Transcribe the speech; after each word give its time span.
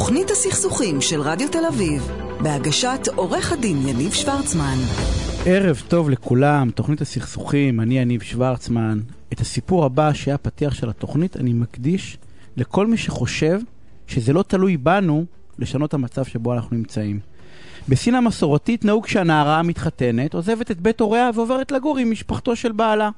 תוכנית 0.00 0.30
הסכסוכים 0.30 1.00
של 1.00 1.20
רדיו 1.20 1.48
תל 1.48 1.64
אביב, 1.68 2.08
בהגשת 2.42 3.00
עורך 3.14 3.52
הדין 3.52 3.88
יניב 3.88 4.12
שוורצמן. 4.12 4.76
ערב 5.46 5.82
טוב 5.88 6.10
לכולם, 6.10 6.70
תוכנית 6.70 7.00
הסכסוכים, 7.00 7.80
אני 7.80 7.98
יניב 7.98 8.22
שוורצמן. 8.22 9.00
את 9.32 9.40
הסיפור 9.40 9.84
הבא 9.84 10.12
שהיה 10.12 10.38
פתיח 10.38 10.74
של 10.74 10.90
התוכנית 10.90 11.36
אני 11.36 11.52
מקדיש 11.52 12.18
לכל 12.56 12.86
מי 12.86 12.96
שחושב 12.96 13.60
שזה 14.06 14.32
לא 14.32 14.42
תלוי 14.42 14.76
בנו 14.76 15.24
לשנות 15.58 15.94
המצב 15.94 16.24
שבו 16.24 16.52
אנחנו 16.52 16.76
נמצאים. 16.76 17.20
בסין 17.88 18.14
המסורתית 18.14 18.84
נהוג 18.84 19.06
שהנערה 19.06 19.58
המתחתנת 19.58 20.34
עוזבת 20.34 20.70
את 20.70 20.80
בית 20.80 21.00
הוריה 21.00 21.30
ועוברת 21.34 21.72
לגור 21.72 21.98
עם 21.98 22.10
משפחתו 22.10 22.56
של 22.56 22.72
בעלה. 22.72 23.10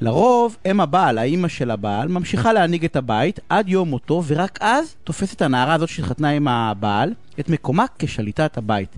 לרוב, 0.00 0.56
אם 0.70 0.80
הבעל, 0.80 1.18
האימא 1.18 1.48
של 1.48 1.70
הבעל, 1.70 2.08
ממשיכה 2.08 2.52
להנהיג 2.52 2.84
את 2.84 2.96
הבית 2.96 3.40
עד 3.48 3.68
יום 3.68 3.88
מותו, 3.88 4.22
ורק 4.26 4.58
אז 4.60 4.94
תופסת 5.04 5.42
הנערה 5.42 5.74
הזאת 5.74 5.88
שהתחתנה 5.88 6.28
עם 6.30 6.48
הבעל 6.48 7.12
את 7.40 7.48
מקומה 7.48 7.84
כשליטת 7.98 8.58
הבית. 8.58 8.88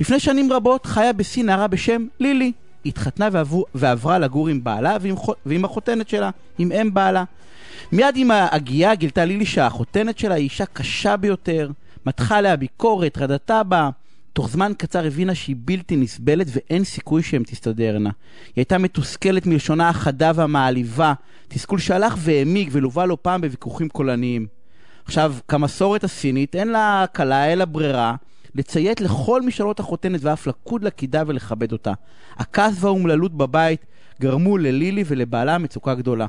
לפני 0.00 0.20
שנים 0.20 0.52
רבות 0.52 0.86
חיה 0.86 1.12
בסין 1.12 1.46
נערה 1.46 1.66
בשם 1.66 2.06
לילי. 2.20 2.52
התחתנה 2.86 3.28
ועברו, 3.32 3.64
ועברה 3.74 4.18
לגור 4.18 4.48
עם 4.48 4.64
בעלה 4.64 4.96
ועם, 5.00 5.14
ועם 5.46 5.64
החותנת 5.64 6.08
שלה, 6.08 6.30
עם 6.58 6.72
אם 6.72 6.94
בעלה. 6.94 7.24
מיד 7.92 8.16
עם 8.16 8.30
ההגייה 8.30 8.94
גילתה 8.94 9.24
לילי 9.24 9.46
שהחותנת 9.46 10.18
שלה 10.18 10.34
היא 10.34 10.44
אישה 10.44 10.66
קשה 10.66 11.16
ביותר, 11.16 11.70
מתחה 12.06 12.36
עליה 12.36 12.56
ביקורת, 12.56 13.18
רדתה 13.18 13.62
בה. 13.62 13.90
תוך 14.32 14.48
זמן 14.48 14.72
קצר 14.78 15.06
הבינה 15.06 15.34
שהיא 15.34 15.56
בלתי 15.58 15.96
נסבלת 15.96 16.46
ואין 16.50 16.84
סיכוי 16.84 17.22
שהן 17.22 17.42
תסתדרנה. 17.42 18.10
היא 18.46 18.52
הייתה 18.56 18.78
מתוסכלת 18.78 19.46
מלשונה 19.46 19.88
החדה 19.88 20.32
והמעליבה, 20.34 21.12
תסכול 21.48 21.78
שהלך 21.78 22.14
והעמיק 22.18 22.68
ולווה 22.72 23.06
לא 23.06 23.18
פעם 23.22 23.40
בוויכוחים 23.40 23.88
קולניים. 23.88 24.46
עכשיו, 25.04 25.34
כמסורת 25.48 26.04
הסינית, 26.04 26.56
אין 26.56 26.68
לה 26.68 27.04
כלה 27.16 27.52
אלא 27.52 27.64
ברירה 27.64 28.14
לציית 28.54 29.00
לכל 29.00 29.42
משאלות 29.42 29.80
החותנת 29.80 30.20
ואף 30.22 30.46
לקוד 30.46 30.84
לקידה 30.84 31.22
ולכבד 31.26 31.72
אותה. 31.72 31.92
הכעס 32.36 32.74
והאומללות 32.80 33.36
בבית 33.36 33.86
גרמו 34.20 34.58
ללילי 34.58 35.04
ולבעלה 35.06 35.58
מצוקה 35.58 35.94
גדולה. 35.94 36.26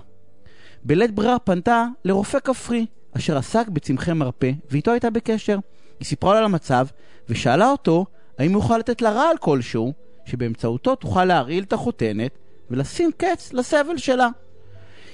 בלית 0.84 1.12
ברירה 1.12 1.40
פנתה 1.40 1.86
לרופא 2.06 2.40
כפרי, 2.40 2.86
אשר 3.18 3.38
עסק 3.38 3.68
בצמחי 3.68 4.14
מרפא, 4.14 4.52
ואיתו 4.72 4.92
הייתה 4.92 5.10
בקשר. 5.10 5.58
היא 6.04 6.08
סיפרה 6.08 6.34
לו 6.34 6.38
על 6.40 6.46
המצב, 6.46 6.88
ושאלה 7.30 7.72
אותו 7.72 8.06
האם 8.40 8.54
הוא 8.54 8.64
יוכל 8.64 8.78
לתת 8.78 9.02
לה 9.02 9.12
רעל 9.12 9.38
כלשהו, 9.40 9.94
שבאמצעותו 10.26 10.96
תוכל 10.96 11.26
להרעיל 11.26 11.64
את 11.64 11.74
החותנת 11.74 12.32
ולשים 12.72 13.12
קץ 13.18 13.54
לסבל 13.54 13.98
שלה. 13.98 14.28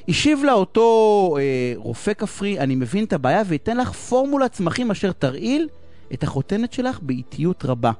השיב 0.07 0.43
לה 0.43 0.53
אותו 0.53 1.37
אה, 1.39 1.73
רופא 1.75 2.13
כפרי, 2.13 2.59
אני 2.59 2.75
מבין 2.75 3.03
את 3.03 3.13
הבעיה 3.13 3.41
ואתן 3.45 3.77
לך 3.77 3.91
פורמולת 3.91 4.51
צמחים 4.51 4.91
אשר 4.91 5.11
תרעיל 5.11 5.67
את 6.13 6.23
החותנת 6.23 6.73
שלך 6.73 6.99
באיטיות 7.01 7.65
רבה. 7.65 7.91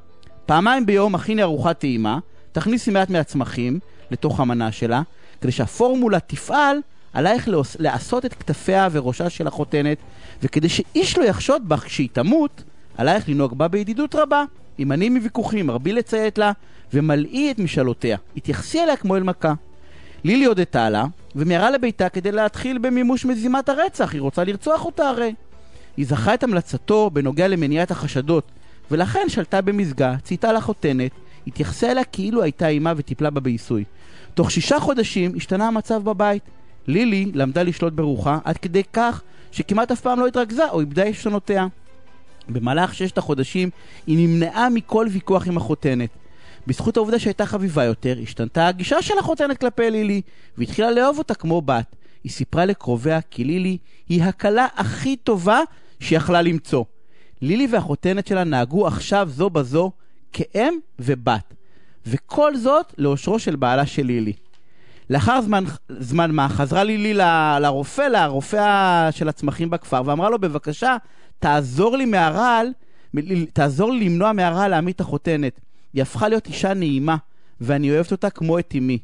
פעמיים 0.45 0.85
ביום 0.85 1.15
הכיני 1.15 1.43
ארוחת 1.43 1.79
טעימה, 1.79 2.19
תכניסי 2.51 2.91
מעט 2.91 3.09
מהצמחים 3.09 3.79
לתוך 4.11 4.39
המנה 4.39 4.71
שלה, 4.71 5.01
כדי 5.41 5.51
שהפורמולה 5.51 6.19
תפעל, 6.19 6.77
עלייך 7.13 7.49
לעשות 7.79 8.25
את 8.25 8.33
כתפיה 8.33 8.87
וראשה 8.91 9.29
של 9.29 9.47
החותנת, 9.47 9.97
וכדי 10.43 10.69
שאיש 10.69 11.17
לא 11.17 11.23
יחשוד 11.23 11.69
בך 11.69 11.83
כשהיא 11.83 12.09
תמות, 12.13 12.63
עלייך 12.99 13.29
לנהוג 13.29 13.57
בה 13.57 13.67
בידידות 13.67 14.15
רבה, 14.15 14.43
הימנעי 14.77 15.09
מוויכוחים, 15.09 15.69
הרבי 15.69 15.93
לציית 15.93 16.37
לה, 16.37 16.51
ומלאי 16.93 17.51
את 17.51 17.59
משאלותיה. 17.59 18.17
התייחסי 18.37 18.83
אליה 18.83 18.95
כמו 18.95 19.15
אל 19.15 19.23
מכה. 19.23 19.53
לילי 20.23 20.45
הודתה 20.45 20.89
לה, 20.89 21.05
ומיהרה 21.35 21.71
לביתה 21.71 22.09
כדי 22.09 22.31
להתחיל 22.31 22.77
במימוש 22.77 23.25
מזימת 23.25 23.69
הרצח, 23.69 24.13
היא 24.13 24.21
רוצה 24.21 24.43
לרצוח 24.43 24.85
אותה 24.85 25.09
הרי. 25.09 25.33
היא 25.97 26.05
זכה 26.05 26.33
את 26.33 26.43
המלצתו 26.43 27.09
בנוגע 27.13 27.47
למניעת 27.47 27.91
החשדות, 27.91 28.43
ולכן 28.91 29.25
שלטה 29.27 29.61
במזגה, 29.61 30.15
צייתה 30.23 30.53
לחותנת, 30.53 31.11
התייחסה 31.47 31.91
אליה 31.91 32.03
כאילו 32.03 32.43
הייתה 32.43 32.67
אימה 32.67 32.93
וטיפלה 32.97 33.29
בה 33.29 33.39
בעיסוי. 33.39 33.83
תוך 34.33 34.51
שישה 34.51 34.79
חודשים 34.79 35.31
השתנה 35.35 35.67
המצב 35.67 36.03
בבית. 36.03 36.43
לילי 36.87 37.31
למדה 37.33 37.63
לשלוט 37.63 37.93
ברוחה 37.93 38.39
עד 38.43 38.57
כדי 38.57 38.83
כך 38.93 39.21
שכמעט 39.51 39.91
אף 39.91 40.01
פעם 40.01 40.19
לא 40.19 40.27
התרכזה 40.27 40.69
או 40.69 40.79
איבדה 40.79 41.03
עשתונותיה. 41.03 41.67
במהלך 42.49 42.93
ששת 42.93 43.17
החודשים 43.17 43.69
היא 44.07 44.27
נמנעה 44.27 44.69
מכל 44.69 45.07
ויכוח 45.11 45.47
עם 45.47 45.57
החותנת. 45.57 46.09
בזכות 46.67 46.97
העובדה 46.97 47.19
שהייתה 47.19 47.45
חביבה 47.45 47.83
יותר, 47.83 48.17
השתנתה 48.23 48.67
הגישה 48.67 49.01
של 49.01 49.17
החותנת 49.19 49.57
כלפי 49.57 49.91
לילי, 49.91 50.21
והתחילה 50.57 50.91
לאהוב 50.91 51.17
אותה 51.17 51.33
כמו 51.33 51.61
בת. 51.61 51.95
היא 52.23 52.31
סיפרה 52.31 52.65
לקרוביה 52.65 53.21
כי 53.21 53.43
לילי 53.43 53.77
היא 54.09 54.23
הכלה 54.23 54.67
הכי 54.75 55.15
טובה 55.15 55.59
שיכלה 55.99 56.41
למצוא. 56.41 56.83
לילי 57.41 57.67
והחותנת 57.71 58.27
שלה 58.27 58.43
נהגו 58.43 58.87
עכשיו 58.87 59.29
זו 59.31 59.49
בזו 59.49 59.91
כאם 60.33 60.73
ובת. 60.99 61.53
וכל 62.05 62.57
זאת 62.57 62.93
לאושרו 62.97 63.39
של 63.39 63.55
בעלה 63.55 63.85
של 63.85 64.05
לילי. 64.05 64.33
לאחר 65.09 65.41
זמן, 65.41 65.63
זמן 65.89 66.31
מה 66.31 66.49
חזרה 66.49 66.83
לילי 66.83 67.13
ל, 67.13 67.21
לרופא, 67.59 68.01
לרופא 68.01 69.11
של 69.11 69.29
הצמחים 69.29 69.69
בכפר, 69.69 70.01
ואמרה 70.05 70.29
לו, 70.29 70.39
בבקשה, 70.39 70.97
תעזור 71.39 71.97
לי 71.97 72.05
מהרעל, 72.05 72.67
תעזור 73.53 73.91
לי 73.91 74.05
למנוע 74.05 74.31
מהרעל 74.31 74.71
להעמיד 74.71 74.95
את 74.95 75.01
החותנת. 75.01 75.59
היא 75.93 76.01
הפכה 76.01 76.27
להיות 76.27 76.47
אישה 76.47 76.73
נעימה, 76.73 77.17
ואני 77.61 77.91
אוהבת 77.91 78.11
אותה 78.11 78.29
כמו 78.29 78.59
את 78.59 78.73
אמי. 78.77 78.97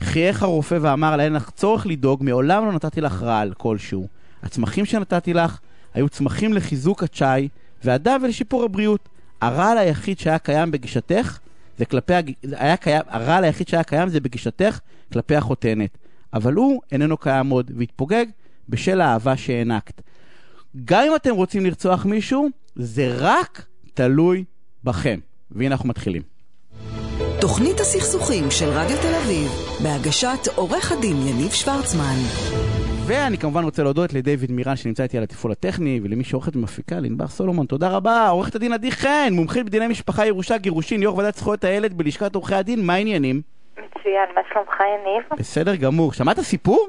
חייך 0.00 0.42
הרופא 0.42 0.78
ואמר 0.80 1.16
לה, 1.16 1.24
אין 1.24 1.32
לך 1.32 1.50
צורך 1.50 1.86
לדאוג, 1.86 2.24
מעולם 2.24 2.66
לא 2.66 2.72
נתתי 2.72 3.00
לך 3.00 3.22
רעל 3.22 3.52
כלשהו. 3.58 4.08
הצמחים 4.42 4.84
שנתתי 4.84 5.34
לך 5.34 5.58
היו 5.94 6.08
צמחים 6.08 6.52
לחיזוק 6.52 7.02
הצ'אי, 7.02 7.48
והדם 7.84 8.20
ולשיפור 8.24 8.64
הבריאות. 8.64 9.08
הרעל 9.40 9.78
היחיד 9.78 10.18
שהיה 10.18 10.38
קיים 10.38 10.70
בגישתך, 10.70 11.38
זה 11.78 11.84
כלפי, 11.84 12.12
היה 12.42 12.76
קיים, 12.76 13.02
הרעל 13.08 13.44
היחיד 13.44 13.68
שהיה 13.68 13.82
קיים 13.82 14.08
זה 14.08 14.20
בגישתך 14.20 14.80
כלפי 15.12 15.36
החותנת. 15.36 15.98
אבל 16.32 16.52
הוא 16.52 16.80
איננו 16.92 17.16
קיים 17.16 17.48
עוד, 17.48 17.70
והתפוגג 17.76 18.26
בשל 18.68 19.00
האהבה 19.00 19.36
שהענקת. 19.36 20.00
גם 20.84 21.02
אם 21.06 21.16
אתם 21.16 21.34
רוצים 21.34 21.64
לרצוח 21.64 22.06
מישהו, 22.06 22.48
זה 22.74 23.02
רק 23.18 23.62
תלוי 23.94 24.44
בכם. 24.84 25.18
והנה 25.50 25.74
אנחנו 25.74 25.88
מתחילים. 25.88 26.22
תוכנית 27.40 27.80
הסכסוכים 27.80 28.44
של 28.50 28.66
רדיו 28.66 28.96
תל 28.96 29.14
אביב, 29.24 29.50
בהגשת 29.82 30.56
עורך 30.56 30.92
הדין 30.92 31.16
יניב 31.16 31.50
שוורצמן. 31.50 32.16
ואני 33.06 33.38
כמובן 33.38 33.64
רוצה 33.64 33.82
להודות 33.82 34.12
לדיוויד 34.12 34.52
מירן 34.52 34.76
שנמצא 34.76 35.02
איתי 35.02 35.16
על 35.16 35.22
התפעול 35.22 35.52
הטכני, 35.52 36.00
ולמי 36.02 36.24
שעורכת 36.24 36.56
ומפיקה, 36.56 37.00
לענבר 37.00 37.26
סולומון. 37.26 37.66
תודה 37.66 37.88
רבה, 37.88 38.28
עורכת 38.28 38.54
הדין 38.54 38.72
עדי 38.72 38.90
חן, 38.90 39.28
מומחית 39.32 39.66
בדיני 39.66 39.86
משפחה, 39.86 40.26
ירושה, 40.26 40.58
גירושין, 40.58 41.02
יו"ר 41.02 41.16
ועדת 41.16 41.34
זכויות 41.34 41.64
הילד 41.64 41.94
בלשכת 41.94 42.34
עורכי 42.34 42.54
הדין, 42.54 42.86
מה 42.86 42.94
העניינים? 42.94 43.40
מצוין, 43.72 44.28
מה 44.34 44.40
שלומך 44.52 44.80
יניב? 44.80 45.38
בסדר 45.38 45.76
גמור. 45.76 46.12
שמעת 46.12 46.40
סיפור? 46.40 46.88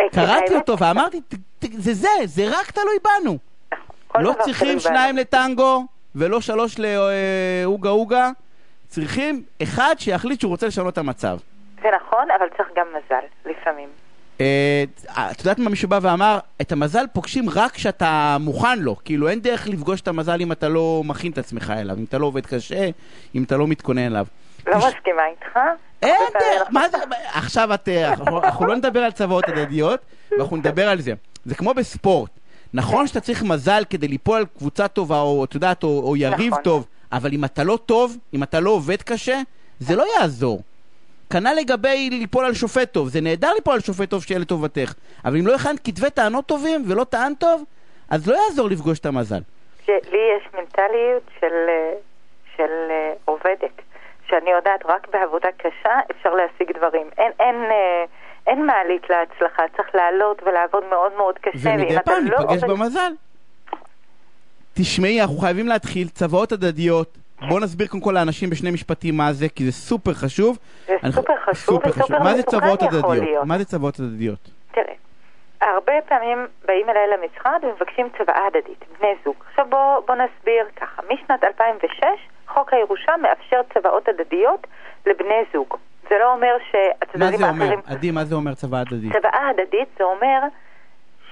אה, 0.00 0.04
קראתי 0.12 0.54
אותו 0.56 0.78
ואמרתי, 0.78 1.20
"ת- 1.20 1.34
ת- 1.58 1.72
זה 1.72 1.94
זה, 1.94 2.08
זה 2.24 2.48
רק 2.58 2.70
תלוי 2.70 2.96
בנו. 3.04 3.38
לא 4.14 4.34
צריכים 4.44 4.80
שניים. 4.80 5.16
לטנגו, 5.16 5.84
ולא 6.14 6.40
שלוש 6.40 6.76
לאוגה 6.78 7.90
אוגה. 7.90 8.30
צריכים 8.88 9.42
אחד 9.62 9.94
שיחליט 9.98 10.40
שהוא 10.40 10.50
רוצה 10.50 10.66
לשנות 10.66 10.92
את 10.92 10.98
המצב. 10.98 11.38
זה 11.82 11.88
נכון, 12.06 12.28
אבל 12.38 12.46
צריך 12.56 12.68
גם 12.76 12.86
מזל, 12.90 13.50
לפעמים. 13.50 13.88
אה, 14.40 14.84
את 15.30 15.38
יודעת 15.40 15.58
מה 15.58 15.70
מישהו 15.70 15.88
בא 15.88 15.98
ואמר? 16.02 16.38
את 16.60 16.72
המזל 16.72 17.04
פוגשים 17.12 17.50
רק 17.50 17.72
כשאתה 17.72 18.36
מוכן 18.40 18.78
לו. 18.78 18.96
כאילו 19.04 19.28
אין 19.28 19.40
דרך 19.40 19.68
לפגוש 19.68 20.00
את 20.00 20.08
המזל 20.08 20.40
אם 20.40 20.52
אתה 20.52 20.68
לא 20.68 21.02
מכין 21.04 21.32
את 21.32 21.38
עצמך 21.38 21.72
אליו, 21.76 21.96
אם 21.98 22.04
אתה 22.04 22.18
לא 22.18 22.26
עובד 22.26 22.46
קשה, 22.46 22.88
אם 23.34 23.42
אתה 23.42 23.56
לא 23.56 23.66
מתכונן 23.66 24.06
אליו. 24.06 24.26
לא 24.66 24.76
מסכימה 24.76 25.22
איתך. 25.26 25.58
אין 26.02 26.32
מה 26.70 26.88
זה, 26.88 26.98
עכשיו 27.34 27.74
את, 27.74 27.88
אה, 27.88 28.12
אנחנו 28.44 28.66
לא 28.66 28.76
נדבר 28.76 29.00
על 29.00 29.10
צוואות 29.10 29.48
הדדיות, 29.48 30.00
ואנחנו 30.30 30.56
נדבר 30.56 30.88
על 30.88 31.00
זה. 31.00 31.12
זה 31.44 31.54
כמו 31.54 31.74
בספורט. 31.74 32.30
נכון 32.74 33.06
שאתה 33.06 33.20
צריך 33.20 33.42
מזל 33.42 33.82
כדי 33.90 34.08
ליפול 34.08 34.38
על 34.38 34.46
קבוצה 34.58 34.88
טובה, 34.88 35.20
או 35.20 35.44
את 35.44 35.54
יודעת, 35.54 35.82
או, 35.82 36.02
או 36.08 36.16
יריב 36.16 36.52
נכון. 36.52 36.62
טוב, 36.62 36.86
אבל 37.12 37.30
אם 37.32 37.44
אתה 37.44 37.64
לא 37.64 37.78
טוב, 37.86 38.16
אם 38.34 38.42
אתה 38.42 38.60
לא 38.60 38.70
עובד 38.70 39.02
קשה, 39.02 39.40
זה 39.80 39.96
לא 39.96 40.04
יעזור. 40.18 40.62
כנ"ל 41.30 41.54
לגבי 41.60 42.10
ליפול 42.10 42.44
על 42.44 42.54
שופט 42.54 42.92
טוב, 42.92 43.08
זה 43.08 43.20
נהדר 43.20 43.52
ליפול 43.52 43.74
על 43.74 43.80
שופט 43.80 44.10
טוב 44.10 44.22
שיהיה 44.22 44.40
לטובתך, 44.40 44.94
אבל 45.24 45.36
אם 45.38 45.46
לא 45.46 45.54
הכנת 45.54 45.80
כתבי 45.84 46.10
טענות 46.10 46.46
טובים 46.46 46.82
ולא 46.86 47.04
טען 47.04 47.34
טוב, 47.34 47.64
אז 48.10 48.28
לא 48.28 48.36
יעזור 48.46 48.68
לפגוש 48.68 48.98
את 48.98 49.06
המזל. 49.06 49.40
שלי 49.84 50.18
יש 50.36 50.48
מנטליות 50.54 51.22
של, 51.40 51.54
אה, 51.68 51.92
של 52.56 52.72
אה, 52.90 53.12
עובדת, 53.24 53.82
שאני 54.30 54.50
יודעת 54.50 54.80
רק 54.86 55.08
בעבודה 55.12 55.48
קשה 55.58 55.94
אפשר 56.10 56.30
להשיג 56.34 56.76
דברים. 56.76 57.10
אין, 57.18 57.32
אין, 57.40 57.54
אה, 57.70 58.04
אין 58.46 58.66
מעלית 58.66 59.10
להצלחה, 59.10 59.62
צריך 59.76 59.94
לעלות 59.94 60.42
ולעבוד 60.42 60.84
מאוד 60.90 61.12
מאוד 61.16 61.38
קשה. 61.38 61.68
ומדי 61.74 61.96
פעם 62.04 62.24
לא 62.24 62.38
ניפגש 62.38 62.62
עובד- 62.62 62.70
במזל. 62.78 63.12
תשמעי, 64.74 65.20
אנחנו 65.20 65.38
חייבים 65.38 65.68
להתחיל, 65.68 66.08
צוואות 66.08 66.52
הדדיות. 66.52 67.16
בואו 67.48 67.60
נסביר 67.60 67.86
קודם 67.86 68.02
כל 68.02 68.12
לאנשים 68.12 68.50
בשני 68.50 68.70
משפטים 68.70 69.16
מה 69.16 69.32
זה, 69.32 69.46
כי 69.48 69.64
זה 69.64 69.72
סופר 69.72 70.12
חשוב. 70.14 70.58
זה 70.86 70.96
אני- 71.02 71.12
סופר 71.12 71.32
חשוב 71.44 71.80
וסופר 71.86 72.18
מה 72.18 72.34
זה 72.34 72.42
צוואות 72.42 72.82
הדדיות? 72.82 73.44
מה 73.46 73.58
זה 73.58 73.64
צוואות 73.64 74.00
הדדיות? 74.00 74.38
תראה, 74.72 74.84
הר- 75.60 75.68
הרבה 75.74 75.92
פעמים 76.08 76.38
באים 76.64 76.90
אליי 76.90 77.02
למשרד 77.08 77.60
ומבקשים 77.64 78.08
צוואה 78.18 78.46
הדדית, 78.46 78.84
בני 78.98 79.14
זוג. 79.24 79.34
עכשיו 79.50 79.66
בואו 79.70 80.02
בוא 80.06 80.14
נסביר 80.14 80.64
ככה, 80.76 81.02
משנת 81.02 81.44
2006 81.44 82.04
חוק 82.58 82.72
הירושה 82.72 83.12
מאפשר 83.22 83.60
צוואות 83.74 84.08
הדדיות 84.08 84.66
לבני 85.06 85.42
זוג. 85.52 85.76
זה 86.10 86.18
לא 86.18 86.32
אומר 86.32 86.56
שהצדדים 86.70 87.20
מה 87.20 87.36
זה 87.36 87.48
אומר? 87.48 87.64
האחרים... 87.64 87.80
עדי, 87.86 88.10
מה 88.10 88.24
זה 88.24 88.34
אומר 88.34 88.54
צוואה 88.54 88.80
הדדית? 88.80 89.12
צוואה 89.12 89.48
הדדית 89.48 89.88
זה 89.98 90.04
אומר 90.04 90.40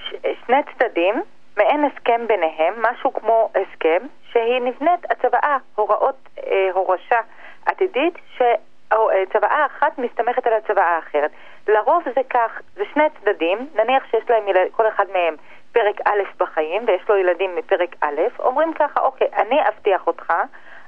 ש... 0.03 0.13
שני 0.45 0.57
צדדים, 0.63 1.23
מעין 1.57 1.85
הסכם 1.85 2.21
ביניהם, 2.27 2.73
משהו 2.77 3.13
כמו 3.13 3.49
הסכם, 3.55 4.07
שהיא 4.31 4.61
נבנית 4.61 5.11
הצוואה, 5.11 5.57
הוראות 5.75 6.29
אה, 6.47 6.69
הורשה 6.73 7.19
עתידית, 7.65 8.13
שצוואה 8.35 9.65
אחת 9.65 9.97
מסתמכת 9.97 10.47
על 10.47 10.53
הצוואה 10.53 10.95
האחרת. 10.95 11.31
לרוב 11.67 12.03
זה 12.15 12.21
כך, 12.29 12.61
זה 12.75 12.83
שני 12.93 13.03
צדדים, 13.21 13.67
נניח 13.75 14.03
שיש 14.11 14.29
להם 14.29 14.47
ילד, 14.47 14.67
כל 14.71 14.87
אחד 14.87 15.05
מהם 15.13 15.35
פרק 15.71 16.01
א' 16.05 16.43
בחיים, 16.43 16.83
ויש 16.87 17.09
לו 17.09 17.17
ילדים 17.17 17.55
מפרק 17.55 17.95
א', 18.01 18.21
אומרים 18.39 18.73
ככה, 18.73 18.99
אוקיי, 18.99 19.27
אני 19.37 19.59
אבטיח 19.67 20.07
אותך 20.07 20.33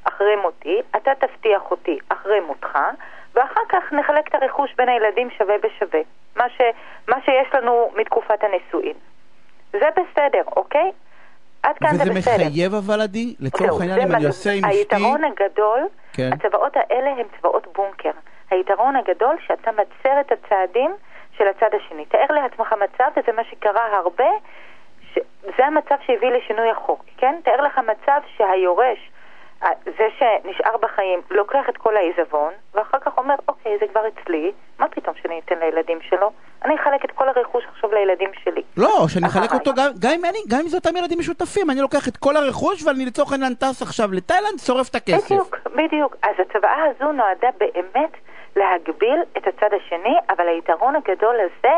אחרי 0.07 0.35
מותי, 0.35 0.81
אתה 0.95 1.11
תבטיח 1.15 1.71
אותי 1.71 1.99
אחרי 2.09 2.39
מותך, 2.39 2.77
ואחר 3.35 3.61
כך 3.69 3.93
נחלק 3.93 4.27
את 4.27 4.35
הרכוש 4.35 4.73
בין 4.77 4.89
הילדים 4.89 5.29
שווה 5.37 5.55
בשווה. 5.57 5.99
מה, 6.35 6.49
ש, 6.49 6.61
מה 7.07 7.15
שיש 7.25 7.47
לנו 7.53 7.91
מתקופת 7.95 8.43
הנישואין. 8.43 8.93
זה 9.71 9.89
בסדר, 9.91 10.41
אוקיי? 10.55 10.91
עד 11.63 11.77
כאן 11.77 11.95
זה 11.95 12.03
וזה 12.03 12.13
בסדר. 12.13 12.33
מחייב 12.47 12.73
אבל, 12.73 13.01
עדי? 13.01 13.35
לצורך 13.39 13.81
העניין, 13.81 14.01
אם 14.01 14.15
אני 14.15 14.25
עושה 14.25 14.51
עם 14.51 14.65
אשתי... 14.65 14.77
היתרון 14.77 15.23
הגדול, 15.23 15.87
כן. 16.13 16.29
הצוואות 16.33 16.77
האלה 16.77 17.09
הן 17.09 17.25
צוואות 17.37 17.67
בונקר. 17.75 18.11
היתרון 18.51 18.95
הגדול 18.95 19.35
שאתה 19.47 19.71
מצר 19.71 20.19
את 20.19 20.31
הצעדים 20.31 20.91
של 21.37 21.47
הצד 21.47 21.69
השני. 21.73 22.05
תאר 22.05 22.25
לעצמך 22.29 22.73
מצב, 22.83 23.09
וזה 23.17 23.31
מה 23.31 23.43
שקרה 23.43 23.97
הרבה, 23.97 24.29
ש... 25.13 25.19
זה 25.57 25.65
המצב 25.65 25.95
שהביא 26.05 26.29
לשינוי 26.29 26.69
החוק, 26.69 27.03
כן? 27.17 27.35
תאר 27.43 27.61
לך 27.61 27.77
מצב 27.77 28.19
שהיורש, 28.37 29.09
זה 29.85 30.07
שנשאר 30.17 30.77
בחיים, 30.81 31.21
לוקח 31.31 31.69
את 31.69 31.77
כל 31.77 31.97
העיזבון, 31.97 32.53
ואחר 32.73 32.99
כך 32.99 33.17
אומר, 33.17 33.35
אוקיי, 33.47 33.77
זה 33.79 33.85
כבר 33.87 34.01
אצלי, 34.07 34.51
מה 34.79 34.87
פתאום 34.87 35.15
שאני 35.21 35.41
אתן 35.45 35.55
לילדים 35.59 35.99
שלו? 36.01 36.31
אני 36.65 36.75
אחלק 36.75 37.05
את 37.05 37.11
כל 37.11 37.29
הרכוש 37.29 37.63
עכשיו 37.71 37.93
לילדים 37.93 38.29
שלי. 38.43 38.61
לא, 38.77 39.05
שאני 39.07 39.27
אחלק. 39.27 39.53
אותו 39.53 39.71
גם, 39.73 39.89
גם, 39.99 40.11
אם 40.15 40.25
אני, 40.25 40.39
גם 40.47 40.59
אם 40.59 40.67
זה 40.67 40.77
אותם 40.77 40.97
ילדים 40.97 41.19
משותפים, 41.19 41.69
אני 41.69 41.81
לוקח 41.81 42.07
את 42.07 42.17
כל 42.17 42.35
הרכוש 42.35 42.83
ואני 42.83 43.05
לצורך 43.05 43.31
העניין 43.31 43.53
טס 43.53 43.81
עכשיו 43.81 44.09
לתאילנד, 44.11 44.59
שורף 44.59 44.89
את 44.89 44.95
הכסף. 44.95 45.31
בדיוק, 45.31 45.57
בדיוק. 45.75 46.15
אז 46.23 46.35
הצוואה 46.39 46.83
הזו 46.83 47.11
נועדה 47.11 47.49
באמת 47.57 48.11
להגביל 48.55 49.19
את 49.37 49.47
הצד 49.47 49.69
השני, 49.73 50.15
אבל 50.29 50.47
היתרון 50.47 50.95
הגדול 50.95 51.35
הזה 51.39 51.75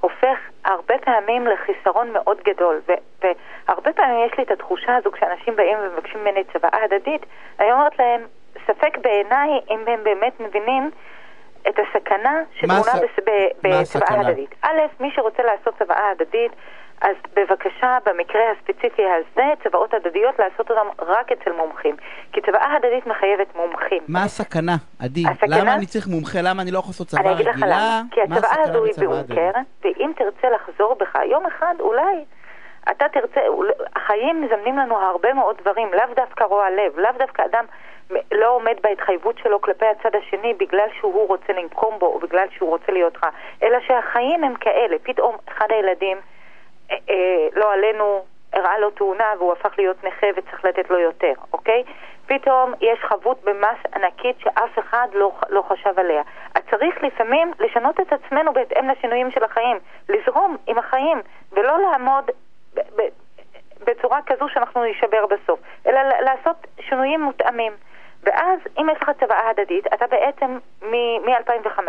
הופך 0.00 0.38
הרבה 0.64 0.94
פעמים 0.98 1.46
לחיסרון 1.46 2.12
מאוד 2.12 2.40
גדול. 2.44 2.80
ו- 2.88 3.26
והרבה 3.68 3.92
פעמים 3.92 4.26
יש 4.26 4.38
לי 4.38 4.44
את 4.44 4.50
התחושה 4.50 4.96
הזו 4.96 5.10
כשאנשים 5.12 5.56
באים 5.56 5.78
ומבקשים 5.80 6.20
ממני 6.20 6.44
צוואה 6.52 6.84
הדדית, 6.84 7.26
אני 7.60 7.72
אומרת 7.72 7.98
להם, 7.98 8.20
ספק 8.66 8.98
בעיניי 8.98 9.50
אם 9.70 9.80
הם 9.86 10.04
באמת 10.04 10.40
מבינים 10.40 10.90
את 11.68 11.78
הסכנה 11.78 12.42
מה 12.66 12.80
בצוואה? 13.62 14.20
הדדית. 14.20 14.54
א', 14.62 14.80
מי 15.00 15.10
שרוצה 15.14 15.42
לעשות 15.42 15.74
צוואה 15.78 16.10
הדדית, 16.10 16.52
אז 17.00 17.16
בבקשה, 17.36 17.98
במקרה 18.06 18.42
הספציפי 18.50 19.02
הזה, 19.02 19.44
צוואות 19.64 19.94
הדדיות, 19.94 20.38
לעשות 20.38 20.70
אותן 20.70 20.88
רק 20.98 21.32
אצל 21.32 21.52
מומחים. 21.52 21.96
כי 22.32 22.40
צוואה 22.40 22.74
הדדית 22.76 23.06
מחייבת 23.06 23.56
מומחים. 23.56 24.02
מה 24.08 24.22
הסכנה, 24.24 24.76
עדי? 25.00 25.22
הסכנה? 25.30 25.58
למה 25.60 25.74
אני 25.74 25.86
צריך 25.86 26.06
מומחה? 26.08 26.38
למה 26.42 26.62
אני 26.62 26.70
לא 26.70 26.78
יכול 26.78 26.90
לעשות 26.90 27.14
אני 27.14 27.22
צבא 27.22 27.32
אגיד 27.32 27.46
לך 27.46 27.56
רגילה? 27.56 27.76
למה. 27.76 28.02
כי 28.10 28.20
הצוואה 28.22 28.62
הזו 28.62 28.84
היא? 28.84 28.94
בונקר, 29.08 29.50
ואם 29.84 30.10
תרצה 30.16 30.48
לחזור 30.50 30.94
בך, 30.94 31.14
יום 31.30 31.46
אחד 31.46 31.74
אולי 31.80 32.24
אתה 32.90 33.08
תרצה, 33.08 33.40
החיים 33.96 34.42
מזמנים 34.42 34.78
לנו 34.78 34.96
הרבה 34.96 35.32
מאוד 35.32 35.56
דברים, 35.60 35.88
לאו 35.92 36.14
דווקא 36.16 36.44
רוע 36.44 36.70
לב, 36.70 36.98
לאו 36.98 37.10
דווקא 37.18 37.42
אדם 37.44 37.64
לא 38.32 38.54
עומד 38.54 38.74
בהתחייבות 38.82 39.38
שלו 39.38 39.60
כלפי 39.60 39.86
הצד 39.86 40.16
השני 40.16 40.54
בגלל 40.54 40.88
שהוא 41.00 41.28
רוצה 41.28 41.52
לנקום 41.52 41.98
בו 41.98 42.06
או 42.06 42.18
בגלל 42.18 42.46
שהוא 42.56 42.70
רוצה 42.70 42.92
להיות 42.92 43.16
רע, 43.24 43.30
אלא 43.62 43.78
שהחיים 43.86 44.44
הם 44.44 44.54
כאלה, 44.54 44.96
פתאום 45.02 45.36
אחד 45.48 45.66
הילדים, 45.70 46.16
לא 47.54 47.72
עלינו, 47.72 48.24
הראה 48.52 48.78
לו 48.78 48.90
תאונה 48.90 49.32
והוא 49.38 49.52
הפך 49.52 49.78
להיות 49.78 50.04
נכה 50.04 50.26
וצריך 50.36 50.64
לתת 50.64 50.90
לו 50.90 50.98
יותר, 50.98 51.32
אוקיי? 51.52 51.84
פתאום 52.26 52.74
יש 52.80 52.98
חבות 53.02 53.44
במס 53.44 53.78
ענקית 53.94 54.36
שאף 54.40 54.78
אחד 54.78 55.08
לא, 55.12 55.32
לא 55.48 55.62
חשב 55.68 55.98
עליה. 55.98 56.22
אז 56.54 56.62
צריך 56.70 57.02
לפעמים 57.02 57.52
לשנות 57.58 58.00
את 58.00 58.12
עצמנו 58.12 58.52
בהתאם 58.52 58.88
לשינויים 58.90 59.30
של 59.30 59.44
החיים, 59.44 59.78
לזרום 60.08 60.56
עם 60.66 60.78
החיים, 60.78 61.22
ולא 61.52 61.78
לעמוד 61.80 62.30
בצורה 63.84 64.18
כזו 64.26 64.48
שאנחנו 64.48 64.84
נישבר 64.84 65.26
בסוף, 65.26 65.60
אלא 65.86 66.00
לעשות 66.00 66.56
שינויים 66.80 67.20
מותאמים. 67.20 67.72
ואז 68.26 68.58
אם 68.78 68.86
יש 68.92 69.02
לך 69.02 69.10
צוואה 69.20 69.50
הדדית, 69.50 69.86
אתה 69.94 70.06
בעצם 70.06 70.58
מ-2005 70.82 71.80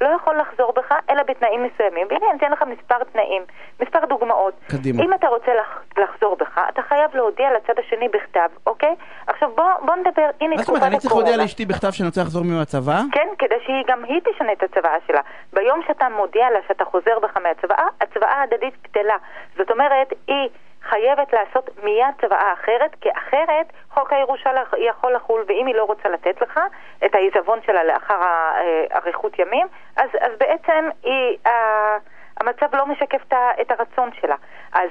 לא 0.00 0.08
יכול 0.08 0.36
לחזור 0.36 0.72
בך 0.76 0.92
אלא 1.10 1.22
בתנאים 1.22 1.62
מסוימים. 1.64 2.06
והנה 2.10 2.26
אני 2.30 2.38
אתן 2.38 2.52
לך 2.52 2.62
מספר 2.62 3.04
תנאים, 3.12 3.42
מספר 3.82 3.98
דוגמאות. 4.08 4.54
קדימה. 4.70 5.02
אם 5.04 5.14
אתה 5.14 5.28
רוצה 5.28 5.54
לח- 5.54 5.82
לחזור 5.98 6.36
בך, 6.36 6.60
אתה 6.68 6.82
חייב 6.82 7.16
להודיע 7.16 7.48
לצד 7.56 7.78
השני 7.78 8.08
בכתב, 8.08 8.48
אוקיי? 8.66 8.94
עכשיו 9.26 9.50
בוא, 9.56 9.64
בוא 9.86 9.94
נדבר, 9.96 10.30
הנה 10.40 10.54
מה 10.56 10.62
זאת 10.62 10.68
אומרת, 10.68 10.80
תקופת 10.82 10.82
אני 10.82 10.98
צריך 10.98 11.12
להודיע 11.12 11.30
הקורונה. 11.32 11.42
לאשתי 11.42 11.66
בכתב 11.66 11.90
שאני 11.90 12.06
רוצה 12.08 12.20
לחזור 12.20 12.44
מהצבא? 12.44 12.98
כן, 13.12 13.28
כדי 13.38 13.54
שהיא 13.64 13.84
גם 13.86 14.04
היא 14.04 14.20
תשנה 14.24 14.52
את 14.52 14.62
הצוואה 14.62 14.96
שלה. 15.06 15.20
ביום 15.52 15.80
שאתה 15.86 16.08
מודיע 16.16 16.50
לה 16.50 16.58
שאתה 16.68 16.84
חוזר 16.84 17.18
בך 17.22 17.36
מהצוואה, 17.36 17.86
הצוואה 18.00 18.32
ההדדית 18.40 18.74
בטלה. 18.84 19.14
זאת 19.56 19.70
אומרת, 19.70 20.12
היא 20.26 20.48
חייבת 20.88 21.32
לעשות 21.32 21.70
מיד 21.82 22.14
צוואה 22.20 22.52
אחרת, 22.52 22.96
כי 23.00 23.08
אחרת 23.12 23.66
חוק 23.90 24.12
הירושה 24.12 24.50
יכול 24.78 25.12
לחול, 25.12 25.44
ואם 25.48 25.66
היא 25.66 25.74
לא 25.74 25.84
רוצה 25.84 26.08
לתת 26.08 26.40
לך 26.42 26.60
את 27.04 27.14
העיזבון 27.14 27.58
שלה 27.66 27.84
לאחר 27.84 28.22
אה, 28.22 28.84
אריכות 28.94 29.38
ימים, 29.38 29.66
אז, 29.96 30.10
אז 30.20 30.32
בעצם 30.38 30.88
היא, 31.02 31.38
ה- 31.46 31.96
המצב 32.40 32.76
לא 32.76 32.86
משקף 32.86 33.22
את 33.60 33.70
הרצון 33.70 34.10
שלה. 34.20 34.36
אז 34.72 34.90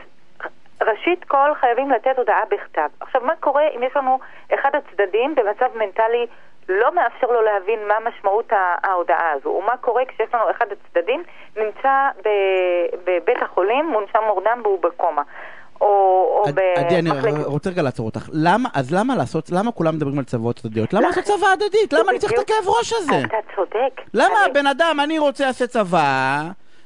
ראשית 0.81 1.23
כל 1.23 1.53
חייבים 1.55 1.91
לתת 1.91 2.17
הודעה 2.17 2.45
בכתב. 2.49 2.89
עכשיו, 2.99 3.21
מה 3.21 3.35
קורה 3.39 3.67
אם 3.75 3.83
יש 3.83 3.95
לנו 3.95 4.19
אחד 4.53 4.75
הצדדים 4.75 5.35
במצב 5.35 5.77
מנטלי 5.77 6.27
לא 6.69 6.95
מאפשר 6.95 7.27
לו 7.27 7.41
להבין 7.41 7.87
מה 7.87 7.95
משמעות 7.99 8.53
ההודעה 8.83 9.31
הזו, 9.31 9.49
ומה 9.49 9.77
קורה 9.77 10.05
כשיש 10.05 10.33
לנו 10.33 10.51
אחד 10.51 10.65
הצדדים 10.71 11.23
נמצא 11.57 12.09
בבית 13.03 13.41
החולים, 13.41 13.85
מונשם 13.85 14.23
מורדם 14.23 14.59
והוא 14.63 14.81
בקומה. 14.81 15.21
או, 15.81 15.87
או 15.87 16.43
עד- 16.47 16.59
עדי, 16.77 16.95
אני 16.99 17.09
במחלקת... 17.09 17.45
רוצה 17.45 17.69
רגע 17.69 17.81
לעצור 17.81 18.05
אותך. 18.05 18.29
למה, 18.33 18.69
אז 18.73 18.93
למה 18.93 19.15
לעשות, 19.15 19.49
למה 19.51 19.71
כולם 19.71 19.95
מדברים 19.95 20.19
על 20.19 20.25
צוואות 20.25 20.61
הדדיות? 20.65 20.93
למה 20.93 21.07
לעשות 21.07 21.23
צבא 21.23 21.47
הדדית? 21.53 21.93
למה 21.93 22.11
אני 22.11 22.19
צריך 22.19 22.33
את. 22.33 22.39
הכאב 22.39 22.67
ראש 22.79 22.93
הזה? 22.93 23.21
אתה 23.25 23.37
צודק. 23.55 24.01
למה 24.13 24.35
הבן 24.49 24.67
אדם, 24.67 24.97
אני 25.03 25.19
רוצה 25.19 25.45
לעשות 25.45 25.69
צבא, 25.69 26.41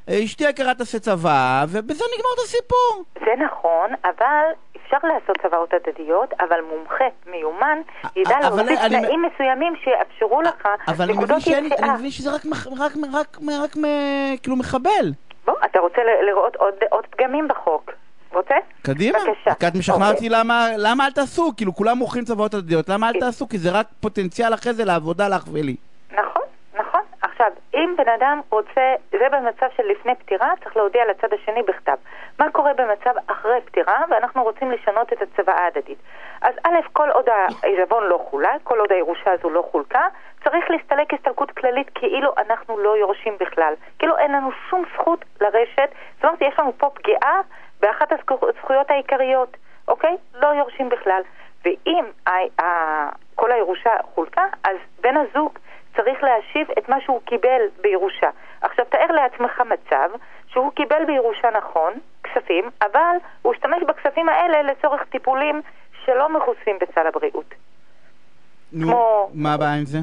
אשתי 0.10 0.46
היקרה 0.46 0.74
תעשה 0.74 1.00
צבא, 1.00 1.66
ובזה 1.70 2.04
נגמר 2.16 2.30
את 2.34 2.44
הסיפור. 2.44 3.04
זה 3.26 3.44
נכון, 3.46 3.90
אבל 4.04 4.46
אפשר 4.86 4.98
לעשות 5.04 5.38
צוואות 5.42 5.70
הדדיות, 5.74 6.30
אבל 6.40 6.58
מומחה 6.70 7.06
מיומן 7.32 7.78
ידע 8.16 8.38
אבל 8.48 8.60
אני- 8.60 8.78
תנאים 8.90 9.22
מסוימים 9.34 9.74
שיאפשרו 9.84 10.42
לך 10.42 10.68
אבל 10.88 11.04
אני 11.06 11.14
נקודות 11.14 11.38
יציאה. 11.38 11.58
אני 11.60 11.92
מבין 11.94 12.12
שזה 12.12 12.36
רק 12.36 12.46
מח- 12.46 12.68
רק- 12.68 12.92
רק- 13.14 13.38
רק 13.62 13.78
מ- 13.78 14.38
כאילו 14.44 14.56
מחבל. 14.56 15.12
בוא, 15.46 15.54
אתה 15.66 15.80
רוצה 15.80 15.98
לראות 16.30 16.56
עוד, 16.56 16.74
עוד 16.90 17.06
פגמים 17.10 17.48
בחוק. 17.48 17.92
רוצה? 18.40 18.56
קדימה. 18.82 19.20
בבקשה. 19.20 19.54
כי 19.60 19.68
את 19.68 19.76
משכנעת. 19.76 20.16
אותי 20.16 20.30
למה, 20.30 20.68
למה 20.78 21.06
אל 21.06 21.12
תעשו? 21.12 21.52
כאילו 21.58 21.76
כולם 21.76 21.98
מוכרים 21.98 22.24
צוואות 22.26 22.54
הדדיות, 22.54 22.90
למה 22.90 23.10
אל 23.10 23.20
תעשו? 23.20 23.48
כי 23.50 23.58
זה 23.58 23.70
רק 23.72 23.88
פוטנציאל 24.00 24.54
אחרי 24.54 24.74
זה 24.74 24.86
לעבודה 24.86 25.28
לך 25.28 25.44
ולי. 25.52 25.76
נכון, 26.12 26.48
נכון. 26.74 27.02
עכשיו, 27.22 27.48
אם 27.74 27.96
בן 27.98 28.10
אדם 28.20 28.42
רוצה, 28.50 28.94
זה 29.12 29.28
במצב 29.32 29.66
של 29.78 29.84
לפני 29.92 30.16
פטירה, 30.16 30.50
צריך 30.64 30.78
להודיע 30.78 31.02
לצד 31.10 31.28
השני 31.34 31.64
בכתב. 31.64 31.96
מה 32.40 32.52
קורה 32.52 32.72
במצב 32.74 33.14
אחרי 33.28 33.62
פטירה, 33.66 34.04
ואנחנו 34.10 34.44
רוצים 34.44 34.72
לשנות 34.72 35.14
את 35.14 35.22
הצוואה 35.22 35.58
ההדדית. 35.64 35.98
אז 36.42 36.54
א', 36.64 36.80
כל 36.94 37.10
עוד 37.10 37.26
העיזבון 37.30 38.04
לא 38.04 38.26
חולק, 38.30 38.60
כל 38.64 38.80
עוד 38.80 38.92
הירושה 38.92 39.32
הזו 39.32 39.50
לא 39.50 39.64
חולקה, 39.72 40.08
צריך 40.44 40.66
להסתלק 40.70 41.14
הסתלקות 41.14 41.52
כללית 41.52 41.90
כאילו 41.96 42.34
אנחנו 42.38 42.78
לא 42.78 42.98
יורשים 42.98 43.38
בכלל. 43.40 43.74
כאילו 44.00 44.18
אין 44.18 44.32
לנו 44.32 44.50
שום 44.70 44.84
זכות 44.94 45.26
לרשת. 45.42 45.90
זאת 46.16 46.26
אומרת, 46.26 46.42
יש 46.42 46.60
לנו 46.60 46.72
פה 46.78 46.90
פגיעה 46.94 47.42
באחת 47.80 48.12
הזכויות 48.12 48.92
העיקריות, 48.92 49.58
אוקיי? 49.88 50.18
לא 50.34 50.48
יורשים 50.48 50.90
בכלל. 50.90 51.22
ואם 51.66 52.06
ה- 52.28 52.62
ה- 52.64 53.10
כל 53.36 53.52
הירושה 53.52 53.90
חולקה, 54.16 54.42
אז 54.64 54.76
בן 55.02 55.16
הזוג 55.18 55.60
צריך 55.96 56.24
להשיב 56.24 56.68
את 56.78 56.90
מה 56.90 57.02
שהוא 57.02 57.22
קיבל 57.26 57.62
בירושה. 57.82 58.30
עכשיו 58.62 58.86
תאר 58.90 59.12
לעצמך 59.12 59.62
מצב 59.62 60.10
שהוא 60.48 60.72
קיבל 60.76 61.06
בירושה 61.06 61.50
נכון, 61.58 61.94
כספים, 62.24 62.70
אבל 62.82 63.16
הוא 63.42 63.54
השתמש 63.54 63.84
בכספים 63.88 64.30
האלה 64.30 64.62
לצורך 64.62 65.04
טיפולים 65.04 65.62
שלא 66.06 66.30
מכוסים 66.30 66.78
בסל 66.82 67.08
הבריאות. 67.08 67.54
נו, 68.74 68.88
כמו- 68.88 69.30
מה 69.34 69.54
הבעיה 69.54 69.74
עם 69.76 69.86
זה? 69.86 69.98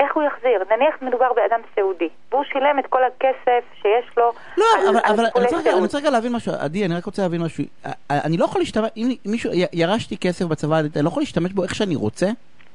איך 0.00 0.14
הוא 0.14 0.22
יחזיר? 0.22 0.76
נניח 0.76 0.94
מדובר 1.02 1.32
באדם 1.36 1.60
סיעודי, 1.74 2.08
והוא 2.32 2.44
שילם 2.44 2.78
את 2.78 2.86
כל 2.88 3.00
הכסף 3.04 3.64
שיש 3.82 4.16
לו 4.16 4.32
לא, 4.58 4.64
על, 4.78 4.88
אבל, 4.88 4.96
על 5.04 5.12
אבל 5.14 5.24
אני 5.36 5.56
רגע- 5.56 5.72
אני 5.72 5.86
רגע 5.94 6.10
להבין 6.10 6.32
משהו, 6.32 6.52
עדי, 6.58 6.84
אני 6.84 6.94
רק 6.94 7.04
רוצה 7.04 7.22
להבין 7.22 7.42
משהו. 7.42 7.64
אני 8.10 8.36
לא 8.36 8.44
יכול 8.44 8.60
להשתמש, 8.60 8.90
אם 8.96 9.14
מישהו, 9.24 9.50
ירשתי 9.72 10.16
כסף 10.18 10.44
בצבא, 10.44 10.78
אני 10.78 11.04
לא 11.04 11.08
יכול 11.08 11.22
להשתמש 11.22 11.52
בו 11.52 11.62
איך 11.62 11.74
שאני 11.74 11.96
רוצה? 11.96 12.26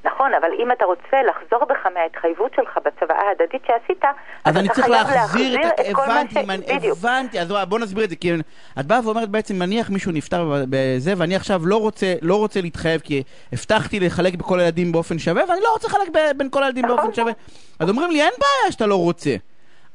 נכון, 0.05 0.31
אבל 0.41 0.47
אם 0.63 0.71
אתה 0.71 0.85
רוצה 0.85 1.17
לחזור 1.29 1.65
בך 1.65 1.87
מההתחייבות 1.93 2.51
שלך 2.55 2.77
בצוואה 2.85 3.21
ההדדית 3.21 3.61
שעשית, 3.67 4.03
אז 4.45 4.57
אני 4.57 4.69
צריך 4.69 4.85
חייב 4.87 5.07
להחזיר 5.09 5.67
את 5.67 5.79
ה... 5.79 5.83
כל 5.93 6.05
מה 6.07 6.13
הבנתי, 6.19 6.33
ש- 6.33 6.37
מנ- 6.47 6.75
בדיוק. 6.77 6.97
הבנתי, 6.97 7.39
אז 7.41 7.47
בוא 7.69 7.79
נסביר 7.79 8.03
את 8.03 8.09
זה, 8.09 8.15
כי 8.15 8.31
את 8.79 8.85
באה 8.85 8.99
ואומרת 9.05 9.29
בעצם, 9.29 9.55
נניח 9.55 9.89
מישהו 9.89 10.11
נפטר 10.11 10.63
בזה, 10.69 11.13
ואני 11.17 11.35
עכשיו 11.35 11.61
לא 11.67 11.77
רוצה, 11.77 12.13
לא 12.21 12.35
רוצה 12.35 12.61
להתחייב, 12.61 13.01
כי 13.01 13.23
הבטחתי 13.53 13.99
לחלק 13.99 14.33
בכל 14.35 14.59
הילדים 14.59 14.91
באופן 14.91 15.19
שווה, 15.19 15.43
ואני 15.49 15.59
לא 15.63 15.73
רוצה 15.73 15.87
לחלק 15.87 16.09
ב- 16.13 16.37
בין 16.37 16.49
כל 16.49 16.63
הילדים 16.63 16.85
נכון. 16.85 16.97
באופן 16.97 17.13
שווה. 17.13 17.31
אז 17.79 17.89
אומרים 17.89 18.11
לי, 18.11 18.21
אין 18.21 18.33
בעיה 18.39 18.71
שאתה 18.71 18.85
לא 18.85 18.95
רוצה, 18.95 19.35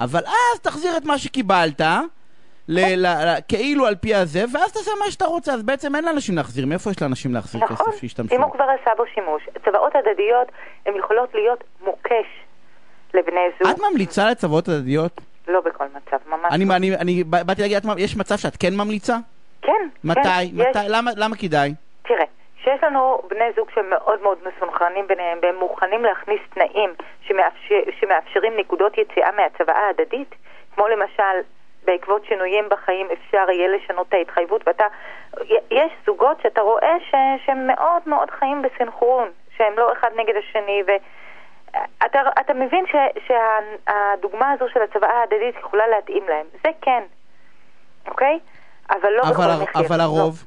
אבל 0.01 0.21
אז 0.27 0.61
תחזיר 0.61 0.97
את 0.97 1.05
מה 1.05 1.19
שקיבלת, 1.19 1.81
ל- 2.69 2.95
ל- 2.97 3.07
ל- 3.07 3.39
כאילו 3.49 3.87
על 3.87 3.95
פי 3.95 4.15
הזה, 4.15 4.41
ואז 4.53 4.73
תעשה 4.73 4.91
מה 5.05 5.11
שאתה 5.11 5.25
רוצה, 5.25 5.53
אז 5.53 5.63
בעצם 5.63 5.95
אין 5.97 6.05
לאנשים 6.05 6.37
להחזיר, 6.37 6.67
מאיפה 6.67 6.91
יש 6.91 7.03
לאנשים 7.03 7.35
להחזיר 7.35 7.65
נכון, 7.65 7.77
כסף 7.77 8.01
שישתמשו? 8.01 8.35
אם 8.35 8.43
הוא 8.43 8.53
כבר 8.53 8.65
עשה 8.65 8.91
בו 8.97 9.05
שימוש. 9.15 9.43
צוואות 9.65 9.93
הדדיות 9.97 10.49
הן 10.87 10.97
יכולות 10.97 11.35
להיות 11.35 11.65
מוקש 11.85 12.27
לבני 13.15 13.41
זוג, 13.59 13.71
את 13.71 13.77
ממליצה 13.91 14.31
לצוואות 14.31 14.69
הדדיות? 14.69 15.21
לא 15.49 15.61
בכל 15.61 15.85
מצב, 15.85 16.17
ממש 16.29 16.53
אני, 16.53 16.65
לא. 16.65 16.75
אני, 16.77 16.97
אני 16.97 17.25
באתי 17.25 17.63
להגיד, 17.63 17.79
יש 17.99 18.17
מצב 18.17 18.37
שאת 18.37 18.57
כן 18.61 18.75
ממליצה? 18.77 19.17
כן, 19.63 19.73
מתי? 20.05 20.21
כן, 20.23 20.29
מתי? 20.55 20.81
יש, 20.81 20.87
למה, 20.89 21.11
למה 21.17 21.37
כדאי? 21.37 21.75
תראה, 22.03 22.25
שיש 22.65 22.83
לנו 22.83 23.23
בני 23.31 23.45
זוג 23.57 23.71
שהם 23.75 23.91
מאוד 23.91 24.23
מאוד 24.23 24.39
מסונכרנים 24.49 25.07
ביניהם 25.07 25.39
והם 25.43 25.57
מוכנים 25.61 26.05
להכניס 26.05 26.41
תנאים 26.55 26.91
שמאפשר, 27.27 27.81
שמאפשרים 28.01 28.53
נקודות 28.57 28.99
יציאה 28.99 29.31
מהצוואה 29.37 29.79
ההדדית, 29.87 30.35
כמו 30.75 30.89
למשל 30.89 31.37
בעקבות 31.87 32.25
שינויים 32.29 32.65
בחיים 32.71 33.07
אפשר 33.13 33.51
יהיה 33.51 33.69
לשנות 33.69 34.09
את 34.09 34.15
ההתחייבות 34.15 34.63
ואתה, 34.67 34.85
יש 35.71 35.93
זוגות 36.07 36.37
שאתה 36.43 36.61
רואה 36.61 36.95
ש, 37.11 37.15
שהם 37.47 37.67
מאוד 37.67 38.03
מאוד 38.07 38.31
חיים 38.39 38.63
בסנכרון, 38.63 39.29
שהם 39.57 39.73
לא 39.77 39.93
אחד 39.93 40.09
נגד 40.17 40.35
השני 40.39 40.83
ואתה 40.87 42.19
אתה 42.41 42.55
מבין 42.55 42.85
ש, 42.87 42.95
שהדוגמה 43.27 44.51
הזו 44.53 44.65
של 44.75 44.81
הצוואה 44.83 45.11
ההדדית 45.21 45.55
יכולה 45.61 45.85
להתאים 45.97 46.25
להם, 46.29 46.47
זה 46.65 46.71
כן, 46.83 47.03
אוקיי? 48.09 48.39
אבל 48.91 49.09
לא 49.17 49.23
אבל, 49.23 49.31
בכל 49.33 49.43
הר- 49.43 49.63
מחיר. 49.63 49.87
אבל 49.87 49.97
לא. 49.99 50.03
הרוב, 50.03 50.45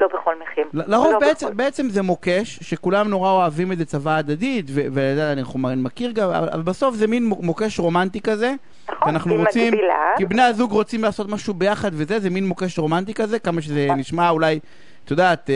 לא 0.00 0.06
בכל 0.08 0.34
מחיר. 0.42 0.66
לרוב 0.72 1.12
לא 1.12 1.18
בעצם, 1.18 1.46
בכל. 1.46 1.54
בעצם 1.56 1.88
זה 1.88 2.02
מוקש, 2.02 2.58
שכולם 2.62 3.08
נורא 3.08 3.30
אוהבים 3.30 3.72
את 3.72 3.78
זה 3.78 3.84
צבא 3.84 4.16
הדדית, 4.16 4.64
ואני 4.94 5.42
מכיר 5.76 6.10
גם, 6.10 6.30
אבל 6.30 6.62
בסוף 6.62 6.94
זה 6.94 7.06
מין 7.06 7.24
מו- 7.26 7.42
מוקש 7.42 7.78
רומנטי 7.80 8.20
כזה. 8.20 8.52
נכון, 8.92 8.98
כי 9.04 9.10
אנחנו 9.10 9.30
היא 9.32 9.40
רוצים, 9.46 9.72
מגבילה. 9.74 9.94
כי 10.18 10.24
בני 10.24 10.42
הזוג 10.42 10.72
רוצים 10.72 11.02
לעשות 11.02 11.28
משהו 11.28 11.54
ביחד 11.54 11.90
וזה, 11.94 12.20
זה 12.20 12.30
מין 12.30 12.46
מוקש 12.46 12.78
רומנטי 12.78 13.14
כזה, 13.14 13.38
כמה 13.38 13.62
שזה 13.62 13.88
נשמע 13.96 14.30
אולי, 14.30 14.58
את 15.04 15.10
יודעת, 15.10 15.50
אה, 15.50 15.54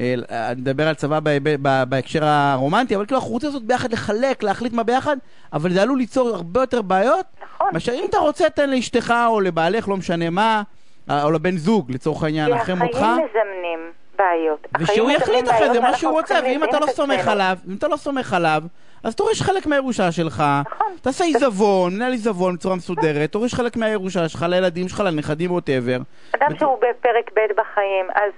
אה, 0.00 0.14
אני 0.50 0.60
מדבר 0.60 0.88
על 0.88 0.94
צבא 0.94 1.20
בהיבט- 1.20 1.58
ב- 1.62 1.84
בהקשר 1.88 2.24
הרומנטי, 2.24 2.96
אבל 2.96 3.06
כאילו 3.06 3.18
אנחנו 3.18 3.32
רוצים 3.32 3.48
לעשות 3.48 3.62
ביחד, 3.66 3.92
לחלק, 3.92 4.42
להחליט 4.42 4.72
מה 4.72 4.82
ביחד, 4.82 5.16
אבל 5.52 5.72
זה 5.72 5.82
עלול 5.82 5.98
ליצור 5.98 6.28
הרבה 6.28 6.60
יותר 6.60 6.82
בעיות, 6.82 7.26
נכון. 7.42 7.68
מאשר 7.72 7.92
אם 7.92 8.04
אתה 8.10 8.18
רוצה, 8.18 8.50
תן 8.50 8.70
לאשתך 8.70 9.14
או 9.26 9.40
לבעלך, 9.40 9.88
לא 9.88 9.96
משנה 9.96 10.30
מה, 10.30 10.62
אה, 11.10 11.22
או 11.22 11.30
לבן 11.30 11.56
זוג, 11.56 11.92
לצורך 11.92 12.22
העניין, 12.22 12.52
כי 12.56 12.62
אחרי 12.62 12.74
מותך. 12.74 12.96
החיים 12.96 13.12
מזמנים 13.12 13.78
בעיות. 14.18 14.66
ושהוא 14.80 15.10
יחליט 15.10 15.48
אחרי 15.50 15.70
זה 15.72 15.80
מה 15.80 15.96
שהוא 15.96 16.12
רוצה, 16.12 16.38
ואם 16.42 16.64
אתה 16.64 16.80
לא 16.80 16.86
סומך. 16.86 17.28
עליו, 17.28 17.56
אם 17.68 17.74
אתה 17.78 17.88
לא 17.88 17.96
סומך 17.96 18.32
עליו, 18.32 18.62
אז 19.06 19.14
תוריש 19.14 19.42
חלק 19.42 19.66
מהירושה 19.66 20.12
שלך, 20.12 20.42
נכון. 20.66 20.92
תעשה 21.02 21.24
עיזבון, 21.24 21.98
נהל 21.98 22.12
עיזבון 22.12 22.54
בצורה 22.54 22.76
מסודרת, 22.76 23.32
תוריש 23.32 23.54
חלק 23.54 23.76
מהירושה 23.76 24.28
שלך 24.28 24.44
לילדים 24.48 24.88
שלך, 24.88 25.00
לנכדים, 25.00 25.50
ווטאבר. 25.50 25.98
אדם 26.36 26.56
שהוא 26.58 26.78
בפרק 26.78 27.30
ב' 27.36 27.60
בחיים, 27.60 28.06
אז 28.14 28.32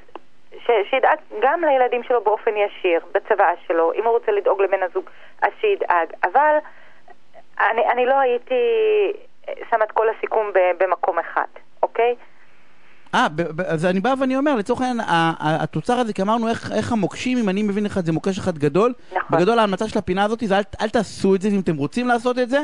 ש- 0.65 0.91
שידאג 0.91 1.19
גם 1.43 1.65
לילדים 1.65 2.03
שלו 2.03 2.25
באופן 2.25 2.51
ישיר, 2.57 3.01
בצוואה 3.15 3.53
שלו. 3.67 3.93
אם 3.93 4.05
הוא 4.05 4.13
רוצה 4.13 4.33
לדאוג 4.33 4.63
לבן 4.63 4.83
הזוג, 4.83 5.05
אז 5.43 5.51
שידאג. 5.61 6.09
אבל 6.25 6.57
אני, 7.71 7.83
אני 7.93 8.07
לא 8.07 8.15
הייתי 8.21 8.63
שמה 9.71 9.85
את 9.85 9.93
כל 9.93 10.07
הסיכום 10.09 10.51
במקום 10.79 11.19
אחד, 11.19 11.51
אוקיי? 11.83 12.15
אה, 13.15 13.27
אז 13.67 13.85
אני 13.85 14.01
בא 14.01 14.15
ואני 14.21 14.37
אומר, 14.37 14.57
לצורך 14.57 14.81
העניין, 14.81 15.01
התוצר 15.41 15.93
הזה, 15.99 16.13
כי 16.13 16.23
אמרנו 16.23 16.49
איך 16.49 16.73
איך 16.73 16.93
המוקשים, 16.93 17.39
אם 17.39 17.49
אני 17.49 17.63
מבין 17.63 17.85
לך, 17.85 18.01
זה 18.01 18.13
מוקש 18.13 18.39
אחד 18.39 18.59
גדול. 18.59 18.93
נכון. 19.17 19.39
בגדול 19.39 19.59
ההמלצה 19.59 19.89
של 19.89 19.99
הפינה 19.99 20.25
הזאת 20.25 20.43
זה 20.47 20.57
אל- 20.59 20.63
אל 20.81 20.89
תעשו 20.89 21.35
את 21.35 21.43
זה, 21.43 21.49
אם 21.49 21.61
אתם 21.61 21.77
רוצים 21.77 22.09
לעשות 22.09 22.39
את 22.39 22.51
זה, 22.51 22.63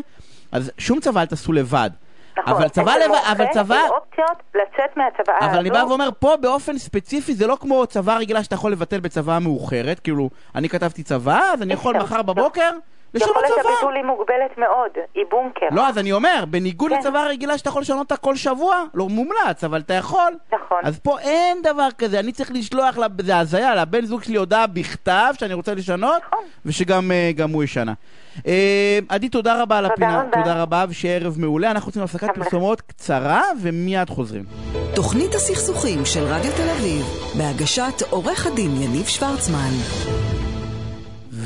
אז 0.53 0.71
שום 0.79 1.01
צבא 1.01 1.21
אל 1.21 1.27
תעשו 1.27 1.53
לבד. 1.53 1.91
נכון. 2.39 2.53
אבל 2.55 2.69
צבא 2.69 2.93
לבד, 2.95 3.15
אבל 3.33 3.45
מומחה 3.45 3.53
צבא... 3.53 3.75
עם 3.77 3.91
אופציות 3.91 4.43
לצאת 4.55 4.97
מהצוואה 4.97 5.39
אבל 5.41 5.49
הזו. 5.49 5.61
אני 5.61 5.71
בא 5.71 5.85
ואומר, 5.89 6.09
פה 6.19 6.35
באופן 6.41 6.79
ספציפי 6.79 7.35
זה 7.35 7.47
לא 7.47 7.57
כמו 7.61 7.87
צבא 7.87 8.17
רגילה 8.17 8.43
שאתה 8.45 8.55
יכול 8.55 8.73
לבטל 8.73 9.01
בצבא 9.01 9.39
מאוחרת, 9.43 10.01
כאילו, 10.01 10.31
אני 10.55 10.69
כתבתי 10.69 11.03
צבא, 11.03 11.41
אז 11.53 11.63
אני 11.63 11.73
יכול. 11.73 11.97
מחר 12.03 12.23
בבוקר 12.23 12.71
לשנות 13.15 13.31
יכולת 13.31 13.51
צבא. 13.63 13.71
הביטול 13.73 13.95
היא 13.97 14.05
מוגבלת 14.05 14.59
מאוד, 14.59 14.91
היא 15.15 15.25
בונקר. 15.31 15.67
לא, 15.71 15.89
אז 15.89 15.99
אני 15.99 16.13
אומר, 16.13 16.45
בניגוד 16.51 16.91
כן. 16.91 16.99
לצבא 16.99 17.27
רגילה 17.29 17.59
שאתה 17.59 17.69
יכול 17.69 17.83
לשנות 17.83 17.99
אותה 18.01 18.17
כל 18.17 18.37
שבוע, 18.37 18.77
לא 18.95 19.09
מומלץ, 19.09 19.65
אבל 19.65 19.81
אתה 19.81 19.95
יכול. 19.95 20.33
נכון. 20.55 20.81
אז 20.85 20.99
פה 20.99 21.19
אין 21.21 21.63
דבר 21.63 21.89
כזה, 21.99 22.21
אני 22.21 22.33
צריך 22.33 22.51
לשלוח, 22.55 22.99
לב- 22.99 23.23
זה 23.23 23.39
הזיה, 23.39 23.75
לבן 23.75 24.05
זוג 24.05 24.23
שלי 24.23 24.37
הודעה 24.37 24.67
בכתב 24.67 25.35
שאני 25.39 25.55
רוצה 25.55 25.75
לשנות, 25.75 26.23
נכון. 26.27 26.45
ושגם 26.67 27.13
אה, 27.13 27.31
גם 27.37 27.51
הוא 27.51 27.65
ישנה. 27.65 27.93
אה, 28.47 28.99
עדי, 29.09 29.29
תודה 29.29 29.63
רבה 29.63 29.79
על 29.79 29.85
תודה 29.89 29.95
הפינה, 29.95 30.23
רבה. 30.23 30.43
תודה 30.43 30.63
רבה, 30.63 30.85
ושיהיה 30.89 31.17
ערב 31.17 31.35
מעולה. 31.39 31.71
אנחנו 31.71 31.87
רוצים 31.87 32.03
הפסקת. 32.03 32.29
פרסומות 32.35 32.81
קצרה, 32.81 33.43
ומיד 33.63 34.11
חוזרים. 34.11 34.45
תוכנית 34.95 35.35
הסכסוכים 35.35 36.05
של 36.05 36.21
רדיו 36.25 36.53
תל 36.57 36.71
אביב, 36.71 37.05
בהגשת 37.39 38.03
עורך 38.11 38.47
הדין 38.47 38.71
יניב 38.83 39.07
שוורצמן. 39.07 39.71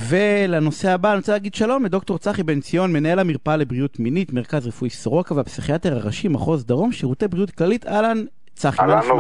ולנושא 0.09 0.91
הבא, 0.91 1.09
אני 1.09 1.19
רוצה 1.19 1.33
להגיד 1.33 1.55
שלום 1.55 1.85
לדוקטור 1.85 2.19
צחי 2.19 2.43
בן 2.43 2.61
ציון, 2.61 2.93
מנהל 2.93 3.19
המרפאה 3.19 3.57
לבריאות 3.57 4.00
מינית, 4.00 4.33
מרכז 4.33 4.67
רפואי 4.67 4.91
סורוקה 4.91 5.35
והפסיכיאטר 5.35 5.97
הראשי, 5.97 6.29
מחוז 6.29 6.65
דרום, 6.65 6.93
שירותי 6.93 7.29
בריאות 7.29 7.50
כללית. 7.50 7.87
אהלן, 7.87 8.25
צחי, 8.55 8.87
מה 8.87 8.99
נשמע? 9.00 9.15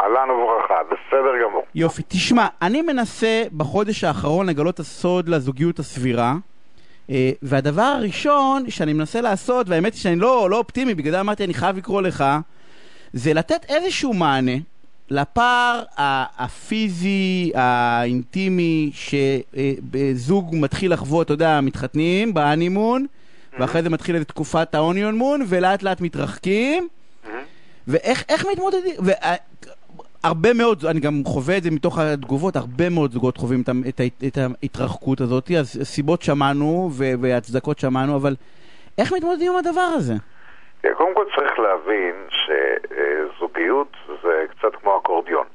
אהלן 0.00 0.30
וברכה, 0.30 0.74
בסדר 0.86 1.32
גמור. 1.44 1.62
יופי, 1.74 2.02
תשמע, 2.08 2.46
אני 2.62 2.82
מנסה 2.82 3.42
בחודש 3.56 4.04
האחרון 4.04 4.46
לגלות 4.46 4.80
הסוד 4.80 5.28
לזוגיות 5.28 5.78
הסבירה, 5.78 6.34
אה, 7.10 7.30
והדבר 7.42 7.82
הראשון 7.82 8.70
שאני 8.70 8.92
מנסה 8.92 9.20
לעשות, 9.20 9.68
והאמת 9.68 9.92
היא 9.92 10.00
שאני 10.00 10.16
לא, 10.16 10.50
לא 10.50 10.58
אופטימי, 10.58 10.94
בגלל 10.94 11.12
זה 11.12 11.20
אמרתי 11.20 11.44
אני 11.44 11.54
חייב 11.54 11.76
לקרוא 11.76 12.02
לך, 12.02 12.24
זה 13.12 13.34
לתת 13.34 13.64
איזשהו 13.68 14.14
מענה 14.14 14.56
לפער 15.10 15.82
הפיזי, 16.38 17.52
האינטימי, 17.54 18.90
שזוג 18.94 20.54
מתחיל 20.58 20.92
לחוות, 20.92 21.24
אתה 21.26 21.34
יודע, 21.34 21.60
מתחתנים 21.60 22.34
בהנימון, 22.34 23.06
ואחרי 23.58 23.82
זה 23.82 23.90
מתחיל 23.90 24.16
את 24.16 24.28
תקופת 24.28 24.74
האוניון 24.74 25.16
מון, 25.18 25.44
ולאט 25.48 25.82
לאט 25.82 26.00
מתרחקים, 26.00 26.88
ואיך 27.88 28.24
איך 28.28 28.46
מתמודדים? 28.52 28.94
וה- 28.98 29.34
הרבה 30.22 30.52
מאוד, 30.52 30.84
אני 30.86 31.00
גם 31.00 31.22
חווה 31.26 31.56
את 31.56 31.62
זה 31.62 31.70
מתוך 31.70 31.98
התגובות, 31.98 32.56
הרבה 32.56 32.88
מאוד 32.88 33.12
זוגות 33.12 33.36
חווים 33.36 33.62
את, 33.88 34.00
את, 34.00 34.00
את 34.26 34.38
ההתרחקות 34.38 35.20
הזאת, 35.20 35.50
אז 35.50 35.80
סיבות 35.82 36.22
שמענו 36.22 36.90
והצדקות 36.94 37.78
שמענו, 37.78 38.16
אבל 38.16 38.36
איך 38.98 39.12
מתמודדים 39.12 39.52
עם 39.52 39.58
הדבר 39.58 39.80
הזה? 39.80 40.14
קודם 40.92 41.14
כל 41.14 41.24
צריך 41.36 41.58
להבין 41.58 42.26
שזוגיות 42.28 43.96
זה 44.22 44.44
קצת 44.50 44.74
כמו 44.76 44.98
אקורדיון. 44.98 45.46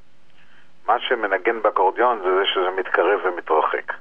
מה 0.87 0.99
שמנגן 0.99 1.61
באקורדיון 1.61 2.19
זה 2.23 2.35
זה 2.35 2.45
שזה 2.45 2.69
מתקרב 2.77 3.19
ומתרחק. 3.23 3.93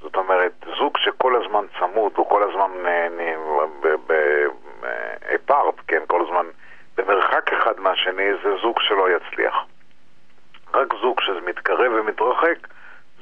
זאת 0.00 0.16
אומרת, 0.16 0.52
זוג 0.78 0.96
שכל 0.98 1.36
הזמן 1.36 1.64
צמוד, 1.78 2.12
או 2.18 2.28
כל 2.28 2.42
הזמן 2.42 2.70
אפארט, 5.34 5.74
כן, 5.88 6.02
כל 6.06 6.22
הזמן 6.26 6.46
במרחק 6.96 7.52
אחד 7.52 7.80
מהשני, 7.80 8.34
זה 8.42 8.56
זוג 8.62 8.80
שלא 8.80 9.08
יצליח. 9.10 9.54
רק 10.74 10.94
זוג 11.00 11.20
שזה 11.20 11.40
מתקרב 11.40 11.92
ומתרחק, 11.94 12.58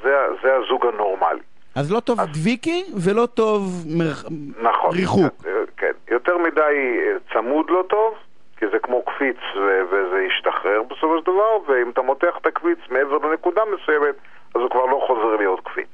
זה, 0.02 0.26
זה 0.42 0.54
הזוג 0.56 0.86
הנורמלי. 0.86 1.40
אז 1.76 1.92
לא 1.92 2.00
טוב 2.00 2.20
דביקי 2.20 2.84
ולא 3.04 3.26
טוב 3.26 3.62
מרח... 3.98 4.24
נכון. 4.62 4.90
ריחוק. 4.96 5.34
כן. 5.76 5.92
יותר 6.10 6.38
מדי 6.38 6.60
אה, 6.60 7.16
צמוד 7.32 7.70
לא 7.70 7.84
טוב, 7.88 8.14
כי 8.56 8.66
זה 8.72 8.78
כמו 8.78 9.02
קפיץ 9.02 9.36
ו- 9.56 9.82
וזה 9.90 10.22
ישתחרר 10.22 10.82
בסופו 10.82 11.18
של 11.18 11.22
דבר, 11.22 11.58
ואם 11.66 11.90
אתה 11.90 12.02
מותח 12.02 12.34
את 12.40 12.46
הקפיץ 12.46 12.78
מעבר 12.90 13.18
לנקודה 13.18 13.62
מסוימת, 13.74 14.14
אז 14.54 14.60
הוא 14.60 14.70
כבר 14.70 14.86
לא 14.86 15.04
חוזר 15.06 15.36
להיות 15.36 15.60
קפיץ. 15.64 15.88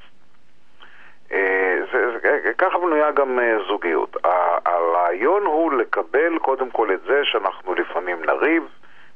אה, 1.33 1.79
זה, 1.93 2.19
זה, 2.23 2.53
ככה 2.59 2.79
בנויה 2.79 3.11
גם 3.11 3.39
זוגיות. 3.69 4.17
הרעיון 4.67 5.43
הוא 5.43 5.73
לקבל 5.73 6.39
קודם 6.39 6.71
כל 6.71 6.95
את 6.95 7.01
זה 7.07 7.21
שאנחנו 7.25 7.75
לפעמים 7.75 8.25
נריב, 8.25 8.63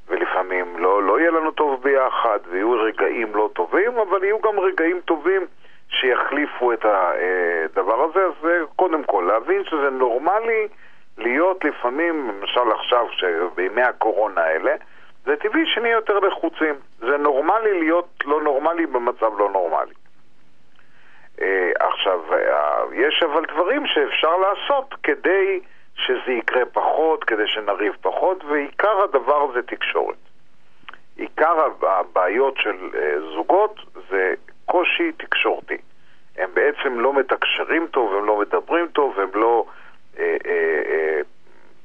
ולפעמים 0.09 0.79
לא, 0.79 1.03
לא 1.03 1.21
יהיה 1.21 1.31
לנו 1.31 1.51
טוב 1.51 1.83
ביחד, 1.83 2.39
ויהיו 2.51 2.71
רגעים 2.71 3.35
לא 3.35 3.51
טובים, 3.53 3.93
אבל 3.99 4.25
יהיו 4.25 4.41
גם 4.41 4.61
רגעים 4.61 5.01
טובים 5.05 5.47
שיחליפו 6.01 6.73
את 6.73 6.85
הדבר 6.85 8.05
הזה, 8.05 8.25
אז 8.25 8.33
זה 8.43 8.61
קודם 8.77 9.05
כל 9.05 9.25
להבין 9.29 9.65
שזה 9.65 9.91
נורמלי 9.91 10.69
להיות 11.19 11.65
לפעמים, 11.65 12.29
למשל 12.29 12.71
עכשיו, 12.71 13.07
בימי 13.55 13.83
הקורונה 13.83 14.41
האלה, 14.41 14.75
זה 15.25 15.37
טבעי 15.37 15.67
שנהיה 15.67 15.93
יותר 15.93 16.19
לחוצים. 16.19 16.75
זה 16.99 17.17
נורמלי 17.17 17.81
להיות 17.81 18.09
לא 18.25 18.43
נורמלי 18.43 18.87
במצב 18.87 19.39
לא 19.39 19.51
נורמלי. 19.51 19.95
אה, 21.41 21.71
עכשיו, 21.81 22.21
אה, 22.33 22.85
יש 22.93 23.23
אבל 23.23 23.45
דברים 23.45 23.87
שאפשר 23.87 24.37
לעשות 24.37 24.95
כדי 25.03 25.61
שזה 25.95 26.33
יקרה 26.33 26.65
פחות, 26.73 27.25
כדי 27.25 27.47
שנריב 27.47 27.93
פחות, 28.01 28.45
ועיקר 28.45 29.03
הדבר 29.03 29.53
זה 29.53 29.63
תקשורת. 29.63 30.17
עיקר 31.17 31.69
הבעיות 31.83 32.57
של 32.57 32.91
אה, 32.95 33.21
זוגות 33.35 33.81
זה 34.11 34.35
קושי 34.67 35.13
תקשורתי. 35.17 35.77
הם 36.39 36.51
בעצם 36.55 37.01
לא 37.01 37.19
מתקשרים 37.19 37.87
טוב, 37.91 38.15
הם 38.19 38.25
לא 38.25 38.41
מדברים 38.41 38.87
טוב, 38.93 39.21
הם 39.21 39.29
לא 39.35 39.65
אה, 40.19 40.37
אה, 40.47 40.83
אה, 40.91 41.21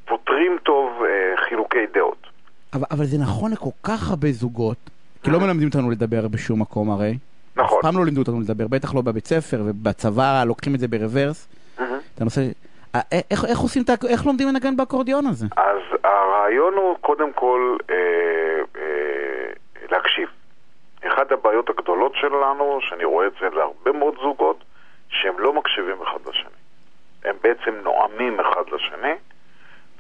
פותרים 0.06 0.58
טוב 0.64 1.04
אה, 1.04 1.38
חילוקי 1.50 1.86
דעות. 1.94 2.28
אבל, 2.74 2.86
אבל 2.92 3.06
זה 3.06 3.18
נכון 3.18 3.52
לכל 3.52 3.70
כך 3.84 4.10
הרבה 4.10 4.32
זוגות, 4.32 4.78
כי 5.24 5.32
לא 5.32 5.40
מלמדים 5.40 5.68
אותנו 5.68 5.92
לדבר 5.92 6.28
בשום 6.28 6.62
מקום 6.62 6.92
הרי. 6.92 7.18
נכון. 7.56 7.78
אף 7.78 7.84
פעם 7.84 7.98
לא 7.98 8.06
לימדו 8.06 8.22
אותנו 8.22 8.42
לדבר, 8.42 8.68
בטח 8.68 8.96
לא 8.96 9.02
בבית 9.02 9.26
ספר, 9.28 9.62
ובצבא 9.66 10.44
לוקחים 10.48 10.76
את 10.76 10.80
זה 10.80 10.88
ברוורס. 10.88 11.48
את 12.16 12.22
הנושא... 12.22 12.42
אה, 12.96 13.02
איך, 13.32 13.46
איך 13.46 13.60
עושים 13.60 13.84
את 13.84 13.90
ה... 13.90 13.94
איך 14.08 14.26
לומדים 14.26 14.48
לנגן 14.48 14.76
באקורדיון 14.78 15.26
הזה? 15.28 15.46
אז 15.58 16.00
הרעיון 16.04 16.74
הוא 16.74 16.98
קודם 17.02 17.34
כל 17.34 17.78
אה, 17.90 17.96
אה, 18.78 19.52
להקשיב. 19.92 20.30
אחת 21.08 21.32
הבעיות 21.32 21.70
הגדולות 21.70 22.16
שלנו, 22.16 22.80
שאני 22.82 23.04
רואה 23.04 23.28
את 23.28 23.34
זה 23.42 23.50
להרבה 23.50 23.92
מאוד 23.92 24.16
זוגות, 24.22 24.64
שהם 25.10 25.40
לא 25.40 25.54
מקשיבים 25.54 26.02
אחד 26.02 26.20
לשני. 26.30 26.60
הם 27.24 27.36
בעצם 27.44 27.76
נואמים 27.84 28.40
אחד 28.40 28.64
לשני, 28.72 29.14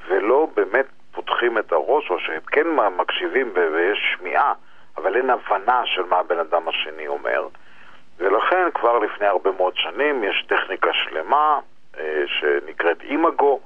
ולא 0.08 0.48
באמת 0.56 0.86
פותחים 1.12 1.58
את 1.58 1.72
הראש, 1.72 2.10
או 2.10 2.20
שהם 2.20 2.42
כן 2.42 2.68
מקשיבים 2.98 3.52
ויש 3.56 4.16
שמיעה, 4.18 4.54
אבל 4.98 5.16
אין 5.16 5.30
הבנה 5.30 5.82
של 5.86 6.04
מה 6.04 6.18
הבן 6.18 6.40
אדם 6.40 6.68
השני 6.68 7.08
אומר. 7.08 7.48
ולכן 8.18 8.72
כבר 8.74 9.00
לפני 9.00 9.28
הרבה 9.28 9.52
מאוד 9.52 9.74
שנים 9.76 10.24
יש 10.24 10.46
טכניקה 10.48 10.94
שלמה 10.94 11.60
אה, 11.98 12.24
שנקראת 12.28 13.02
אימאגו, 13.02 13.60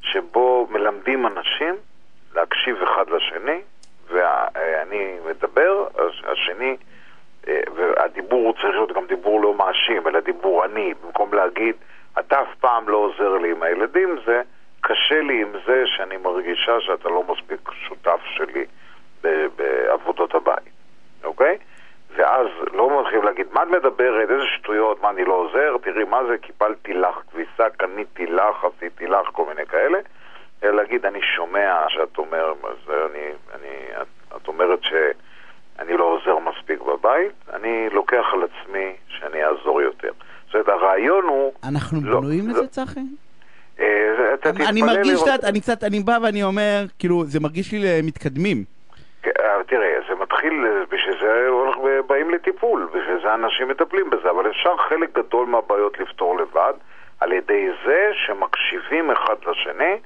שבו 0.00 0.68
מלמדים 0.70 1.26
אנשים 1.26 1.74
להקשיב 2.34 2.82
אחד 2.82 3.10
לשני, 3.10 3.60
ואני 4.10 5.16
מדבר, 5.26 5.86
השני, 6.24 6.76
אה, 7.48 7.60
והדיבור 7.74 8.52
צריך 8.52 8.74
להיות 8.74 8.92
גם 8.92 9.06
דיבור 9.06 9.40
לא 9.40 9.54
מאשים, 9.54 10.08
אלא 10.08 10.20
דיבור 10.20 10.64
אני, 10.64 10.94
במקום 11.04 11.34
להגיד, 11.34 11.76
אתה 12.18 12.42
אף 12.42 12.54
פעם 12.60 12.88
לא 12.88 12.96
עוזר 12.96 13.38
לי 13.38 13.50
עם 13.50 13.62
הילדים, 13.62 14.16
זה 14.26 14.42
קשה 14.80 15.20
לי 15.20 15.42
עם 15.42 15.52
זה 15.66 15.82
שאני 15.86 16.16
מרגישה 16.16 16.80
שאתה 16.80 17.08
לא 17.08 17.24
מספיק 17.28 17.70
שותף 17.88 18.20
שלי 18.24 18.64
בעבודות 19.56 20.34
הבית, 20.34 20.72
אוקיי? 21.24 21.58
ואז 22.16 22.46
לא 22.72 23.00
מתחילים 23.00 23.24
להגיד, 23.24 23.46
מה 23.52 23.62
את 23.62 23.68
מדברת, 23.68 24.30
איזה 24.30 24.46
שטויות, 24.56 25.02
מה 25.02 25.10
אני 25.10 25.24
לא 25.24 25.34
עוזר, 25.34 25.76
תראי 25.82 26.04
מה 26.04 26.24
זה, 26.24 26.38
קיפלתי 26.38 26.92
לך 26.94 27.14
כביסה, 27.30 27.70
קניתי 27.76 28.26
לך, 28.26 28.64
עשיתי 28.64 29.06
לך, 29.06 29.28
כל 29.32 29.44
מיני 29.48 29.66
כאלה, 29.66 29.98
אלא 30.62 30.76
להגיד, 30.76 31.06
אני 31.06 31.22
שומע 31.36 31.84
שאת 31.88 32.18
אומר, 32.18 32.52
אני, 32.88 33.28
אני, 33.54 34.02
את, 34.02 34.36
את 34.36 34.48
אומרת 34.48 34.78
שאני 34.82 35.96
לא 35.96 36.04
עוזר 36.04 36.38
מספיק 36.38 36.80
בבית, 36.80 37.32
אני 37.52 37.88
לוקח 37.92 38.24
על 38.32 38.40
עצמי 38.42 38.92
שאני 39.08 39.44
אעזור 39.44 39.82
יותר. 39.82 40.12
זאת 40.46 40.54
אומרת, 40.54 40.68
הרעיון 40.68 41.24
הוא... 41.24 41.52
אנחנו 41.64 42.00
לא, 42.02 42.20
בנויים 42.20 42.48
לא, 42.48 42.52
לזה, 42.52 42.66
צחי? 42.66 43.00
אה, 43.80 44.34
אתה 44.34 44.50
אני 44.68 44.82
מרגיש 44.82 45.22
קצת, 45.22 45.44
אני 45.44 45.60
קצת, 45.60 45.84
אני 45.84 46.00
בא 46.00 46.18
ואני 46.22 46.42
אומר, 46.42 46.84
כאילו, 46.98 47.24
זה 47.24 47.40
מרגיש 47.40 47.72
לי 47.72 48.02
מתקדמים. 48.02 48.64
כן, 49.22 49.30
אה, 49.40 49.64
תראה, 49.66 49.94
זה 50.08 50.14
מתחיל, 50.14 50.66
אה, 50.66 50.84
בשביל 50.90 51.18
זה 51.20 51.48
באים 52.06 52.30
לטיפול, 52.30 52.88
בשביל 52.94 53.22
זה 53.22 53.34
אנשים 53.34 53.68
מטפלים 53.68 54.10
בזה, 54.10 54.30
אבל 54.30 54.50
אפשר 54.50 54.76
חלק 54.88 55.18
גדול 55.18 55.46
מהבעיות 55.46 55.98
לפתור 55.98 56.38
לבד 56.38 56.72
על 57.20 57.32
ידי 57.32 57.68
זה 57.86 58.10
שמקשיבים 58.26 59.10
אחד 59.10 59.36
לשני 59.46 59.96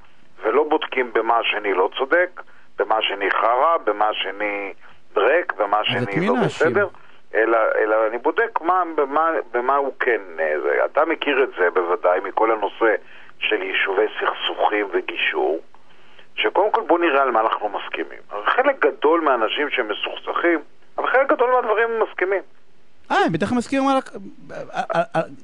ולא 0.42 0.64
בודקים 0.64 1.12
במה 1.12 1.38
השני 1.38 1.74
לא 1.74 1.90
צודק, 1.98 2.42
במה 2.78 2.96
השני 2.96 3.31
חרא, 3.31 3.76
במה 3.85 4.09
השני 4.09 4.72
דרק, 5.14 5.52
במה 5.52 5.78
השני 5.78 6.26
לא 6.26 6.35
בסדר. 6.44 6.88
אלא, 7.35 7.59
אלא 7.78 8.07
אני 8.07 8.18
בודק 8.18 8.61
מה, 8.61 8.83
במה, 8.94 9.31
במה 9.52 9.76
הוא 9.76 9.92
כן... 10.00 10.20
זה. 10.62 10.85
אתה 10.85 11.05
מכיר 11.05 11.44
את 11.44 11.48
זה 11.59 11.70
בוודאי 11.70 12.20
מכל 12.20 12.50
הנושא 12.50 12.94
של 13.38 13.62
יישובי 13.62 14.07
סכסוכים 14.20 14.88
וגישור. 14.92 15.61
שקודם 16.35 16.70
כל 16.70 16.81
בוא 16.87 16.98
נראה 16.98 17.22
על 17.22 17.31
מה 17.31 17.40
אנחנו 17.40 17.68
מסכימים. 17.68 18.18
חלק 18.44 18.87
גדול 18.87 19.20
מהאנשים 19.20 19.70
שמסוכסכים, 19.70 20.59
אבל 20.98 21.07
חלק 21.07 21.33
גדול 21.33 21.50
מהדברים 21.50 21.90
הם 21.90 22.02
מסכימים. 22.02 22.42
אה, 23.12 23.25
הם 23.27 23.33
בדרך 23.33 23.48
כלל 23.48 23.59
מסכימים 23.59 23.88
על, 23.88 23.98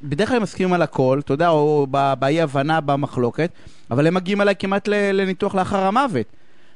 בדרך 0.02 0.28
כלל 0.28 0.37
הם 0.37 0.42
מסכימים 0.42 0.72
על 0.72 0.83
הכל, 0.83 1.18
אתה 1.24 1.33
יודע, 1.33 1.48
או 1.48 1.87
באי 2.18 2.40
הבנה, 2.40 2.81
במחלוקת, 2.81 3.50
אבל 3.90 4.07
הם 4.07 4.14
מגיעים 4.14 4.40
אליי 4.40 4.54
כמעט 4.59 4.88
לניתוח 4.88 5.54
לאחר 5.54 5.78
המוות. 5.78 6.26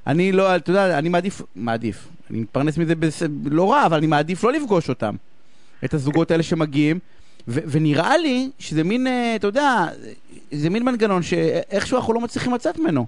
אני 0.07 0.33
לא, 0.33 0.57
אתה 0.57 0.71
יודע, 0.71 0.99
אני 0.99 1.09
מעדיף, 1.09 1.43
מעדיף, 1.57 2.09
אני 2.31 2.41
מתפרנס 2.41 2.79
מזה 2.79 2.95
לא 3.51 3.73
רע, 3.73 3.87
אבל 3.87 3.97
אני 3.97 4.07
מעדיף 4.07 4.45
לא 4.45 4.53
לפגוש 4.53 4.89
אותם. 4.89 5.15
את 5.85 5.95
הזוגות 5.95 6.31
האלה 6.31 6.43
שמגיעים, 6.43 6.99
ונראה 7.49 8.17
לי 8.17 8.51
שזה 8.59 8.85
מין, 8.85 9.07
אה, 9.07 9.37
אתה 9.37 9.47
יודע, 9.47 9.69
זה 10.51 10.71
מין 10.71 10.85
מנגנון 10.85 11.23
שאיכשהו 11.23 11.97
אנחנו 11.97 12.15
לא 12.15 12.21
מצליחים 12.21 12.55
לצאת 12.55 12.79
ממנו. 12.79 13.07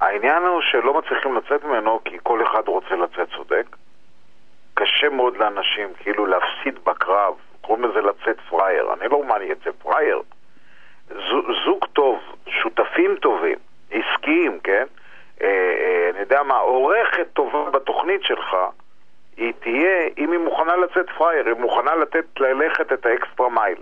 העניין 0.00 0.42
הוא 0.42 0.60
שלא 0.70 0.98
מצליחים 0.98 1.36
לצאת 1.36 1.64
ממנו 1.64 2.00
כי 2.04 2.16
כל 2.22 2.42
אחד 2.46 2.62
רוצה 2.66 2.94
לצאת 2.94 3.28
צודק. 3.36 3.76
קשה 4.82 5.08
מאוד 5.08 5.36
לאנשים 5.36 5.88
כאילו 5.98 6.26
להפסיד 6.26 6.84
בקרב, 6.84 7.34
קוראים 7.60 7.84
לזה 7.84 8.00
לצאת 8.00 8.36
פראייר. 8.48 8.92
אני 8.92 9.08
לא 9.08 9.24
מה 9.24 9.36
אני 9.36 9.52
אצא 9.52 9.70
פראייר. 9.82 10.22
זוג 11.64 11.84
טוב, 11.92 12.18
שותפים 12.46 13.16
טובים, 13.16 13.58
עסקיים, 13.90 14.60
כן? 14.60 14.84
אה, 15.42 15.46
אה, 15.48 16.10
אני 16.10 16.20
יודע 16.20 16.42
מה, 16.42 16.56
עורכת 16.56 17.26
טובה 17.32 17.70
בתוכנית 17.70 18.22
שלך, 18.22 18.56
היא 19.36 19.52
תהיה, 19.60 20.08
אם 20.18 20.32
היא 20.32 20.40
מוכנה 20.40 20.76
לצאת 20.76 21.10
פראייר, 21.18 21.46
היא 21.46 21.54
מוכנה 21.54 21.94
לתת, 21.94 22.24
ללכת 22.40 22.92
את 22.92 23.06
ה 23.06 23.13
extra 23.13 23.48
mile, 23.48 23.78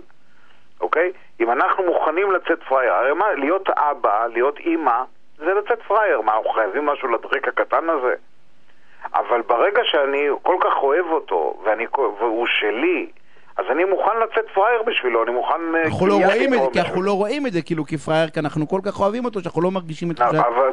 אוקיי? 0.81 1.11
אם 1.39 1.51
אנחנו 1.51 1.83
מוכנים 1.83 2.31
לצאת 2.31 2.63
פראייר, 2.63 2.93
הרי 2.93 3.13
מה, 3.13 3.33
להיות 3.33 3.69
אבא, 3.69 4.27
להיות 4.27 4.57
אימא, 4.57 5.03
זה 5.37 5.53
לצאת 5.53 5.81
פראייר. 5.81 6.21
מה, 6.21 6.33
אנחנו 6.37 6.49
חייבים 6.49 6.85
משהו 6.85 7.07
לדרעק 7.07 7.47
הקטן 7.47 7.89
הזה? 7.89 8.15
אבל 9.13 9.41
ברגע 9.47 9.81
שאני 9.83 10.27
כל 10.41 10.55
כך 10.61 10.73
אוהב 10.81 11.05
אותו, 11.05 11.57
ואני, 11.63 11.85
והוא 12.19 12.47
שלי, 12.47 13.07
אז 13.57 13.65
אני 13.69 13.83
מוכן 13.83 14.19
לצאת 14.23 14.45
פראייר 14.53 14.81
בשבילו, 14.81 15.23
אני 15.23 15.31
מוכן... 15.31 15.75
אה, 15.75 15.83
אנחנו 15.83 16.07
לא 16.07 16.13
רואים 16.13 16.53
את 16.53 16.59
זה, 16.59 16.67
כי 16.73 16.79
אנחנו 16.79 17.01
לא 17.01 17.11
רואים 17.11 17.47
את 17.47 17.51
זה 17.51 17.61
כאילו 17.61 17.85
כפראייר, 17.85 18.29
כי 18.29 18.39
אנחנו 18.39 18.67
כל 18.67 18.79
כך 18.85 18.99
אוהבים 18.99 19.25
אותו, 19.25 19.41
שאנחנו 19.41 19.61
לא 19.61 19.71
מרגישים 19.71 20.11
את 20.11 20.21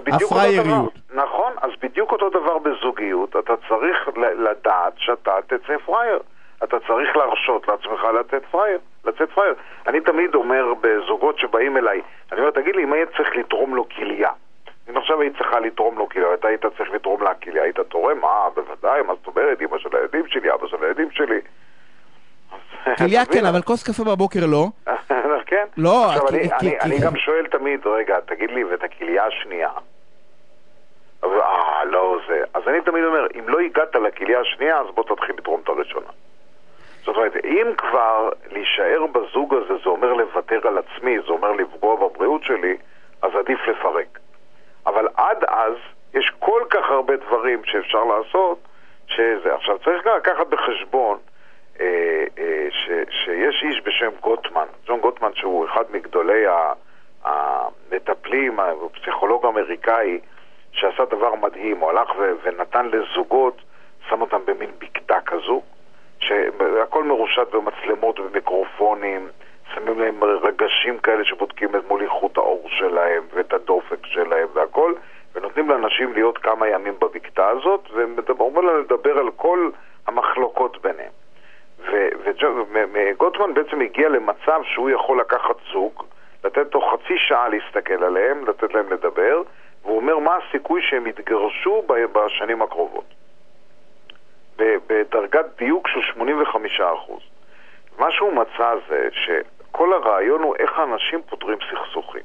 הפראייריות. 0.07 0.93
נכון, 1.14 1.53
אז 1.62 1.71
בדיוק 1.83 2.12
אותו 2.12 2.31
דבר 2.31 2.59
בזוגיות, 2.59 3.37
אתה 3.37 3.53
צריך 3.69 4.09
לדעת 4.17 4.93
שאתה 4.97 5.33
תצא 5.47 5.79
פראייר. 5.87 6.19
אתה 6.64 6.77
צריך 6.87 7.17
להרשות 7.17 7.69
לעצמך 7.69 8.05
לצאת 8.21 8.43
פראייר, 8.51 8.79
לצאת 9.05 9.31
פראייר. 9.35 9.55
אני 9.87 10.01
תמיד 10.01 10.35
אומר 10.35 10.64
בזוגות 10.81 11.38
שבאים 11.38 11.77
אליי, 11.77 12.01
אני 12.33 12.41
אומר, 12.41 12.51
תגיד 12.51 12.77
לי, 12.77 12.85
אם 12.85 12.93
היית 12.93 13.09
צריך 13.17 13.37
לתרום 13.37 13.75
לו 13.75 13.88
כליה, 13.88 14.31
אם 14.90 14.96
עכשיו 14.96 15.20
היית 15.20 15.37
צריכה 15.37 15.61
לתרום 15.61 15.98
לו 15.98 16.09
כליה, 16.09 16.35
אתה 16.35 16.48
היית 16.48 16.66
צריך 16.79 16.90
לתרום 16.90 17.22
לה 17.22 17.35
כליה, 17.35 17.62
היית 17.62 17.81
תורם? 17.81 18.24
אה, 18.24 18.48
בוודאי, 18.55 19.03
מה 19.03 19.14
זאת 19.14 19.27
אומרת, 19.27 19.62
אמא 19.62 19.79
של 19.79 19.96
הילדים 19.96 20.27
שלי, 20.27 20.55
אבא 20.55 20.66
של 20.66 20.77
הילדים 20.83 21.11
שלי. 21.11 21.40
כליה 22.98 23.27
כן, 23.27 23.46
אבל 23.46 23.62
כוס 23.62 23.83
קפה 23.83 24.05
בבוקר 24.05 24.40
לא. 24.46 24.66
כן. 25.46 25.66
לא, 25.77 26.07
עכשיו 26.07 26.29
אני 26.83 26.98
גם 27.05 27.16
שואל 27.16 27.46
תמיד, 27.46 27.87
רגע, 27.87 28.20
תגיד 28.20 28.51
לי, 28.51 28.64
ואת 28.64 28.85
הכליה 28.85 29.27
השנייה? 29.27 29.70
אה, 31.24 31.85
לא 31.85 32.18
זה. 32.29 32.42
אז 32.55 32.62
אני 32.68 32.81
תמיד 32.81 33.05
אומר, 33.05 33.27
אם 33.38 33.48
לא 33.48 33.61
הגעת 33.61 33.94
לכליה 33.94 34.40
השנייה, 34.40 34.79
אז 34.81 34.87
בוא 34.94 35.05
תתחיל 35.05 35.35
לתרום 35.38 35.61
את 35.64 35.68
הראשונה. 35.68 36.11
זאת 37.05 37.16
אומרת, 37.16 37.33
אם 37.44 37.66
כבר 37.79 38.31
להישאר 38.53 39.07
בזוג 39.12 39.55
הזה 39.55 39.74
זה 39.85 39.90
אומר 39.90 40.12
לוותר 40.12 40.68
על 40.68 40.79
עצמי, 40.79 41.18
זה 41.27 41.33
אומר 41.33 41.53
לפגוע 41.53 41.96
בבריאות 41.96 42.44
שלי, 42.44 42.77
אז 43.22 43.31
עדיף 43.35 43.59
לפרק. 43.68 44.18
אבל 44.88 45.09
עד 45.16 45.44
אז 45.44 45.74
יש 46.14 46.33
כל 46.38 46.62
כך 46.70 46.90
הרבה 46.90 47.16
דברים 47.16 47.64
שאפשר 47.64 48.05
לעשות, 48.05 48.59
שזה. 49.07 49.55
עכשיו 49.55 49.79
צריך 49.79 50.05
גם 50.07 50.16
לקחת 50.16 50.46
בחשבון 50.46 51.18
אה, 51.81 52.24
אה, 52.38 52.66
ש, 52.70 52.90
שיש 53.11 53.62
איש 53.62 53.81
בשם 53.85 54.11
גוטמן, 54.20 54.66
ג'ון 54.87 55.01
גוטמן 55.01 55.31
שהוא 55.35 55.66
אחד 55.66 55.85
מגדולי 55.90 56.44
המטפלים, 57.24 58.61
הפסיכולוג 58.61 59.46
האמריקאי, 59.46 60.18
שעשה 60.72 61.05
דבר 61.05 61.35
מדהים, 61.35 61.81
הוא 61.81 61.90
הלך 61.90 62.11
ו, 62.18 62.33
ונתן 62.42 62.87
לזוגות, 62.87 63.62
שם 64.09 64.20
אותם 64.20 64.40
במין 64.44 64.70
בקתה 64.79 65.20
כזו, 65.20 65.62
שהכל 66.20 67.05
מרושת 67.05 67.46
במצלמות 67.53 68.20
ומיקרופונים, 68.20 69.29
שמים 69.74 70.00
להם 70.00 70.24
רגשים 70.24 70.98
כאלה 70.98 71.24
שבודקים 71.24 71.76
את 71.76 71.88
מוליכות 71.88 72.37
האור 72.37 72.68
שלהם 72.68 73.22
ואת 73.33 73.52
הדופק 73.52 74.07
שלהם 74.07 74.48
והכל, 74.52 74.94
ונותנים 75.35 75.70
לאנשים 75.70 76.12
להיות 76.12 76.38
כמה 76.38 76.68
ימים 76.68 76.94
בבקתה 76.98 77.48
הזאת, 77.48 77.88
ואומרים 78.26 78.66
להם 78.66 78.81
לדבר 78.81 79.18
על 79.18 79.31
כל 79.37 79.70
המחלוקות 80.07 80.83
ביניהם. 80.83 81.12
וגוטמן 82.92 83.54
בעצם 83.54 83.81
הגיע 83.81 84.09
למצב 84.09 84.61
שהוא 84.64 84.90
יכול 84.90 85.20
לקחת 85.20 85.57
זוג, 85.72 86.04
לתת 86.44 86.74
לו 86.74 86.81
חצי 86.81 87.18
שעה 87.18 87.48
להסתכל 87.48 88.04
עליהם, 88.04 88.44
לתת 88.48 88.74
להם 88.74 88.92
לדבר, 88.92 89.42
והוא 89.83 89.96
אומר 89.96 90.18
מה 90.18 90.37
הסיכוי 90.37 90.83
שהם 90.83 91.07
יתגרשו 91.07 91.83
בשנים 92.12 92.62
הקרובות. 92.62 93.14
בדרגת 94.59 95.46
דיוק 95.59 95.88
של 95.88 96.00
85%. 96.20 96.22
מה 97.98 98.11
שהוא 98.11 98.33
מצא 98.33 98.74
זה 98.88 99.09
שכל 99.79 99.93
הרעיון 99.93 100.43
הוא 100.43 100.57
איך 100.59 100.79
האנשים 100.79 101.23
פותרים 101.23 101.59
סכסוכים. 101.71 102.23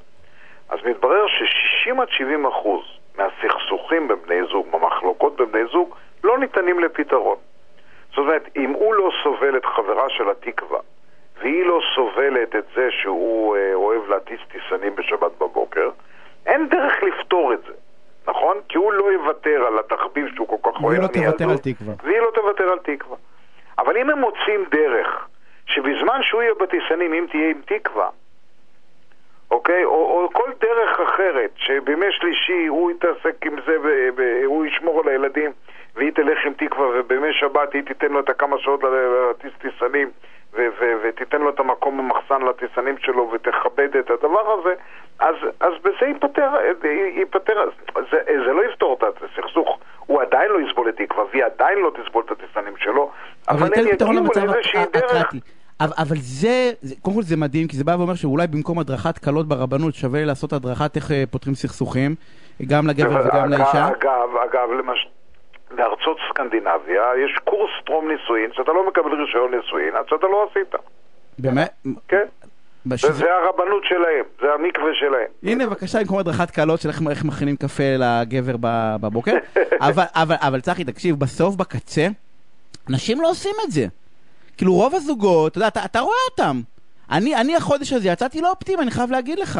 אז 0.69 0.79
מתברר 0.85 1.27
ש-60 1.27 2.01
עד 2.01 2.09
70 2.09 2.45
אחוז 2.45 2.81
מהסכסוכים 3.17 4.07
בין 4.07 4.17
בני 4.25 4.43
זוג, 4.51 4.67
במחלוקות 4.71 5.35
בין 5.37 5.51
בני 5.51 5.65
זוג, 5.71 5.95
לא 6.23 6.37
ניתנים 6.37 6.79
לפתרון. 6.79 7.37
זאת 8.09 8.17
אומרת, 8.17 8.49
אם 8.55 8.69
הוא 8.69 8.93
לא 8.93 9.09
סובל 9.23 9.57
את 9.57 9.65
חברה 9.65 10.09
של 10.09 10.29
התקווה, 10.29 10.79
והיא 11.41 11.65
לא 11.65 11.79
סובלת 11.95 12.55
את 12.55 12.65
זה 12.75 12.87
שהוא 12.91 13.55
אה, 13.55 13.73
אוהב 13.73 14.09
להטיס 14.09 14.39
טיסנים 14.51 14.95
בשבת 14.95 15.31
בבוקר, 15.37 15.89
אין 16.45 16.69
דרך 16.69 17.03
לפתור 17.03 17.53
את 17.53 17.59
זה, 17.67 17.73
נכון? 18.27 18.57
כי 18.69 18.77
הוא 18.77 18.93
לא 18.93 19.11
יוותר 19.11 19.63
על 19.67 19.79
התחביב 19.79 20.35
שהוא 20.35 20.47
כל 20.47 20.71
כך 20.71 20.83
אוהב. 20.83 20.85
והיא 20.85 21.01
לא 21.01 21.07
תוותר 21.07 21.49
על 21.49 21.57
תקווה. 21.57 21.93
והיא 22.03 22.19
לא 22.19 22.31
תוותר 22.33 22.63
על 22.63 22.79
תקווה. 22.79 23.17
אבל 23.77 23.97
אם 23.97 24.09
הם 24.09 24.19
מוצאים 24.19 24.65
דרך 24.71 25.27
שבזמן 25.65 26.19
שהוא 26.23 26.41
יהיה 26.41 26.53
בטיסנים, 26.53 27.13
אם 27.13 27.25
תהיה 27.31 27.49
עם 27.49 27.61
תקווה, 27.65 28.09
אוקיי? 29.51 29.85
או, 29.85 29.91
או 29.91 30.29
כל 30.33 30.51
דרך 30.61 30.99
אחרת, 30.99 31.51
שבימי 31.55 32.11
שלישי 32.11 32.65
הוא 32.67 32.91
יתעסק 32.91 33.45
עם 33.45 33.55
זה, 33.65 33.77
והוא 34.15 34.65
ישמור 34.65 35.01
על 35.01 35.07
הילדים, 35.07 35.51
והיא 35.95 36.11
תלך 36.11 36.45
עם 36.45 36.53
תקווה, 36.53 36.87
ובימי 36.93 37.33
שבת 37.33 37.73
היא 37.73 37.83
תיתן 37.83 38.11
לו 38.11 38.19
את 38.19 38.29
הכמה 38.29 38.57
שעות 38.59 38.83
לטיס 38.83 39.51
טיסנים, 39.57 40.11
ותיתן 41.03 41.41
לו 41.41 41.49
את 41.49 41.59
המקום 41.59 41.97
במחסן 41.97 42.41
לטיסנים 42.41 42.97
שלו, 42.97 43.31
ותכבד 43.33 43.95
את 43.99 44.09
הדבר 44.09 44.59
הזה, 44.59 44.73
אז, 45.19 45.35
אז 45.59 45.73
בזה 45.83 46.05
ייפטר, 46.07 46.49
ייפטר 47.15 47.69
זה, 48.11 48.17
זה 48.25 48.53
לא 48.53 48.65
יפתור 48.71 48.97
את 48.99 49.23
הסכסוך. 49.23 49.79
הוא 50.05 50.21
עדיין 50.21 50.51
לא 50.51 50.69
יסבול 50.69 50.89
את 50.89 50.97
תקווה, 50.97 51.23
והיא 51.31 51.43
עדיין 51.43 51.79
לא 51.79 51.91
תסבול 52.01 52.23
את 52.25 52.31
הטיסנים 52.31 52.73
שלו, 52.77 53.11
אבל 53.49 53.69
הם 53.75 53.87
יגיעו 53.87 54.13
לאיזושהי 54.35 54.85
דרך... 54.93 55.33
אבל, 55.81 55.93
אבל 55.97 56.15
זה, 56.19 56.71
זה, 56.81 56.95
קודם 57.01 57.15
כל 57.15 57.21
זה 57.21 57.37
מדהים, 57.37 57.67
כי 57.67 57.77
זה 57.77 57.83
בא 57.83 57.91
ואומר 57.91 58.15
שאולי 58.15 58.47
במקום 58.47 58.79
הדרכת 58.79 59.17
קלות 59.17 59.47
ברבנות 59.47 59.93
שווה 59.93 60.25
לעשות 60.25 60.53
הדרכת 60.53 60.95
איך 60.95 61.11
אה, 61.11 61.23
פותרים 61.31 61.55
סכסוכים, 61.55 62.15
גם 62.67 62.87
לגבר 62.87 63.21
וגם 63.25 63.49
לאישה. 63.49 63.87
אגב, 63.87 64.29
אגב, 64.49 64.71
למש... 64.79 65.07
בארצות 65.75 66.17
סקנדינביה 66.29 67.03
יש 67.25 67.37
קורס 67.43 67.71
טרום 67.85 68.11
נישואין 68.11 68.49
שאתה 68.53 68.71
לא 68.71 68.87
מקבל 68.87 69.21
רישיון 69.21 69.55
נישואין 69.55 69.95
עד 69.95 70.09
שאתה 70.09 70.27
לא 70.27 70.47
עשית. 70.51 70.75
באמת? 71.39 71.73
כן. 72.07 72.25
בשביל... 72.85 73.11
זה 73.11 73.25
הרבנות 73.33 73.83
שלהם, 73.85 74.25
זה 74.41 74.53
המקווה 74.53 74.89
שלהם. 74.93 75.27
הנה, 75.43 75.67
בבקשה, 75.67 75.99
במקום 75.99 76.19
הדרכת 76.19 76.51
קלות 76.51 76.81
של 76.81 76.89
איך 77.09 77.25
מכינים 77.25 77.55
קפה 77.55 77.83
לגבר 77.97 78.55
בבוקר. 79.01 79.35
אבל, 79.87 80.03
אבל, 80.15 80.35
אבל 80.39 80.61
צחי, 80.61 80.83
תקשיב, 80.83 81.15
בסוף, 81.19 81.55
בקצה, 81.55 82.07
אנשים 82.89 83.21
לא 83.21 83.29
עושים 83.29 83.55
את 83.65 83.71
זה. 83.71 83.85
כאילו 84.57 84.73
רוב 84.73 84.95
הזוגות, 84.95 85.51
אתה 85.51 85.57
יודע, 85.57 85.67
אתה, 85.67 85.85
אתה 85.85 85.99
רואה 85.99 86.15
אותם. 86.31 86.61
אני, 87.11 87.35
אני 87.35 87.55
החודש 87.55 87.93
הזה 87.93 88.09
יצאתי 88.09 88.41
לא 88.41 88.49
אופטימי, 88.49 88.83
אני 88.83 88.91
חייב 88.91 89.11
להגיד 89.11 89.39
לך. 89.39 89.59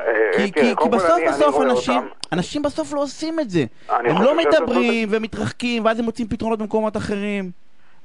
אה, 0.00 0.30
כי, 0.36 0.52
כי, 0.52 0.76
כי 0.82 0.88
בסוף 0.88 1.20
בסוף 1.28 1.60
אנשים, 1.62 2.00
אנשים 2.32 2.62
בסוף 2.62 2.94
לא 2.94 3.00
עושים 3.00 3.40
את 3.40 3.50
זה. 3.50 3.60
הם 3.88 4.22
לא 4.22 4.36
מדברים 4.36 5.08
ומתרחקים, 5.12 5.84
ואז 5.84 5.98
הם 5.98 6.04
מוצאים 6.04 6.28
פתרונות 6.28 6.58
במקומות 6.58 6.96
אחרים. 6.96 7.44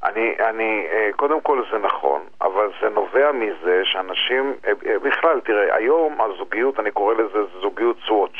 אני, 0.03 0.36
אני, 0.49 0.86
אה, 0.91 1.10
קודם 1.15 1.41
כל 1.41 1.63
זה 1.71 1.77
נכון, 1.77 2.21
אבל 2.41 2.71
זה 2.82 2.89
נובע 2.89 3.32
מזה 3.32 3.82
שאנשים, 3.84 4.53
אה, 4.67 4.99
בכלל, 5.03 5.39
תראה, 5.39 5.75
היום 5.75 6.17
הזוגיות, 6.21 6.79
אני 6.79 6.91
קורא 6.91 7.13
לזה 7.13 7.39
זוגיות 7.62 7.97
סוואץ'. 8.08 8.32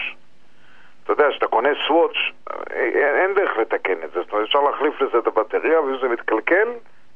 אתה 1.04 1.12
יודע, 1.12 1.30
כשאתה 1.30 1.48
קונה 1.48 1.70
Swatch, 1.88 2.16
אין 3.20 3.34
דרך 3.36 3.58
לתקן 3.58 4.04
את 4.04 4.12
זה. 4.13 4.22
זאת 4.22 4.32
אומרת, 4.32 4.48
אפשר 4.48 4.62
להחליף 4.62 5.02
לזה 5.02 5.18
את 5.18 5.28
הבטריה, 5.28 5.82
ואם 5.82 5.98
זה 6.02 6.08
מתקלקל, 6.08 6.68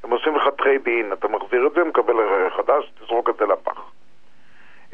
הם 0.03 0.11
עושים 0.11 0.35
לך 0.35 0.43
trade 0.57 0.87
in, 0.87 1.13
אתה 1.13 1.27
מחזיר 1.27 1.67
את 1.67 1.71
זה, 1.75 1.83
מקבל 1.83 2.15
חדש, 2.57 2.91
תזרוק 2.99 3.29
את 3.29 3.35
זה 3.39 3.45
לפח. 3.45 3.81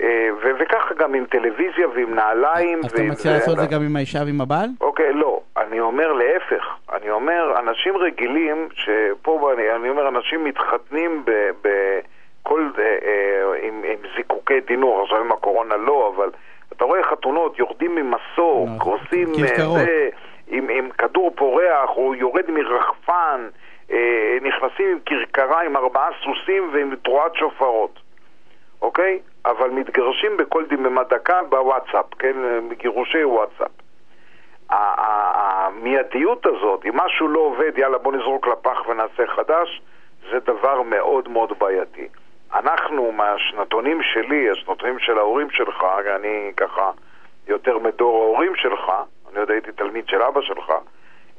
אה, 0.01 0.29
וככה 0.60 0.93
גם 0.93 1.13
עם 1.13 1.25
טלוויזיה 1.25 1.88
ועם 1.95 2.15
נעליים. 2.15 2.79
אז 2.86 2.93
אתה 2.93 3.03
מציע 3.03 3.32
לעשות 3.32 3.53
את 3.53 3.60
זה 3.60 3.75
גם 3.75 3.82
עם 3.82 3.95
האישה 3.95 4.19
ועם 4.25 4.41
הבעל? 4.41 4.69
אוקיי, 4.82 5.13
לא. 5.13 5.39
אני 5.58 5.79
אומר 5.79 6.13
להפך. 6.13 6.63
אני 6.93 7.10
אומר, 7.10 7.60
אנשים 7.60 7.97
רגילים, 7.97 8.69
שפה 8.73 9.51
אני 9.75 9.89
אומר, 9.89 10.08
אנשים 10.08 10.43
מתחתנים 10.43 11.23
בכל, 11.62 12.69
אה, 12.79 12.84
אה, 12.84 13.67
עם 13.67 13.84
זיקוקי 14.15 14.60
דינור, 14.60 15.03
עכשיו 15.03 15.19
עם 15.19 15.32
הקורונה 15.32 15.77
לא, 15.77 16.13
אבל 16.15 16.29
אתה 16.73 16.86
רואה 16.86 17.03
חתונות, 17.03 17.60
יורדים 17.60 17.95
ממסוק, 17.95 18.69
נכון. 18.75 18.93
עושים 18.93 19.34
זה, 19.34 20.10
עם 20.47 20.89
כדור 20.97 21.32
פורח, 21.36 21.89
או 21.95 22.15
יורד 22.15 22.51
מרחפן. 22.51 23.47
אה, 23.91 24.38
נכנסים 24.41 24.86
עם 24.91 24.99
כרכרה 25.06 25.62
עם 25.62 25.77
ארבעה 25.77 26.10
סוסים 26.23 26.69
ועם 26.73 26.95
תרועת 26.95 27.36
שופרות, 27.36 27.99
אוקיי? 28.84 29.19
אבל 29.46 29.69
מתגרשים 29.69 30.38
בכל 30.38 30.65
דממה 30.65 31.04
דקה 31.04 31.43
בוואטסאפ, 31.50 32.06
כן? 32.19 32.36
גירושי 32.78 33.24
וואטסאפ. 33.24 33.72
המיידיות 34.69 36.46
הזאת, 36.46 36.86
אם 36.86 36.98
משהו 37.06 37.28
לא 37.28 37.39
עובד, 37.39 37.78
יאללה 37.78 37.98
בוא 37.98 38.13
נזרוק 38.13 38.48
לפח 38.48 38.88
ונעשה 38.88 39.28
חדש, 39.28 39.82
זה 40.32 40.39
דבר 40.39 40.82
מאוד 40.82 41.30
מאוד 41.30 41.60
בעייתי. 41.60 42.08
אנחנו, 42.54 43.12
מהשנתונים 43.12 44.02
שלי, 44.04 44.50
השנתונים 44.50 45.00
של 45.00 45.17
ההורים 45.17 45.50
שלך, 45.50 45.86
אני 46.15 46.52
ככה 46.58 46.91
יותר 47.48 47.78
מדור 47.78 48.24
ההורים 48.24 48.56
שלך, 48.56 48.91
אני 49.32 49.39
עוד 49.39 49.52
הייתי 49.52 49.72
תלמיד 49.72 50.08
של 50.08 50.22
אבא 50.22 50.41
שלך, 50.41 50.74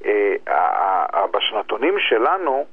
אה, 0.05 1.27
בשנתונים 1.31 1.99
שלנו, 1.99 2.67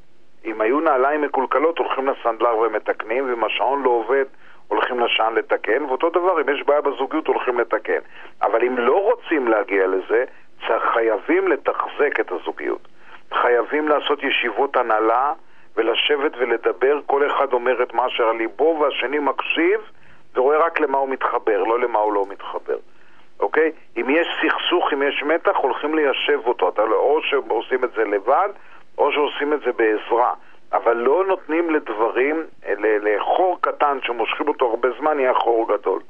אם 0.46 0.62
היו 0.62 0.80
נעליים 0.80 1.22
מקולקלות, 1.22 1.78
הולכים 1.78 2.08
לסנדלר 2.08 2.58
ומתקנים, 2.58 3.30
ואם 3.30 3.44
השעון 3.44 3.84
לא 3.84 3.90
עובד, 3.90 4.26
הולכים 4.72 5.00
לשען 5.00 5.34
לתקן, 5.36 5.84
ואותו 5.84 6.10
דבר, 6.10 6.42
אם 6.42 6.50
יש 6.50 6.64
בעיה 6.64 6.82
בזוגיות, 6.82 7.28
הולכים 7.28 7.60
לתקן. 7.60 8.00
אבל 8.42 8.64
אם 8.64 8.78
לא 8.78 9.04
רוצים 9.04 9.48
להגיע 9.48 9.88
לזה, 9.88 10.24
חייבים 10.94 11.48
לתחזק 11.48 12.20
את 12.20 12.32
הזוגיות. 12.32 12.88
חייבים 13.34 13.88
לעשות 13.88 14.24
ישיבות 14.24 14.78
הנהלה 14.78 15.34
ולשבת 15.76 16.32
ולדבר, 16.38 17.00
כל 17.06 17.28
אחד 17.28 17.54
אומר 17.54 17.84
את 17.84 17.94
מה 17.94 18.10
שעל 18.10 18.36
ליבו 18.36 18.78
והשני 18.82 19.20
מקשיב 19.20 19.82
ורואה 20.36 20.58
רק 20.58 20.80
למה 20.80 20.98
הוא 20.98 21.10
מתחבר, 21.10 21.64
לא 21.64 21.80
למה 21.80 22.00
הוא 22.00 22.14
לא 22.14 22.26
מתחבר. 22.30 22.78
אוקיי? 23.40 23.72
אם 23.98 24.10
יש 24.10 24.28
סכסוך, 24.42 24.94
אם 24.94 25.04
יש 25.04 25.24
מתח, 25.24 25.56
הולכים 25.56 25.96
ליישב 25.96 26.40
אותו. 26.46 26.70
אתה 26.70 26.86
לא, 26.86 26.96
או 26.96 27.22
שעושים 27.22 27.84
את 27.84 27.92
זה 27.96 28.04
לבד, 28.04 28.50
או 28.98 29.12
שעושים 29.12 29.54
את 29.54 29.60
זה 29.60 29.72
בעזרה. 29.72 30.34
אבל 30.74 30.98
לא 30.98 31.24
נותנים 31.28 31.70
לדברים, 31.70 32.44
לחור 32.80 33.58
קטן 33.62 33.98
שמושכים 34.04 34.48
אותו 34.48 34.66
הרבה 34.66 34.90
זמן, 35.00 35.20
יהיה 35.20 35.34
חור 35.34 35.68
גדול. 35.74 36.02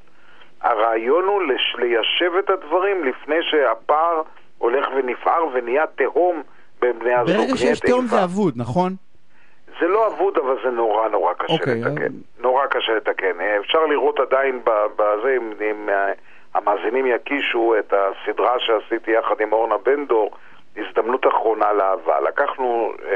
הרעיון 0.62 1.26
הוא 1.26 1.44
לש, 1.44 1.76
ליישב 1.78 2.32
את 2.40 2.50
הדברים 2.50 3.04
לפני 3.04 3.36
שהפער 3.42 4.22
הולך 4.58 4.88
ונפער 4.96 5.46
ונהיה 5.54 5.86
תהום 5.96 6.42
בין 6.80 7.00
בני 7.00 7.14
הזוג. 7.14 7.36
ברגע 7.38 7.58
שיש 7.58 7.80
תהום 7.80 8.06
זה 8.06 8.24
אבוד, 8.24 8.54
נכון? 8.58 8.92
זה 9.80 9.88
לא 9.88 10.08
אבוד, 10.08 10.38
אבל 10.38 10.58
זה 10.64 10.70
נורא 10.70 11.08
נורא 11.08 11.34
קשה 11.34 11.54
okay, 11.54 11.60
אוקיי, 11.60 11.82
לתקן. 11.82 12.06
Uh... 12.06 12.42
נורא 12.42 12.66
קשה 12.66 12.94
לתקן. 12.94 13.42
אפשר 13.60 13.86
לראות 13.86 14.20
עדיין 14.20 14.62
בזה, 14.96 15.36
עם, 15.36 15.52
עם, 15.60 15.90
המאזינים 16.54 17.06
יקישו 17.06 17.76
את 17.80 17.94
הסדרה 17.94 18.56
שעשיתי 18.60 19.12
יחד 19.12 19.42
עם 19.42 19.54
אורנה 19.54 19.78
בנדור, 19.78 20.32
הזדמנות 20.78 21.28
אחרונה 21.28 21.74
לאהבה. 21.74 22.20
לקחנו 22.20 22.94
אה, 23.04 23.10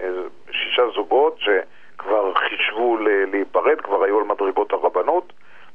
אה, 0.00 0.10
שישה 0.50 0.82
זוגות 0.94 1.38
שכבר 1.38 2.34
חישבו 2.34 2.96
להיפרד, 3.32 3.80
כבר 3.80 4.04
היו 4.04 4.18
על 4.18 4.24
מדרגות 4.24 4.72
הרבנות, 4.72 5.32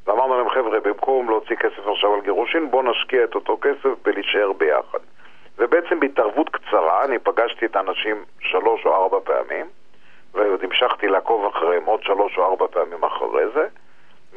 ואמרנו 0.08 0.38
להם, 0.38 0.50
חבר'ה, 0.50 0.80
במקום 0.80 1.30
להוציא 1.30 1.56
כסף 1.56 1.88
עכשיו 1.88 2.14
על 2.14 2.22
גירושין, 2.22 2.72
בואו 2.72 2.92
נשקיע 2.92 3.24
את 3.24 3.36
אותו 3.36 3.58
כסף 3.62 3.90
בלהישאר 4.04 4.52
ביחד. 4.58 5.00
ובעצם 5.58 6.00
בהתערבות 6.00 6.50
קצרה, 6.50 7.06
אני 7.06 7.20
פגשתי 7.20 7.66
את 7.66 7.76
האנשים 7.76 8.24
שלוש 8.40 8.86
או 8.86 8.96
ארבע 8.96 9.18
פעמים, 9.24 9.66
ועוד 10.34 10.64
המשכתי 10.64 11.08
לעקוב 11.08 11.46
אחריהם 11.46 11.86
עוד 11.86 12.04
שלוש 12.04 12.38
או 12.38 12.44
ארבע 12.44 12.66
פעמים 12.72 13.04
אחרי 13.04 13.44
זה. 13.54 13.68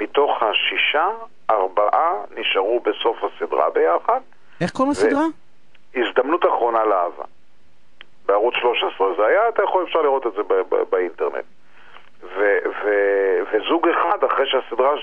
מתוך 0.01 0.43
השישה, 0.43 1.09
ארבעה 1.51 2.13
נשארו 2.37 2.81
בסוף 2.81 3.17
הסדרה 3.25 3.71
ביחד. 3.71 4.21
איך 4.61 4.71
קוראים 4.71 4.93
לסדרה? 4.93 5.25
הזדמנות 5.97 6.45
אחרונה 6.47 6.85
לאהבה. 6.85 7.25
בערוץ 8.27 8.55
13 8.61 9.07
זה 9.17 9.27
היה, 9.27 9.41
אתה 9.49 9.63
יכול, 9.63 9.85
אפשר 9.85 10.03
לראות 10.03 10.27
את 10.27 10.33
זה 10.33 10.43
באינטרנט. 10.91 11.45
ו- 12.23 12.59
ו- 12.85 13.39
וזוג 13.53 13.89
אחד, 13.89 14.27
אחרי 14.27 14.47
שהסדרה 14.47 14.91
אה, 14.91 14.97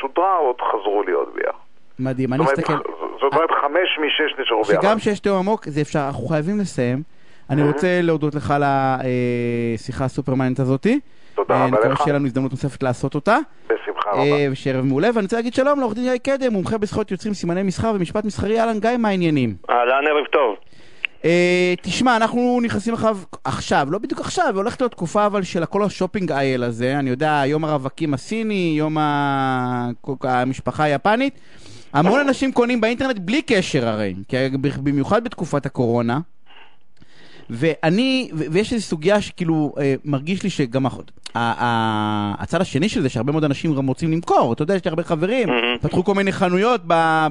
שודרה, 0.00 0.36
עוד 0.36 0.56
חזרו 0.60 1.02
להיות 1.02 1.34
ביחד. 1.34 1.58
מדהים, 1.98 2.32
אני 2.32 2.42
מסתכל... 2.42 2.72
ח- 2.72 2.80
זאת 3.20 3.34
אומרת, 3.34 3.50
חמש 3.62 3.98
משש 3.98 4.40
נשארו 4.40 4.62
ביחד. 4.62 4.82
שגם 4.82 4.98
שיש 4.98 5.20
תיאום 5.20 5.38
עמוק, 5.38 5.64
זה 5.64 5.80
אפשר, 5.80 5.98
אנחנו 6.06 6.26
חייבים 6.28 6.58
לסיים. 6.58 7.02
אני 7.50 7.62
רוצה 7.62 7.86
להודות 8.02 8.34
לך 8.34 8.50
על 8.50 8.62
השיחה 8.66 10.04
הסופרמנט 10.04 10.60
הזאתי. 10.60 11.00
תודה 11.34 11.54
אה, 11.54 11.58
רבה 11.58 11.66
אני 11.68 11.76
מקווה 11.76 11.92
לך. 11.92 11.98
שיהיה 12.02 12.14
לנו 12.16 12.26
הזדמנות 12.26 12.50
נוספת 12.50 12.82
לעשות 12.82 13.14
אותה. 13.14 13.36
בשמחה 13.66 13.99
אה, 14.14 14.22
רבה. 14.22 14.52
ושערב 14.52 14.84
מעולה, 14.84 15.08
ואני 15.14 15.24
רוצה 15.24 15.36
להגיד 15.36 15.54
שלום 15.54 15.80
לעורך 15.80 15.94
דין 15.94 16.04
גיא 16.04 16.36
קדם, 16.36 16.52
מומחה 16.52 16.78
בזכויות 16.78 17.10
יוצרים, 17.10 17.34
סימני 17.34 17.62
מסחר 17.62 17.92
ומשפט 17.94 18.24
מסחרי. 18.24 18.60
אהלן 18.60 18.80
גיא, 18.80 18.96
מה 18.98 19.08
העניינים? 19.08 19.54
אהלן, 19.70 20.06
ערב 20.06 20.26
טוב. 20.32 20.56
אה, 21.24 21.74
תשמע, 21.82 22.16
אנחנו 22.16 22.60
נכנסים 22.62 22.94
עכשיו, 22.94 23.18
עכשיו, 23.44 23.86
לא 23.90 23.98
בדיוק 23.98 24.20
עכשיו, 24.20 24.52
הולכת 24.56 24.80
להיות 24.80 24.92
תקופה 24.92 25.26
אבל 25.26 25.42
של 25.42 25.62
הכל 25.62 25.82
השופינג 25.82 26.32
אייל 26.32 26.62
הזה, 26.64 26.98
אני 26.98 27.10
יודע, 27.10 27.42
יום 27.46 27.64
הרווקים 27.64 28.14
הסיני, 28.14 28.74
יום 28.78 28.98
ה... 28.98 29.90
המשפחה 30.22 30.84
היפנית. 30.84 31.38
המון 31.92 32.20
אנשים 32.20 32.52
קונים 32.52 32.80
באינטרנט 32.80 33.18
בלי 33.18 33.42
קשר 33.42 33.88
הרי, 33.88 34.14
כי 34.28 34.36
במיוחד 34.82 35.24
בתקופת 35.24 35.66
הקורונה. 35.66 36.20
ואני, 37.50 38.30
ויש 38.32 38.72
איזו 38.72 38.84
סוגיה 38.84 39.20
שכאילו 39.20 39.74
אה, 39.80 39.94
מרגיש 40.04 40.42
לי 40.42 40.50
שגם 40.50 40.86
ה- 40.86 40.90
הצד 41.34 42.60
השני 42.60 42.88
של 42.88 43.02
זה, 43.02 43.08
שהרבה 43.08 43.32
מאוד 43.32 43.44
אנשים 43.44 43.74
גם 43.74 43.86
רוצים 43.86 44.12
למכור, 44.12 44.52
אתה 44.52 44.62
יודע, 44.62 44.74
יש 44.74 44.84
לי 44.84 44.88
הרבה 44.88 45.02
חברים, 45.02 45.48
מהמם. 45.48 45.78
פתחו 45.80 46.04
כל 46.04 46.14
מיני 46.14 46.32
חנויות, 46.32 46.80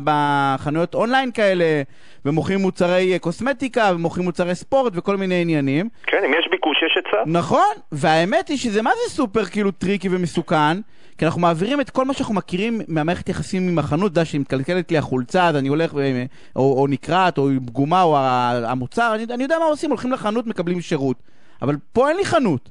בחנויות 0.03 0.95
אונליין 0.95 1.31
כאלה, 1.31 1.81
ומוכרים 2.25 2.59
מוצרי 2.59 3.13
אה, 3.13 3.19
קוסמטיקה, 3.19 3.91
ומוכרים 3.95 4.25
מוצרי 4.25 4.55
ספורט 4.55 4.93
וכל 4.95 5.17
מיני 5.17 5.41
עניינים. 5.41 5.89
כן, 6.05 6.17
אם 6.25 6.31
יש 6.39 6.47
ביקוש, 6.51 6.77
יש 6.85 6.93
היצע. 6.95 7.17
נכון, 7.25 7.73
והאמת 7.91 8.47
היא 8.47 8.57
שזה 8.57 8.81
מה 8.81 8.89
זה 8.89 9.13
סופר 9.13 9.45
כאילו 9.45 9.71
tricky 9.71 10.09
ומסוכן, 10.11 10.77
כי 11.17 11.25
אנחנו 11.25 11.41
מעבירים 11.41 11.81
את 11.81 11.89
כל 11.89 12.05
מה 12.05 12.13
שאנחנו 12.13 12.33
מכירים 12.33 12.81
מהמערכת 12.87 13.29
יחסים 13.29 13.67
עם 13.67 13.79
החנות, 13.79 14.11
אתה 14.11 14.19
יודע, 14.19 14.25
שמתקלקלת 14.25 14.91
לי 14.91 14.97
החולצה, 14.97 15.47
אז 15.47 15.55
אני 15.55 15.67
הולך, 15.67 15.95
אה, 15.97 16.23
או, 16.55 16.81
או 16.81 16.87
נקרעת, 16.87 17.37
או 17.37 17.49
פגומה, 17.65 18.01
או 18.01 18.17
המוצר, 18.65 19.11
אני, 19.15 19.23
אני 19.33 19.43
יודע 19.43 19.59
מה 19.59 19.65
עושים, 19.65 19.89
הולכים 19.89 20.11
לחנות, 20.11 20.47
מקבלים 20.47 20.81
שירות. 20.81 21.17
אבל 21.61 21.75
פה 21.93 22.09
אין 22.09 22.17
לי 22.17 22.25
חנות. 22.25 22.69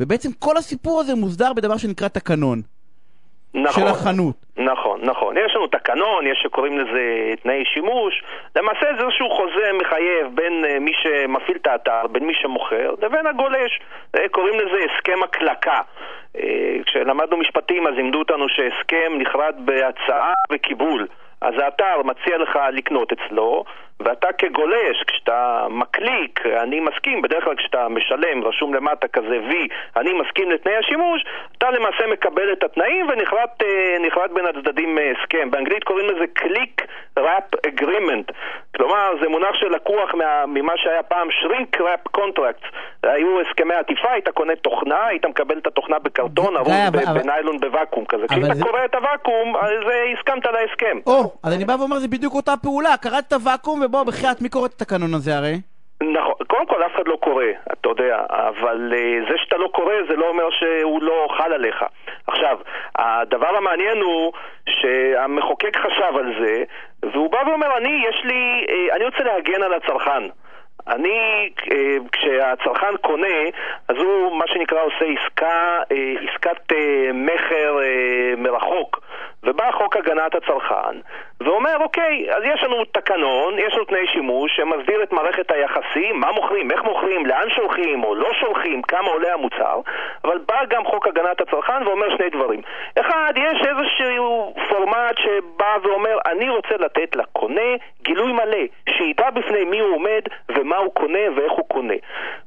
ובעצם 0.00 0.28
כל 0.38 0.56
הסיפור 0.56 1.00
הזה 1.00 1.14
מוסדר 1.14 1.52
בדבר 1.52 1.76
שנקרא 1.76 2.08
תקנון 2.08 2.58
נכון. 3.54 3.82
של 3.82 3.88
החנות. 3.88 4.34
נכון, 4.56 5.00
נכון. 5.02 5.36
יש 5.36 5.56
לנו 5.56 5.66
תקנון, 5.66 6.26
יש 6.26 6.38
שקוראים 6.42 6.78
לזה 6.78 7.32
תנאי 7.42 7.64
שימוש. 7.64 8.22
למעשה 8.56 8.86
זה 8.98 9.04
איזשהו 9.04 9.30
חוזה 9.30 9.72
מחייב 9.80 10.26
בין 10.34 10.64
uh, 10.64 10.78
מי 10.80 10.92
שמפעיל 11.02 11.56
את 11.56 11.66
האתר, 11.66 12.06
בין 12.12 12.26
מי 12.26 12.34
שמוכר, 12.34 12.94
לבין 13.02 13.26
הגולש. 13.26 13.80
Uh, 14.16 14.20
קוראים 14.30 14.54
לזה 14.54 14.78
הסכם 14.84 15.22
הקלקה. 15.22 15.80
Uh, 16.36 16.40
כשלמדנו 16.86 17.36
משפטים 17.36 17.86
אז 17.86 17.94
לימדו 17.94 18.18
אותנו 18.18 18.48
שהסכם 18.48 19.12
נכרת 19.18 19.54
בהצעה 19.58 20.32
וקיבול. 20.52 21.06
אז 21.40 21.54
האתר 21.58 22.02
מציע 22.04 22.38
לך 22.38 22.58
לקנות 22.72 23.12
אצלו, 23.12 23.64
ואתה 24.02 24.28
כגולש, 24.38 25.02
כשאתה 25.06 25.66
מקליק, 25.70 26.46
אני 26.46 26.80
מסכים, 26.80 27.22
בדרך 27.22 27.44
כלל 27.44 27.56
כשאתה 27.56 27.88
משלם, 27.88 28.44
רשום 28.44 28.74
למטה 28.74 29.08
כזה 29.08 29.38
V, 29.50 29.54
אני 29.96 30.12
מסכים 30.12 30.50
לתנאי 30.50 30.76
השימוש, 30.76 31.24
אתה 31.58 31.70
למעשה 31.70 32.06
מקבל 32.12 32.52
את 32.52 32.64
התנאים 32.64 33.06
ונכרת 33.08 33.62
אה, 33.62 34.34
בין 34.34 34.46
הצדדים 34.46 34.98
אה, 34.98 35.12
הסכם. 35.20 35.50
באנגלית 35.50 35.84
קוראים 35.84 36.06
לזה 36.06 36.24
Click 36.38 36.84
Wrap 37.18 37.56
Agreement. 37.66 38.32
כלומר, 38.76 39.10
זה 39.22 39.28
מונח 39.28 39.54
שלקוח 39.54 40.14
מה, 40.14 40.46
ממה 40.46 40.72
שהיה 40.76 41.02
פעם 41.02 41.28
Shrink 41.30 41.80
Wrap 41.80 42.20
Contracts. 42.20 42.66
היו 43.02 43.40
הסכמי 43.40 43.74
עטיפה, 43.74 44.10
היית 44.12 44.28
קונה 44.28 44.56
תוכנה, 44.56 45.06
היית 45.06 45.26
מקבל 45.26 45.58
את 45.58 45.66
התוכנה 45.66 45.98
בקרטון, 45.98 46.56
ארוז 46.56 46.72
בניילון 47.14 47.56
בוואקום 47.60 48.04
כזה. 48.04 48.24
כשאתה 48.28 48.54
זה- 48.54 48.64
קורא 48.64 48.84
את 48.84 48.94
הוואקום, 48.94 49.56
אז 49.56 49.70
אה, 49.90 50.12
הסכמת 50.18 50.46
להסכם. 50.46 50.98
או, 51.06 51.32
אז 51.44 51.54
אני 51.56 51.64
בא 51.64 51.72
ואומר, 51.78 51.98
זה 51.98 52.08
בדיוק 52.08 52.34
אותה 52.34 52.52
פעולה, 52.62 52.96
קראת 52.96 53.24
את 53.28 53.32
הוואקום, 53.32 53.82
ובוא, 53.88 54.02
בחייאת, 54.02 54.42
מי 54.42 54.48
קורא 54.48 54.66
את 54.66 54.72
התקנון 54.72 55.14
הזה 55.14 55.36
הרי? 55.36 55.56
נכון, 56.02 56.34
קודם 56.46 56.66
כל 56.66 56.82
אף 56.82 56.94
אחד 56.94 57.08
לא 57.08 57.16
קורא, 57.16 57.44
אתה 57.72 57.88
יודע, 57.88 58.16
אבל 58.28 58.92
uh, 58.92 59.30
זה 59.30 59.38
שאתה 59.38 59.56
לא 59.56 59.68
קורא 59.74 59.94
זה 60.08 60.16
לא 60.16 60.28
אומר 60.28 60.50
שהוא 60.50 61.02
לא 61.02 61.28
חל 61.38 61.52
עליך. 61.52 61.84
עכשיו, 62.26 62.58
הדבר 62.96 63.56
המעניין 63.56 63.98
הוא 63.98 64.32
שהמחוקק 64.68 65.76
חשב 65.76 66.16
על 66.18 66.32
זה, 66.40 66.64
והוא 67.12 67.30
בא 67.30 67.38
ואומר, 67.46 67.76
אני, 67.76 68.04
יש 68.08 68.24
לי, 68.24 68.66
uh, 68.68 68.96
אני 68.96 69.04
רוצה 69.04 69.24
להגן 69.24 69.62
על 69.62 69.72
הצרכן. 69.74 70.22
אני, 70.88 71.50
אה, 71.72 71.96
כשהצרכן 72.12 72.96
קונה, 72.96 73.38
אז 73.88 73.96
הוא 73.96 74.38
מה 74.38 74.44
שנקרא 74.46 74.82
עושה 74.82 75.04
עסקה, 75.04 75.78
אה, 75.92 76.14
עסקת 76.22 76.72
אה, 76.72 77.10
מכר 77.14 77.78
אה, 77.82 78.34
מרחוק. 78.36 79.00
ובא 79.42 79.72
חוק 79.72 79.96
הגנת 79.96 80.34
הצרכן 80.34 80.98
ואומר, 81.40 81.76
אוקיי, 81.80 82.26
אז 82.36 82.42
יש 82.44 82.62
לנו 82.62 82.84
תקנון, 82.84 83.58
יש 83.58 83.74
לנו 83.74 83.84
תנאי 83.84 84.06
שימוש 84.06 84.56
שמסדיר 84.56 85.02
את 85.02 85.12
מערכת 85.12 85.50
היחסים, 85.50 86.20
מה 86.20 86.32
מוכרים, 86.32 86.70
איך 86.70 86.84
מוכרים, 86.84 87.26
לאן 87.26 87.50
שולחים 87.50 88.04
או 88.04 88.14
לא 88.14 88.28
שולחים, 88.40 88.82
כמה 88.82 89.08
עולה 89.08 89.32
המוצר, 89.34 89.80
אבל 90.24 90.38
בא 90.38 90.64
גם 90.68 90.84
חוק 90.84 91.06
הגנת 91.06 91.40
הצרכן 91.40 91.86
ואומר 91.86 92.16
שני 92.16 92.30
דברים. 92.30 92.60
אחד, 93.00 93.32
יש 93.36 93.66
איזשהו 93.66 94.54
פורמט 94.68 95.18
שבא 95.18 95.76
ואומר, 95.82 96.18
אני 96.26 96.48
רוצה 96.48 96.76
לתת 96.78 97.16
לקונה 97.16 97.70
גילוי 98.02 98.32
מלא, 98.32 98.64
שידע 98.88 99.30
בפני 99.30 99.64
מי 99.64 99.78
הוא 99.78 99.94
עומד 99.94 100.22
ומה 100.48 100.76
הוא 100.76 100.94
קונה 100.94 101.18
ואיך 101.36 101.52
הוא 101.52 101.68
קונה. 101.68 101.94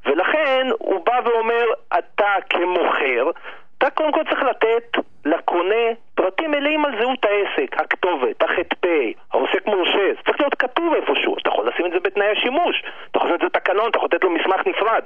ולכן 0.06 0.66
הוא 0.78 1.06
בא 1.06 1.20
ואומר, 1.24 1.64
אתה 1.98 2.34
כמוכר, 2.50 3.30
אתה 3.78 3.90
קודם 3.90 4.12
כל 4.12 4.24
צריך 4.30 4.42
לתת 4.42 4.98
לקונה 5.24 5.84
פרטים 6.22 6.50
מלאים 6.50 6.84
על 6.84 6.92
זהות 7.00 7.24
העסק, 7.24 7.80
הכתובת, 7.80 8.42
הח"פ, 8.42 8.86
העוסק 9.32 9.66
מורשה, 9.66 10.06
זה 10.16 10.22
צריך 10.26 10.40
להיות 10.40 10.54
כתוב 10.54 10.94
איפשהו, 10.94 11.36
אתה 11.38 11.48
יכול 11.48 11.68
לשים 11.68 11.86
את 11.86 11.90
זה 11.92 11.98
בתנאי 12.00 12.26
השימוש, 12.26 12.82
אתה 13.10 13.18
יכול 13.18 13.30
לעשות 13.30 13.44
את 13.44 13.52
זה 13.54 13.60
תקנון, 13.60 13.90
אתה 13.90 13.98
יכול 13.98 14.08
לתת 14.12 14.24
לו 14.24 14.30
מסמך 14.30 14.66
נפרד. 14.66 15.02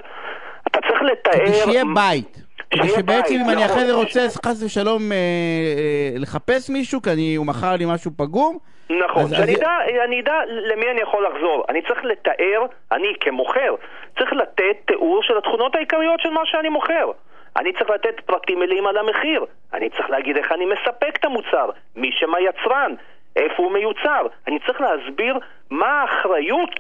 אתה 0.66 0.78
צריך 0.88 1.02
לתאר... 1.02 1.46
שיהיה 1.46 1.84
בית. 1.94 2.46
שבעצם 2.74 3.34
אם 3.34 3.50
אני 3.50 3.64
נכון. 3.64 3.70
אחרי 3.70 3.84
זה 3.84 3.92
רוצה 3.92 4.20
חס 4.46 4.62
ושלום 4.62 5.12
אה, 5.12 5.16
אה, 5.16 6.18
לחפש 6.18 6.70
מישהו, 6.70 7.02
כי 7.02 7.34
הוא 7.34 7.46
מכר 7.46 7.76
לי 7.78 7.84
משהו 7.94 8.10
פגום, 8.16 8.58
נכון, 8.90 9.22
אז- 9.22 9.30
שאני 9.30 9.54
אדע, 9.56 9.70
אני 10.04 10.20
אדע 10.20 10.34
למי 10.46 10.86
אני 10.90 11.00
יכול 11.00 11.26
לחזור. 11.26 11.64
אני 11.68 11.82
צריך 11.82 12.04
לתאר, 12.04 12.66
אני 12.92 13.08
כמוכר, 13.20 13.74
צריך 14.18 14.32
לתת 14.32 14.76
תיאור 14.86 15.22
של 15.22 15.38
התכונות 15.38 15.74
העיקריות 15.74 16.20
של 16.20 16.30
מה 16.30 16.40
שאני 16.44 16.68
מוכר. 16.68 17.10
אני 17.56 17.72
צריך 17.72 17.90
לתת 17.90 18.20
פרטים 18.20 18.58
מלאים 18.58 18.86
על 18.86 18.98
המחיר. 18.98 19.44
אני 19.72 19.90
צריך 19.90 20.10
להגיד 20.10 20.36
איך 20.36 20.52
אני 20.52 20.66
מספק 20.66 21.16
את 21.16 21.24
המוצר, 21.24 21.70
מי 21.96 22.10
שמה 22.12 22.40
יצרן, 22.40 22.94
איפה 23.36 23.62
הוא 23.62 23.72
מיוצר. 23.72 24.26
אני 24.46 24.58
צריך 24.66 24.80
להסביר 24.80 25.38
מה 25.70 25.86
האחריות 25.86 26.74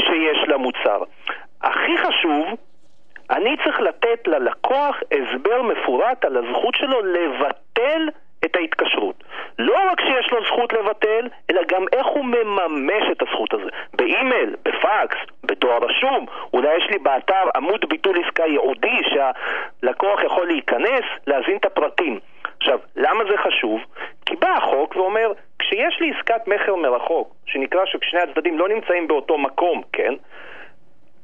שיש 0.00 0.48
למוצר. 0.48 1.02
הכי 1.62 1.98
חשוב, 1.98 2.46
אני 3.30 3.56
צריך 3.64 3.80
לתת 3.80 4.26
ללקוח 4.26 4.96
הסבר 5.12 5.62
מפורט 5.62 6.24
על 6.24 6.36
הזכות 6.36 6.74
שלו 6.74 7.02
לבטל 7.02 8.08
את 8.44 8.56
ההתקשרות. 8.56 9.24
לא 9.58 9.76
רק 9.90 10.00
שיש 10.00 10.32
לו 10.32 10.44
זכות 10.44 10.72
לבטל, 10.72 11.28
אלא 11.50 11.62
גם 11.68 11.84
איך 11.92 12.06
הוא 12.06 12.24
מממש 12.24 13.02
את 13.12 13.22
הזכות 13.22 13.54
הזו. 13.54 13.68
באימייל, 13.94 14.56
בפקס, 14.64 15.16
בדואר 15.44 15.78
רשום, 15.84 16.26
אולי 16.52 16.76
יש 16.76 16.90
לי 16.90 16.98
באתר 16.98 17.44
עמוד 17.56 17.84
ביטול 17.88 18.24
עסקה 18.24 18.46
ייעודי 18.46 18.96
שהלקוח 19.04 20.20
יכול 20.24 20.46
להיכנס, 20.46 21.04
להזין 21.26 21.56
את 21.56 21.64
הפרטים. 21.64 22.20
עכשיו, 22.60 22.78
למה 22.96 23.24
זה 23.30 23.36
חשוב? 23.36 23.80
כי 24.26 24.36
בא 24.36 24.48
החוק 24.56 24.96
ואומר, 24.96 25.32
כשיש 25.58 26.00
לי 26.00 26.12
עסקת 26.16 26.48
מכר 26.48 26.76
מרחוק, 26.76 27.34
שנקרא 27.46 27.84
ששני 27.84 28.20
הצדדים 28.20 28.58
לא 28.58 28.68
נמצאים 28.68 29.08
באותו 29.08 29.38
מקום, 29.38 29.82
כן? 29.92 30.14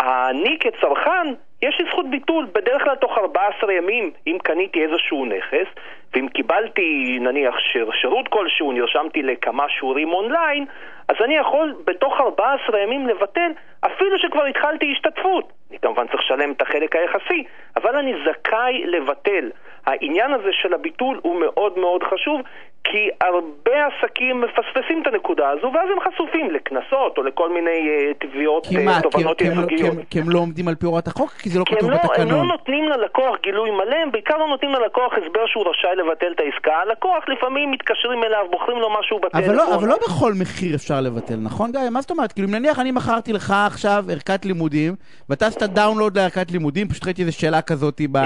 אני 0.01 0.59
כצרכן, 0.61 1.27
יש 1.63 1.81
לי 1.81 1.87
זכות 1.91 2.11
ביטול, 2.11 2.47
בדרך 2.53 2.83
כלל 2.85 2.97
תוך 2.97 3.19
14 3.19 3.73
ימים, 3.73 4.11
אם 4.27 4.39
קניתי 4.43 4.85
איזשהו 4.85 5.27
נכס, 5.27 5.67
ואם 6.15 6.29
קיבלתי 6.29 7.19
נניח 7.21 7.59
שיר, 7.59 7.91
שירות 8.01 8.29
כלשהו, 8.29 8.73
נרשמתי 8.73 9.23
לכמה 9.23 9.69
שיעורים 9.69 10.13
אונליין, 10.13 10.65
אז 11.09 11.17
אני 11.25 11.35
יכול 11.37 11.75
בתוך 11.87 12.21
14 12.21 12.81
ימים 12.81 13.07
לבטל, 13.07 13.51
אפילו 13.81 14.19
שכבר 14.19 14.45
התחלתי 14.45 14.93
השתתפות. 14.93 15.53
אני 15.71 15.79
כמובן 15.79 16.07
צריך 16.07 16.21
לשלם 16.21 16.53
את 16.53 16.63
החלק 16.63 16.97
היחסי, 16.97 17.45
אבל 17.77 17.97
אני 17.97 18.15
זכאי 18.27 18.87
לבטל. 18.87 19.51
העניין 19.87 20.33
הזה 20.33 20.53
של 20.53 20.75
הביטול 20.75 21.21
הוא 21.23 21.41
מאוד 21.41 21.79
מאוד 21.79 22.03
חשוב, 22.03 22.41
כי 22.85 23.09
הרבה 23.21 23.87
עסקים 23.87 24.41
מפספסים 24.41 25.03
את 25.03 25.07
הנקודה 25.07 25.49
הזו, 25.49 25.71
ואז 25.75 25.89
הם 25.93 26.01
חשופים 26.01 26.51
לקנסות 26.51 27.19
או 27.19 27.23
לכל 27.23 27.53
מיני 27.53 27.89
uh, 27.89 28.27
תביעות, 28.27 28.67
כי 28.67 28.89
uh, 28.89 29.03
תובנות 29.03 29.39
כי, 29.39 29.45
לא- 29.45 29.51
ייצוגיות. 29.51 29.81
כי, 30.11 30.19
הם, 30.21 30.25
כי 30.25 30.31
לא 30.31 30.39
עומדים 30.39 30.69
על 30.69 30.75
פי 30.75 30.87
הוראת 30.87 31.09
החוק? 31.09 31.31
כי 31.31 31.51
זה 31.51 31.59
לא 31.59 31.65
כי 31.65 31.75
כתוב 31.77 31.91
לא, 31.91 31.97
בתקנון. 31.97 32.31
הם 32.31 32.37
לא 32.37 32.45
נותנים 32.45 32.89
ללקוח 32.89 33.37
גילוי 33.43 33.71
מלא, 33.71 33.97
הם 33.97 34.13
בעיקר 34.13 34.37
לא 34.37 34.49
נותנים 34.49 34.73
ללקוח 34.73 35.13
הסבר 35.13 35.47
שהוא 35.47 35.65
רשאי 35.71 35.97
לבטל 35.97 36.33
את 36.33 36.41
העסקה. 36.41 36.73
הלקוח 36.87 37.25
לפעמים 37.29 37.71
מתקשרים 37.71 38.25
אליו, 38.25 38.47
בוחרים 38.51 38.79
לו 38.79 38.89
משהו 39.01 39.19
בטלפון. 39.19 39.45
אבל 39.45 39.57
לא, 39.57 39.75
אבל 39.75 39.89
לא 39.89 39.97
בכל 40.03 40.33
מחיר 40.41 40.75
אפשר 40.75 41.01
לבטל, 41.01 41.37
נכון 41.37 41.73
גיא? 41.73 41.81
מה 41.91 42.01
זאת 42.01 42.11
אומרת? 42.11 42.33
כאילו, 42.33 42.49
נניח 42.49 42.79
אני 42.79 42.93
מכרתי 42.93 43.33
לך 43.33 43.55
עכשיו 43.67 44.05
ערכת 44.11 44.45
לימודים, 44.45 44.95
ואתה 45.29 45.47
עשית 45.47 45.63
דאונלוד 45.63 46.19
לערכת 46.19 46.51
לימודים, 46.51 46.89
פשוט 46.89 47.05
ראיתי 47.05 47.23
איזה 47.23 47.33
שאלה 47.33 47.63
כזאת 47.63 48.01
ב... 48.13 48.19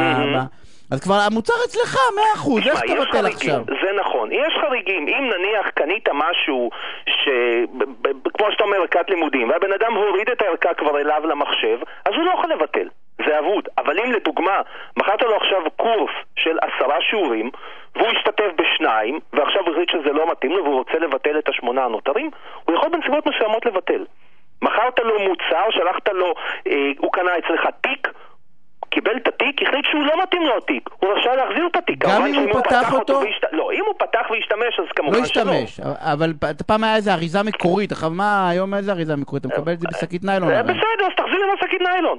אז 0.94 1.00
כבר 1.00 1.14
המוצר 1.26 1.54
אצלך, 1.66 1.96
מאה 2.16 2.32
אחוז, 2.34 2.66
איך 2.66 2.80
תשמע, 2.80 2.96
יש 2.96 3.04
תבטל 3.04 3.12
חריגים, 3.12 3.34
עכשיו? 3.34 3.60
זה 3.82 3.90
נכון. 4.00 4.32
יש 4.32 4.54
חריגים. 4.60 5.08
אם 5.08 5.30
נניח 5.38 5.68
קנית 5.70 6.08
משהו 6.12 6.70
ש... 7.06 7.28
כמו 8.38 8.46
שאתה 8.52 8.64
אומר, 8.64 8.76
ערכת 8.76 9.10
לימודים, 9.10 9.50
והבן 9.50 9.72
אדם 9.72 9.94
הוריד 9.94 10.28
את 10.30 10.42
הערכה 10.42 10.74
כבר 10.74 11.00
אליו 11.00 11.22
למחשב, 11.24 11.78
אז 12.04 12.14
הוא 12.14 12.24
לא 12.24 12.30
יכול 12.38 12.52
לבטל. 12.52 12.88
זה 13.26 13.38
אבוד. 13.38 13.68
אבל 13.78 13.98
אם 14.00 14.12
לדוגמה, 14.12 14.60
מכרת 14.96 15.22
לו 15.22 15.36
עכשיו 15.36 15.60
קורס 15.76 16.12
של 16.36 16.58
עשרה 16.62 16.96
שיעורים, 17.00 17.50
והוא 17.94 18.08
השתתף 18.08 18.50
בשניים, 18.56 19.20
ועכשיו 19.32 19.62
הוא 19.62 19.70
החליט 19.70 19.90
שזה 19.90 20.12
לא 20.12 20.30
מתאים 20.30 20.52
לו 20.52 20.64
והוא 20.64 20.78
רוצה 20.78 20.98
לבטל 20.98 21.38
את 21.38 21.48
השמונה 21.48 21.84
הנותרים, 21.84 22.30
הוא 22.64 22.74
יכול 22.74 22.88
בנסיבות 22.88 23.26
מסוימות 23.26 23.66
לבטל. 23.66 24.04
מכרת 24.62 24.98
לו 24.98 25.20
מוצר, 25.20 25.64
שלחת 25.70 26.08
לו, 26.08 26.34
אה, 26.66 26.90
הוא 26.98 27.12
קנה 27.12 27.38
אצלך 27.38 27.66
תיק, 27.80 28.08
קיבל 28.94 29.16
את 29.16 29.28
התיק, 29.28 29.62
החליט 29.62 29.84
שהוא 29.90 30.06
לא 30.06 30.22
מתאים 30.22 30.42
לו 30.42 30.56
התיק, 30.56 30.90
הוא 30.98 31.10
רשאי 31.12 31.36
להחזיר 31.36 31.66
את 31.66 31.76
התיק. 31.76 31.98
גם 31.98 32.26
אם 32.26 32.34
הוא 32.34 32.52
שאם 32.52 32.62
פתח 32.62 32.94
אותו? 32.94 33.20
והשת... 33.20 33.44
לא, 33.52 33.72
אם 33.72 33.84
הוא 33.86 33.94
פתח 33.98 34.26
והשתמש, 34.30 34.80
אז 34.80 34.86
כמובן 34.96 35.18
לא 35.18 35.24
שלא. 35.24 35.52
השתמש, 35.52 35.80
אבל 35.98 36.32
פעם 36.66 36.84
היה 36.84 36.96
איזה 36.96 37.14
אריזה 37.14 37.42
מקורית, 37.42 37.92
עכשיו 37.92 38.10
מה, 38.10 38.48
היום 38.48 38.74
איזה 38.74 38.92
אריזה 38.92 39.16
מקורית? 39.16 39.46
אתה 39.46 39.54
מקבל 39.54 39.72
את 39.72 39.80
זה 39.80 39.86
בשקית 39.92 40.24
ניילון 40.24 40.48
זה. 40.48 40.62
בסדר, 40.62 41.06
אז 41.06 41.12
תחזיר 41.16 41.40
עם 41.44 41.50
השקית 41.58 41.80
ניילון. 41.80 42.18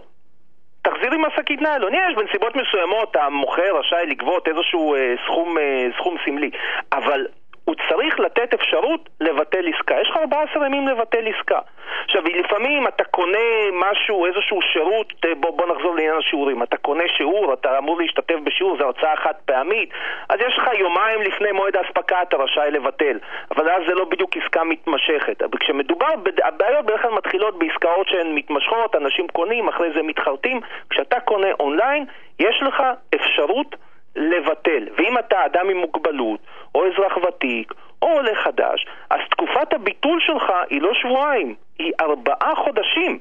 תחזיר 0.82 1.12
עם 1.14 1.26
השקית 1.26 1.62
ניילון. 1.62 1.94
יש 1.94 2.16
בנסיבות 2.16 2.56
מסוימות 2.56 3.16
המוכר 3.16 3.80
רשאי 3.80 4.06
לגבות 4.08 4.48
איזשהו 4.48 4.96
אה, 4.96 5.14
סכום, 5.26 5.58
אה, 5.58 5.88
סכום 5.98 6.16
סמלי, 6.26 6.50
אבל 6.92 7.26
הוא 7.65 7.75
צריך 7.89 8.19
לתת 8.19 8.54
אפשרות 8.54 9.10
לבטל 9.21 9.67
עסקה. 9.75 10.01
יש 10.01 10.10
לך 10.10 10.17
14 10.17 10.65
ימים 10.65 10.88
לבטל 10.88 11.28
עסקה. 11.28 11.60
עכשיו, 12.06 12.21
לפעמים 12.25 12.88
אתה 12.88 13.04
קונה 13.04 13.47
משהו, 13.73 14.25
איזשהו 14.25 14.60
שירות, 14.73 15.13
אה, 15.25 15.36
בוא, 15.36 15.58
בוא 15.58 15.65
נחזור 15.65 15.95
לעניין 15.95 16.15
השיעורים. 16.17 16.63
אתה 16.63 16.78
קונה 16.78 17.04
שיעור, 17.17 17.54
אתה 17.54 17.78
אמור 17.78 18.01
להשתתף 18.01 18.36
בשיעור, 18.43 18.78
זו 18.78 18.84
הרצאה 18.86 19.15
חד 19.15 19.34
פעמית, 19.45 19.89
אז 20.30 20.39
יש 20.39 20.58
לך 20.58 20.69
יומיים 20.80 21.21
לפני 21.21 21.51
מועד 21.51 21.75
האספקה 21.75 22.21
אתה 22.21 22.38
רשאי 22.38 22.71
לבטל. 22.71 23.19
אבל 23.51 23.69
אז 23.69 23.82
זה 23.88 23.93
לא 23.95 24.06
בדיוק 24.06 24.38
עסקה 24.38 24.63
מתמשכת. 24.63 25.41
אבל 25.41 25.58
כשמדובר, 25.58 26.13
הבעיות 26.43 26.86
בדרך 26.86 27.01
כלל 27.01 27.12
מתחילות 27.12 27.60
בעסקאות 27.60 28.08
שהן 28.08 28.36
מתמשכות, 28.36 28.95
אנשים 28.95 29.28
קונים, 29.28 29.67
אחרי 29.67 29.89
זה 29.95 30.01
מתחרטים. 30.04 30.62
כשאתה 30.89 31.19
קונה 31.19 31.47
אונליין, 31.60 32.06
יש 32.39 32.63
לך 32.63 32.84
אפשרות 33.15 33.75
לבטל. 34.15 34.84
ואם 34.97 35.17
אתה 35.19 35.36
אדם 35.45 35.69
עם 35.69 35.78
מוגבלות, 35.78 36.39
או 36.75 36.82
אזרח 36.88 37.17
ותיק, 37.28 37.71
או 38.01 38.08
עולה 38.08 38.32
חדש, 38.43 38.86
אז 39.10 39.19
תקופת 39.32 39.73
הביטול 39.73 40.19
שלך 40.25 40.43
היא 40.69 40.82
לא 40.82 40.91
שבועיים, 40.93 41.56
היא 41.80 41.91
ארבעה 42.01 42.56
חודשים. 42.56 43.19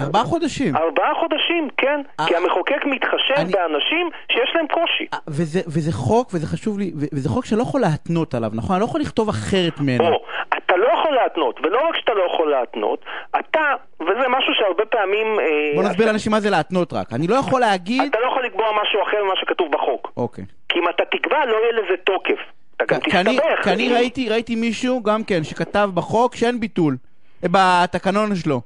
ארבעה 0.00 0.24
חודשים. 0.24 0.76
ארבעה 0.76 1.14
חודשים, 1.20 1.68
כן. 1.76 2.00
אה, 2.20 2.26
כי 2.26 2.36
המחוקק 2.36 2.84
מתחשב 2.86 3.34
אני- 3.36 3.52
באנשים 3.52 4.10
שיש 4.32 4.50
להם 4.54 4.66
קושי. 4.66 5.06
אה, 5.14 5.18
וזה, 5.28 5.60
וזה 5.66 5.92
חוק, 5.92 6.28
וזה 6.34 6.46
חשוב 6.46 6.78
לי, 6.78 6.92
וזה 7.12 7.28
חוק 7.28 7.44
שלא 7.44 7.62
יכול 7.62 7.80
להתנות 7.80 8.34
עליו, 8.34 8.50
נכון? 8.54 8.76
אני 8.76 8.80
לא 8.80 8.86
יכול 8.86 9.00
לכתוב 9.00 9.28
אחרת 9.28 9.80
ממנו. 9.80 10.04
בוא, 10.04 10.18
אתה 10.74 10.82
לא 10.82 10.88
יכול 10.98 11.14
להתנות, 11.14 11.60
ולא 11.62 11.88
רק 11.88 11.96
שאתה 11.96 12.12
לא 12.14 12.22
יכול 12.34 12.50
להתנות, 12.50 13.04
אתה, 13.40 13.60
וזה 14.00 14.28
משהו 14.28 14.54
שהרבה 14.54 14.84
פעמים... 14.84 15.26
אה, 15.40 15.44
בוא 15.74 15.82
נסביר 15.82 15.96
אתה- 16.04 16.06
לאנשים 16.06 16.32
מה 16.32 16.40
זה 16.40 16.50
להתנות 16.50 16.92
רק. 16.92 17.12
אני 17.12 17.26
לא 17.26 17.34
יכול 17.34 17.60
להגיד... 17.60 18.02
אתה 18.10 18.18
לא 18.20 18.26
יכול 18.26 18.44
לקבוע 18.44 18.66
משהו 18.82 19.02
אחר 19.02 19.24
ממה 19.24 19.34
שכתוב 19.36 19.72
בחוק. 19.72 20.12
אוקיי. 20.16 20.44
כי 20.68 20.78
אם 20.78 20.88
אתה 20.88 21.04
תקבע, 21.04 21.44
לא 21.46 21.56
יהיה 21.56 21.72
לזה 21.72 21.96
תוקף. 22.04 22.38
אתה 22.76 22.84
גם 22.84 23.00
תסתבך. 23.00 23.64
כי 23.64 23.70
אני 23.70 23.88
ראיתי, 23.92 24.28
ראיתי 24.28 24.54
מישהו 24.56 25.02
גם 25.02 25.24
כן 25.24 25.44
שכתב 25.44 25.90
בחוק 25.94 26.34
שאין 26.36 26.60
ביטול. 26.60 26.96
אה, 27.44 27.48
בתקנון 27.52 28.34
שלו. 28.36 28.60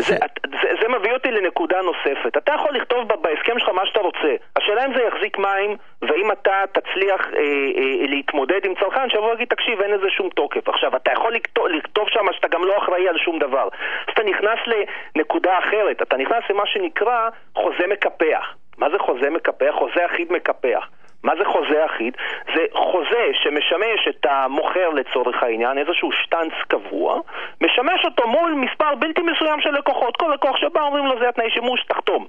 זה, 0.00 0.16
זה, 0.50 0.63
זה 0.84 0.88
מביא 0.88 1.12
אותי 1.12 1.30
לנקודה 1.30 1.82
נוספת. 1.82 2.36
אתה 2.36 2.52
יכול 2.52 2.74
לכתוב 2.74 3.08
בהסכם 3.08 3.58
שלך 3.58 3.68
מה 3.68 3.86
שאתה 3.86 4.00
רוצה. 4.00 4.34
השאלה 4.56 4.84
אם 4.84 4.94
זה 4.94 5.02
יחזיק 5.02 5.38
מים, 5.38 5.76
ואם 6.02 6.32
אתה 6.32 6.62
תצליח 6.72 7.20
אה, 7.20 7.40
אה, 7.40 8.06
להתמודד 8.06 8.60
עם 8.64 8.74
צרכן 8.80 9.10
שיבוא 9.10 9.30
ויגיד, 9.30 9.48
תקשיב, 9.48 9.80
אין 9.80 9.90
לזה 9.90 10.10
שום 10.10 10.28
תוקף. 10.28 10.68
עכשיו, 10.68 10.96
אתה 10.96 11.12
יכול 11.12 11.34
לכתוב, 11.34 11.66
לכתוב 11.66 12.08
שם 12.08 12.26
שאתה 12.32 12.48
גם 12.48 12.64
לא 12.64 12.78
אחראי 12.78 13.08
על 13.08 13.18
שום 13.18 13.38
דבר. 13.38 13.68
אז 14.06 14.12
אתה 14.12 14.22
נכנס 14.22 14.58
לנקודה 14.66 15.58
אחרת. 15.58 16.02
אתה 16.02 16.16
נכנס 16.16 16.44
למה 16.50 16.66
שנקרא 16.66 17.28
חוזה 17.54 17.86
מקפח. 17.86 18.54
מה 18.78 18.90
זה 18.90 18.98
חוזה 18.98 19.30
מקפח? 19.30 19.74
חוזה 19.78 20.06
אחיד 20.06 20.32
מקפח. 20.32 20.88
מה 21.24 21.32
זה 21.38 21.44
חוזה 21.44 21.84
אחיד? 21.86 22.14
זה 22.54 22.62
חוזה 22.74 23.24
שמשמש 23.42 24.08
את 24.08 24.26
המוכר 24.30 24.88
לצורך 24.88 25.42
העניין, 25.42 25.78
איזשהו 25.78 26.12
שטנץ 26.12 26.52
קבוע, 26.68 27.20
משמש 27.60 28.04
אותו 28.04 28.28
מול 28.28 28.52
מספר 28.52 28.94
בלתי 28.94 29.20
מסוים 29.22 29.60
של 29.60 29.70
לקוחות. 29.70 30.16
כל 30.16 30.30
לקוח 30.34 30.56
שבא 30.56 30.80
אומרים 30.82 31.06
לו 31.06 31.18
זה 31.20 31.28
התנאי 31.28 31.50
שימוש, 31.50 31.84
תחתום. 31.88 32.26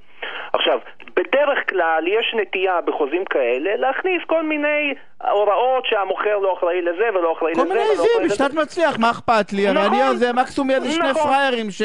עכשיו, 0.53 0.79
בדרך 1.15 1.69
כלל 1.69 2.03
יש 2.07 2.35
נטייה 2.37 2.81
בחוזים 2.81 3.25
כאלה 3.25 3.75
להכניס 3.75 4.21
כל 4.27 4.43
מיני 4.43 4.93
הוראות 5.31 5.85
שהמוכר 5.85 6.37
לא 6.37 6.53
אחראי 6.57 6.81
לזה 6.81 7.09
ולא 7.13 7.33
אחראי 7.37 7.53
כל 7.55 7.61
לזה 7.61 7.73
מיני 7.73 7.85
ולא 7.85 7.91
עזים. 7.93 8.23
בשנת 8.29 8.53
מצליח, 8.53 8.99
מה 8.99 9.11
אכפת 9.11 9.53
לי? 9.53 9.67
הרי 9.67 9.77
נכון. 9.79 9.93
אני 9.93 10.01
על 10.01 10.15
זה 10.15 10.33
מקסימום 10.33 10.71
איזה 10.71 10.91
שני 10.91 11.09
נכון. 11.09 11.23
פראיירים 11.23 11.71
ש- 11.71 11.81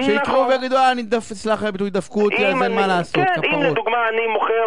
שיקראו 0.00 0.20
נכון. 0.42 0.48
ויגידו, 0.48 0.76
אה, 0.76 0.92
אני 0.92 1.02
סלח 1.20 1.62
לי, 1.62 1.72
ביטוי 1.72 1.90
דפקו 1.90 2.20
אותי, 2.22 2.46
אז 2.46 2.62
אין 2.62 2.72
מה 2.74 2.86
לעשות, 2.86 3.14
כן, 3.14 3.40
אם 3.44 3.50
כפרות. 3.50 3.64
לדוגמה 3.64 4.08
אני 4.08 4.26
מוכר 4.26 4.64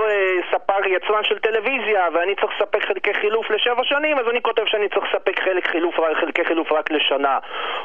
ספק 0.78 0.88
יצרן 0.88 1.24
של 1.24 1.40
טלוויזיה 1.40 2.08
ואני 2.14 2.36
צריך 2.36 2.54
לספק 2.56 2.86
חלקי 2.86 3.14
חילוף 3.14 3.50
לשבע 3.52 3.84
שנים, 3.84 4.18
אז 4.20 4.26
אני 4.30 4.42
כותב 4.42 4.66
שאני 4.66 4.90
צריך 4.90 5.06
לספק 5.14 5.40
חלק 5.40 5.68
חילוף, 5.68 5.96
חלקי 6.20 6.46
חילוף 6.46 6.72
רק 6.72 6.92
לשנה. 6.92 7.40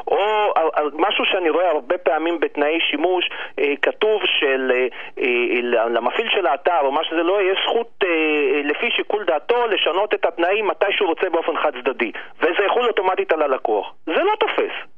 או 0.09 0.53
משהו 0.93 1.25
שאני 1.25 1.51
רואה 1.51 1.71
הרבה 1.71 1.99
פעמים 1.99 2.41
בתנאי 2.41 2.79
שימוש, 2.91 3.31
אה, 3.59 3.73
כתוב 3.83 4.23
של 4.25 4.73
אה, 4.75 4.87
אה, 5.19 5.89
למפעיל 5.89 6.29
של 6.31 6.47
האתר, 6.47 6.81
או 6.83 6.93
מה 6.93 7.05
שזה 7.05 7.23
לא 7.23 7.41
יהיה, 7.41 7.53
יש 7.53 7.59
זכות 7.65 8.05
לפי 8.65 8.91
שיקול 8.91 9.25
דעתו 9.25 9.67
לשנות 9.67 10.15
את 10.15 10.25
התנאים 10.25 10.67
מתי 10.67 10.87
שהוא 10.91 11.09
רוצה 11.09 11.31
באופן 11.31 11.57
חד 11.57 11.73
צדדי. 11.73 12.13
וזה 12.41 12.65
יחול 12.67 12.87
אוטומטית 12.87 13.33
על 13.33 13.43
הלקוח. 13.43 13.93
זה 14.07 14.23
לא 14.23 14.33
תופס. 14.41 14.92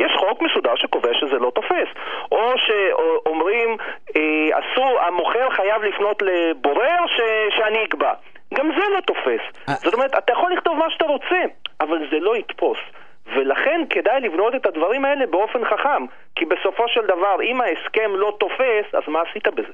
יש 0.00 0.12
חוק 0.16 0.42
מסודר 0.42 0.76
שקובע 0.76 1.14
שזה 1.14 1.38
לא 1.38 1.50
תופס. 1.54 1.88
או 2.32 2.52
שאומרים, 2.56 3.76
אה, 4.16 4.58
אסור, 4.60 5.00
המוכר 5.00 5.50
חייב 5.50 5.82
לפנות 5.82 6.22
לבורר 6.22 7.06
ש, 7.06 7.20
שאני 7.56 7.84
אקבע. 7.84 8.12
גם 8.54 8.70
זה 8.78 8.84
לא 8.94 9.00
תופס. 9.00 9.40
אה. 9.68 9.74
זאת 9.74 9.94
אומרת, 9.94 10.14
אתה 10.18 10.32
יכול 10.32 10.52
לכתוב 10.52 10.78
מה 10.78 10.90
שאתה 10.90 11.04
רוצה, 11.04 11.40
אבל 11.80 11.98
זה 12.10 12.18
לא 12.20 12.36
יתפוס. 12.36 12.78
ולכן 13.26 13.80
כדאי 13.90 14.20
לבנות 14.20 14.54
את 14.54 14.66
הדברים 14.66 15.04
האלה 15.04 15.26
באופן 15.26 15.64
חכם. 15.64 16.04
כי 16.36 16.44
בסופו 16.44 16.88
של 16.88 17.06
דבר, 17.06 17.36
אם 17.42 17.60
ההסכם 17.60 18.10
לא 18.14 18.36
תופס, 18.40 18.94
אז 18.94 19.02
מה 19.08 19.22
עשית 19.30 19.48
בזה? 19.48 19.72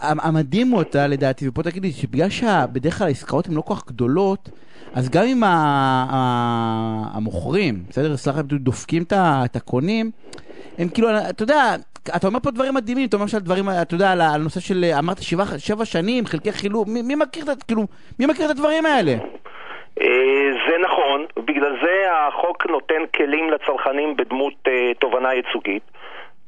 המדהים 0.00 0.68
הוא 0.68 0.78
אותה 0.78 1.06
לדעתי, 1.06 1.48
ופה 1.48 1.62
תגידי 1.62 1.92
שבגלל 1.92 2.30
שבדרך 2.30 2.98
כלל 2.98 3.06
העסקאות 3.06 3.46
הן 3.46 3.54
לא 3.54 3.60
כל 3.60 3.74
כך 3.74 3.86
גדולות, 3.86 4.48
אז 4.94 5.10
גם 5.10 5.24
אם 5.24 5.42
המוכרים, 7.14 7.74
בסדר, 7.88 8.16
סליחה, 8.16 8.42
דופקים 8.42 9.02
את 9.12 9.56
הקונים, 9.56 10.10
הם 10.78 10.88
כאילו, 10.88 11.08
אתה 11.30 11.42
יודע, 11.42 11.74
אתה 12.16 12.26
אומר 12.26 12.40
פה 12.40 12.50
דברים 12.50 12.74
מדהימים, 12.74 13.08
אתה 13.08 13.16
אומר 13.16 13.26
שעל 13.26 13.40
דברים, 13.40 13.64
אתה 13.82 13.94
יודע, 13.94 14.12
על 14.12 14.20
הנושא 14.20 14.60
של, 14.60 14.84
אמרת 14.98 15.22
שבע, 15.22 15.44
שבע 15.58 15.84
שנים, 15.84 16.26
חלקי 16.26 16.52
חילוף, 16.52 16.88
מי, 16.88 17.02
מי 17.02 17.14
מכיר 17.14 17.52
את, 17.52 17.62
כאילו, 17.62 17.82
מי 18.18 18.26
מכיר 18.26 18.46
את 18.46 18.50
הדברים 18.50 18.86
האלה? 18.86 19.12
אה, 20.00 20.50
זה 20.68 20.74
נכון, 20.84 21.26
בגלל 21.44 21.76
זה 21.82 22.02
החוק 22.12 22.66
נותן 22.66 23.02
כלים 23.16 23.50
לצרכנים 23.50 24.16
בדמות 24.16 24.54
אה, 24.68 24.92
תובענה 24.98 25.34
ייצוגית. 25.34 25.82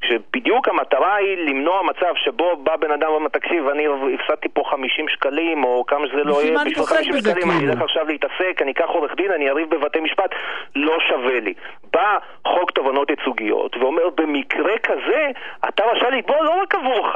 שבדיוק 0.03 0.67
המטרה 0.67 1.15
היא 1.15 1.37
למנוע 1.37 1.83
מצב 1.83 2.13
שבו 2.15 2.55
בא 2.55 2.75
בן 2.75 2.91
אדם 2.91 3.11
ואומר, 3.11 3.27
תקשיב, 3.27 3.67
אני 3.67 3.85
הפסדתי 4.13 4.49
פה 4.53 4.63
50 4.71 5.09
שקלים, 5.09 5.63
או 5.63 5.85
כמה 5.87 6.07
שזה 6.07 6.23
לא 6.23 6.37
בשביל 6.37 6.53
יהיה, 6.53 6.63
מתעסק 6.65 7.07
בזה, 7.09 7.29
שקלים, 7.29 7.51
אני 7.51 7.59
כאילו? 7.59 7.73
אלך 7.73 7.81
עכשיו 7.81 8.05
להתעסק, 8.07 8.61
אני 8.61 8.71
אקח 8.71 8.87
עורך 8.87 9.15
דין, 9.15 9.31
אני 9.31 9.49
אריב 9.49 9.69
בבתי 9.69 9.99
משפט, 9.99 10.31
לא 10.75 10.97
שווה 11.07 11.39
לי. 11.39 11.53
בא 11.93 12.17
חוק 12.47 12.71
תובענות 12.71 13.09
ייצוגיות 13.09 13.77
ואומר, 13.77 14.09
במקרה 14.15 14.77
כזה, 14.77 15.27
אתה 15.69 15.83
רשאי 15.85 16.11
לתבוע 16.11 16.43
לא 16.43 16.61
רק 16.61 16.75
עבורך, 16.75 17.15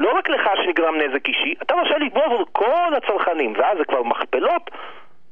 לא 0.00 0.18
רק 0.18 0.28
לך 0.28 0.48
שנגרם 0.64 0.94
נזק 0.96 1.28
אישי, 1.28 1.54
אתה 1.62 1.74
רשאי 1.74 1.98
לתבוע 2.06 2.24
עבור 2.24 2.44
כל 2.52 2.94
הצרכנים, 2.96 3.52
ואז 3.56 3.78
זה 3.78 3.84
כבר 3.84 4.02
מכפלות 4.02 4.70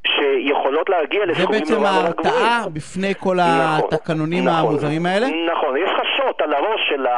שיכולות 0.07 0.88
להגיע 0.88 1.20
זה 1.20 1.32
לסכומים 1.32 1.61
בעצם 1.61 1.74
נורא 1.74 1.90
נורא 1.90 2.11
גבוהים. 2.11 2.34
ההרתעה 2.34 2.68
בפני 2.72 3.14
כל 3.14 3.36
נכון, 3.36 3.88
התקנונים 3.92 4.44
נכון, 4.44 4.59
המוזרים 4.59 5.07
האלה? 5.07 5.26
נכון, 5.53 5.76
יש 5.76 5.90
שוט 6.16 6.42
על 6.42 6.55
הראש 6.55 6.80
של, 6.88 7.07
ה... 7.07 7.12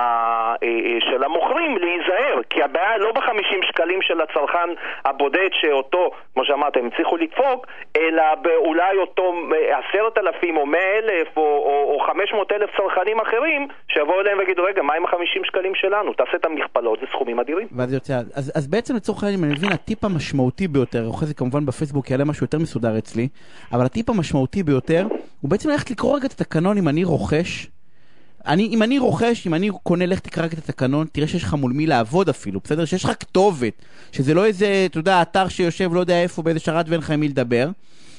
אה, 0.62 0.68
אה, 0.68 0.98
של 1.10 1.24
המוכרים 1.24 1.78
להיזהר, 1.78 2.40
כי 2.50 2.62
הבעיה 2.62 2.98
לא 2.98 3.12
ב-50 3.12 3.66
שקלים 3.68 4.02
של 4.02 4.20
הצרכן 4.20 4.68
הבודד 5.04 5.48
שאותו, 5.52 6.10
כמו 6.34 6.44
שאמרת, 6.44 6.76
הם 6.76 6.86
הצליחו 6.86 7.16
לדפוק, 7.16 7.66
אלא 7.96 8.22
באולי 8.42 8.96
אותו 9.00 9.34
אה, 9.54 9.78
עשרת 9.78 10.18
אלפים 10.18 10.56
או 10.56 10.66
מאה 10.66 10.98
אלף 10.98 11.36
או 11.36 11.98
חמש 12.06 12.32
מאות 12.32 12.52
אלף 12.52 12.70
צרכנים 12.76 13.20
אחרים 13.20 13.68
שיבואו 13.88 14.20
אליהם 14.20 14.38
ויגידו, 14.38 14.62
רגע, 14.64 14.82
מה 14.82 14.94
עם 14.94 15.04
החמישים 15.04 15.44
שקלים 15.44 15.74
שלנו? 15.74 16.12
תעשה 16.12 16.36
את 16.36 16.44
המכפלות, 16.44 17.00
זה 17.00 17.06
סכומים 17.12 17.40
אדירים. 17.40 17.66
אז, 18.34 18.52
אז 18.56 18.66
בעצם 18.66 18.96
לצורך 18.96 19.22
העניין, 19.22 19.44
אני 19.44 19.52
מבין, 19.52 19.72
הטיפ 19.72 20.04
המשמעותי 20.04 20.68
ביותר, 20.68 21.02
אחרי 21.14 21.28
זה 21.28 21.34
כמובן 21.34 21.66
בפייסבוק 21.66 22.10
יעלה 22.10 22.24
משהו 22.24 22.44
יותר 22.44 22.58
מסודר 22.74 22.98
אצלי, 22.98 23.28
אבל 23.72 23.84
הטיפ 23.86 24.10
המשמעותי 24.10 24.62
ביותר, 24.62 25.06
הוא 25.40 25.50
בעצם 25.50 25.70
ללכת 25.70 25.90
לקרוא 25.90 26.16
רגע 26.16 26.26
את 26.26 26.32
התקנון 26.32 26.78
אם 26.78 26.88
אני 26.88 27.04
רוכש. 27.04 27.66
אני, 28.46 28.66
אם 28.66 28.82
אני 28.82 28.98
רוכש, 28.98 29.46
אם 29.46 29.54
אני 29.54 29.70
קונה, 29.82 30.06
לך 30.06 30.18
תקרא 30.18 30.44
רק 30.44 30.52
את 30.52 30.58
התקנון, 30.58 31.06
תראה 31.12 31.28
שיש 31.28 31.42
לך 31.42 31.54
מול 31.54 31.72
מי 31.72 31.86
לעבוד 31.86 32.28
אפילו, 32.28 32.60
בסדר? 32.64 32.84
שיש 32.84 33.04
לך 33.04 33.10
כתובת, 33.20 33.72
שזה 34.12 34.34
לא 34.34 34.44
איזה, 34.44 34.86
אתה 34.90 34.98
יודע, 34.98 35.22
אתר 35.22 35.48
שיושב 35.48 35.94
לא 35.94 36.00
יודע 36.00 36.22
איפה 36.22 36.42
באיזה 36.42 36.60
שרת 36.60 36.88
ואין 36.88 37.00
לך 37.00 37.10
עם 37.10 37.20
מי 37.20 37.28
לדבר. 37.28 37.68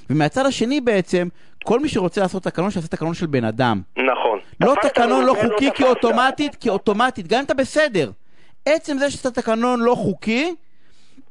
ומהצד 0.10 0.46
השני 0.46 0.82
בעצם, 0.82 1.28
כל 1.64 1.80
מי 1.80 1.90
שרוצה 1.90 2.22
לעשות 2.22 2.44
תקנון, 2.44 2.72
שיעשה 2.72 2.88
תקנון 2.88 3.14
של 3.14 3.26
בן 3.26 3.44
אדם. 3.44 3.82
נכון. 3.98 4.40
לא 4.62 4.76
תקנון 4.82 5.26
לא 5.26 5.36
חוקי 5.42 5.70
תפסת. 5.70 5.76
כי 5.76 5.84
אוטומטית, 5.84 6.56
כי 6.56 6.70
אוטומטית, 6.70 7.28
גם 7.28 7.40
אם 7.40 7.46
אתה 7.46 7.54
בסדר. 7.54 8.12
עצם 8.66 8.98
זה 8.98 9.12
שאתה 9.12 9.32
תקנון 9.32 9.80
לא 9.80 9.96
חוקי, 9.96 10.56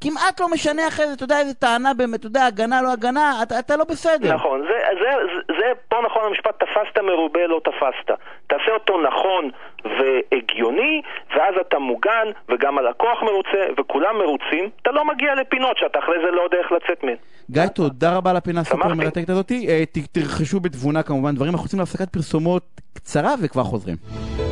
כמעט 0.04 0.40
לא 0.40 0.46
משנה 0.48 0.88
אחרי 0.88 1.06
זה, 1.06 1.12
אתה 1.14 1.24
יודע 1.24 1.38
איזה 1.38 1.54
טענה 1.54 1.94
באמת, 1.94 2.20
אתה 2.20 2.26
יודע, 2.26 2.44
הגנה 2.46 2.82
לא 2.82 2.92
הגנה, 2.92 3.42
אתה, 3.42 3.58
אתה 3.58 3.76
לא 3.76 3.84
בסדר. 3.84 4.34
נכון, 4.34 4.62
זה, 4.62 4.78
זה, 5.00 5.10
זה, 5.34 5.54
זה 5.58 5.66
פה 5.88 5.96
נכון 6.06 6.22
המשפט, 6.24 6.62
תפסת 6.62 6.98
מרובה 6.98 7.46
לא 7.46 7.60
תפסת. 7.64 8.18
תעשה 8.46 8.70
אותו 8.74 9.00
נכון 9.00 9.50
והגיוני, 9.84 11.02
ואז 11.36 11.54
אתה 11.60 11.78
מוגן, 11.78 12.28
וגם 12.48 12.78
הלקוח 12.78 13.22
מרוצה, 13.22 13.66
וכולם 13.78 14.18
מרוצים, 14.18 14.70
אתה 14.82 14.90
לא 14.90 15.04
מגיע 15.04 15.34
לפינות 15.34 15.78
שאתה 15.78 15.98
אחרי 15.98 16.16
זה 16.24 16.30
לא 16.30 16.42
יודע 16.42 16.58
איך 16.58 16.72
לצאת 16.72 17.04
מהן. 17.04 17.16
גיא, 17.54 17.66
תודה 17.66 18.16
רבה 18.16 18.30
על 18.30 18.36
הפינה 18.36 18.60
הסופר 18.60 18.76
שמחתי. 18.82 18.94
מרתקת 18.94 19.30
הזאתי. 19.30 19.68
אה, 19.68 19.84
ת- 19.92 19.98
תרכשו 20.12 20.60
בתבונה 20.60 21.02
כמובן 21.02 21.34
דברים, 21.34 21.52
אנחנו 21.52 21.64
יוצאים 21.64 21.80
להפסקת 21.80 22.08
פרסומות 22.08 22.62
קצרה 22.92 23.34
וכבר 23.42 23.64
חוזרים. 23.64 23.96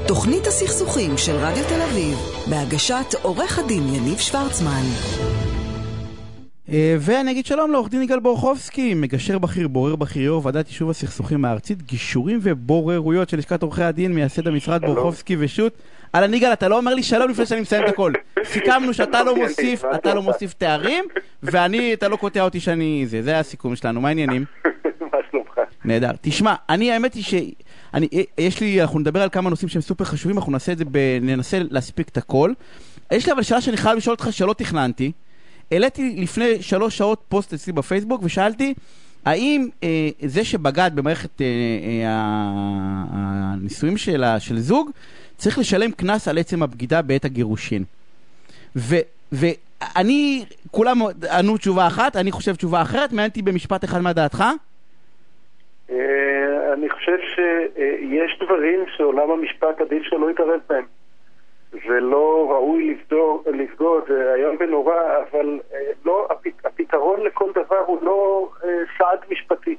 תוכנית 0.06 0.46
הסכסוכים 0.46 1.18
של 1.18 1.32
רדיו 1.36 1.64
תל 1.68 1.80
אביב, 1.90 2.18
בהגשת 2.50 3.14
עורך 3.22 3.58
הדין 3.58 3.82
יניב 3.94 4.18
שוורצמן. 4.18 4.82
אה, 6.68 6.96
ואני 7.00 7.30
אגיד 7.30 7.46
שלום 7.46 7.72
לעורך 7.72 7.90
דין 7.90 8.02
יגאל 8.02 8.20
בורחובסקי, 8.20 8.94
מגשר 8.94 9.38
בכיר, 9.38 9.68
בורר 9.68 9.96
בכיר, 9.96 10.22
יו"ר 10.22 10.46
ועדת 10.46 10.68
יישוב 10.68 10.90
הסכסוכים 10.90 11.44
הארצית, 11.44 11.82
גישורים 11.82 12.38
ובוררויות 12.42 13.28
של 13.28 13.38
לשכת 13.38 13.62
עורכי 13.62 13.82
הדין, 13.82 14.12
מייסד 14.14 14.46
המשרד. 14.48 14.84
בורחובסקי 14.84 15.36
ושות'. 15.38 15.74
אהלן 16.14 16.34
יגאל, 16.34 16.52
אתה 16.52 16.68
לא 16.68 16.76
אומר 16.76 16.94
לי 16.94 17.02
שלום 17.02 17.30
לפני 17.30 17.46
שאני 17.46 17.60
מסיים 17.60 17.84
את 17.84 17.88
הכל. 17.88 18.12
סיכמנו 18.44 18.94
שאתה 18.94 19.22
לא 19.22 19.30
יניב, 19.30 19.42
מוסיף, 19.42 19.84
אתה 19.94 20.14
לא? 20.14 20.22
מוסיף 20.22 20.52
תארים, 20.52 21.04
ואני, 21.42 21.92
אתה 21.92 22.08
לא 22.08 22.16
קוטע 22.16 22.40
אותי 22.40 22.60
שאני... 22.60 23.04
זה, 23.06 23.22
זה 23.22 23.38
הסיכום 23.38 23.76
שלנו, 23.76 24.00
מה 24.00 24.08
העניינים? 24.08 24.44
מה 25.12 25.18
שלומך? 25.30 25.58
נהדר. 25.84 26.10
תשמע, 26.20 26.54
אני, 26.68 26.92
האמת 26.92 27.14
היא 27.14 27.24
ש... 27.24 27.34
אני, 27.94 28.08
יש 28.38 28.60
לי, 28.60 28.82
אנחנו 28.82 28.98
נדבר 28.98 29.22
על 29.22 29.28
כמה 29.28 29.50
נושאים 29.50 29.68
שהם 29.68 29.82
סופר 29.82 30.04
חשובים, 30.04 30.38
אנחנו 30.38 30.52
נעשה 30.52 30.72
את 30.72 30.78
זה, 30.78 30.84
ב, 30.90 31.18
ננסה 31.22 31.58
להספיק 31.70 32.08
את 32.08 32.16
הכל. 32.16 32.52
יש 33.12 33.26
לי 33.26 33.32
אבל 33.32 33.42
שאלה 33.42 33.60
שאני 33.60 33.76
חייב 33.76 33.96
לשאול 33.96 34.14
אותך 34.14 34.28
שלא 34.30 34.52
תכננתי. 34.52 35.12
העליתי 35.70 36.16
לפני 36.18 36.62
שלוש 36.62 36.98
שעות 36.98 37.22
פוסט 37.28 37.54
אצלי 37.54 37.72
בפייסבוק 37.72 38.20
ושאלתי, 38.24 38.74
האם 39.24 39.68
אה, 39.82 40.08
זה 40.26 40.44
שבגד 40.44 40.90
במערכת 40.94 41.40
אה, 41.40 41.46
אה, 41.46 42.20
הנישואים 43.12 43.96
של, 43.96 44.24
של 44.38 44.58
זוג, 44.58 44.90
צריך 45.42 45.58
לשלם 45.58 45.90
קנס 45.92 46.28
על 46.28 46.38
עצם 46.38 46.62
הבגידה 46.62 47.02
בעת 47.02 47.24
הגירושין. 47.24 47.84
ו... 48.76 48.94
ואני, 49.32 50.44
כולם 50.70 50.96
ענו 51.38 51.56
תשובה 51.56 51.86
אחת, 51.86 52.16
אני 52.16 52.30
חושב 52.32 52.54
תשובה 52.54 52.82
אחרת, 52.82 53.12
מעניין 53.12 53.28
אותי 53.28 53.42
במשפט 53.42 53.84
אחד 53.84 54.00
מה 54.00 54.12
דעתך? 54.12 54.44
אה, 55.90 55.96
אני 56.72 56.90
חושב 56.90 57.16
שיש 57.34 58.38
דברים 58.44 58.80
שעולם 58.96 59.30
המשפט 59.30 59.80
עדיף 59.80 60.02
שלא 60.02 60.30
יתערב 60.30 60.60
בהם. 60.68 60.84
ולא 61.88 62.46
ראוי 62.50 62.94
לבדור- 62.94 63.44
לבגוד, 63.46 64.02
זה 64.08 64.34
איום 64.36 64.56
ונורא, 64.60 64.94
אבל 65.30 65.60
אה, 65.74 65.78
לא, 66.04 66.28
הפ- 66.30 66.66
הפתרון 66.66 67.20
לכל 67.20 67.50
דבר 67.54 67.78
הוא 67.86 68.02
לא 68.02 68.48
אה, 68.64 68.68
סעד 68.98 69.18
משפטי. 69.30 69.76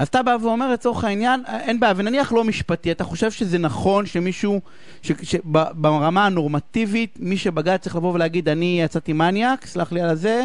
אז 0.00 0.08
אתה 0.08 0.22
בא 0.22 0.36
ואומר 0.42 0.72
לצורך 0.72 1.04
העניין, 1.04 1.40
אין 1.66 1.80
בעיה, 1.80 1.92
ונניח 1.96 2.32
לא 2.32 2.44
משפטי, 2.44 2.92
אתה 2.92 3.04
חושב 3.04 3.30
שזה 3.30 3.58
נכון 3.58 4.06
שמישהו, 4.06 4.60
ברמה 5.74 6.26
הנורמטיבית, 6.26 7.10
מי 7.20 7.36
שבגד 7.36 7.76
צריך 7.76 7.96
לבוא 7.96 8.14
ולהגיד, 8.14 8.48
אני 8.48 8.80
יצאתי 8.84 9.12
מניאק, 9.12 9.60
סלח 9.64 9.92
לי 9.92 10.00
על 10.00 10.08
הזה, 10.10 10.40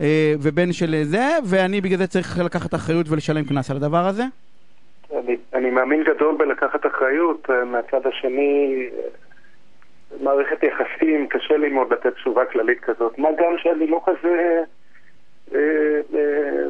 אה, 0.00 0.34
ובן 0.42 0.72
של 0.72 0.94
זה, 1.02 1.24
ואני 1.44 1.80
בגלל 1.80 1.98
זה 1.98 2.06
צריך 2.06 2.38
לקחת 2.44 2.74
אחריות 2.74 3.06
ולשלם 3.08 3.44
קנס 3.44 3.70
על 3.70 3.76
הדבר 3.76 4.06
הזה? 4.06 4.22
אני, 5.12 5.36
אני 5.54 5.70
מאמין 5.70 6.04
גדול 6.04 6.36
בלקחת 6.38 6.86
אחריות, 6.86 7.50
אה, 7.50 7.64
מהצד 7.64 8.06
השני, 8.06 8.88
אה, 8.92 9.08
מערכת 10.22 10.62
יחסים, 10.62 11.26
קשה 11.28 11.56
לי 11.56 11.68
מאוד 11.68 11.92
לתת 11.92 12.14
תשובה 12.14 12.44
כללית 12.44 12.80
כזאת. 12.80 13.18
מה 13.18 13.28
גם 13.38 13.54
שאני 13.58 13.86
לא 13.86 14.00
כזה 14.06 14.62
אה, 15.54 15.58
אה, 16.14 16.66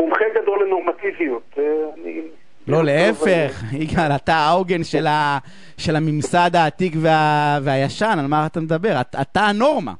מומחה 0.00 0.24
גדול 0.42 0.64
לנורמטיביות. 0.66 1.58
אה, 1.58 1.64
אני... 1.94 2.20
לא, 2.66 2.84
להפך, 2.84 3.62
יגאל, 3.72 4.12
אתה 4.12 4.34
העוגן 4.34 4.84
של, 4.84 5.06
ה, 5.06 5.38
של 5.78 5.96
הממסד 5.96 6.50
העתיק 6.54 6.92
וה, 6.96 7.58
והישן, 7.62 8.16
על 8.18 8.26
מה 8.26 8.46
אתה 8.46 8.60
מדבר? 8.60 9.00
אתה, 9.00 9.20
אתה 9.20 9.40
הנורמה. 9.40 9.92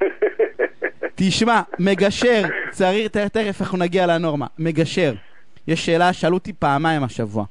תשמע, 1.14 1.60
מגשר, 1.78 2.42
צריך, 2.70 3.06
תכף 3.12 3.60
אנחנו 3.60 3.78
נגיע 3.78 4.06
לנורמה, 4.06 4.46
מגשר. 4.58 5.12
יש 5.68 5.86
שאלה, 5.86 6.12
שאלו 6.12 6.34
אותי 6.34 6.52
פעמיים 6.52 7.04
השבוע. 7.04 7.44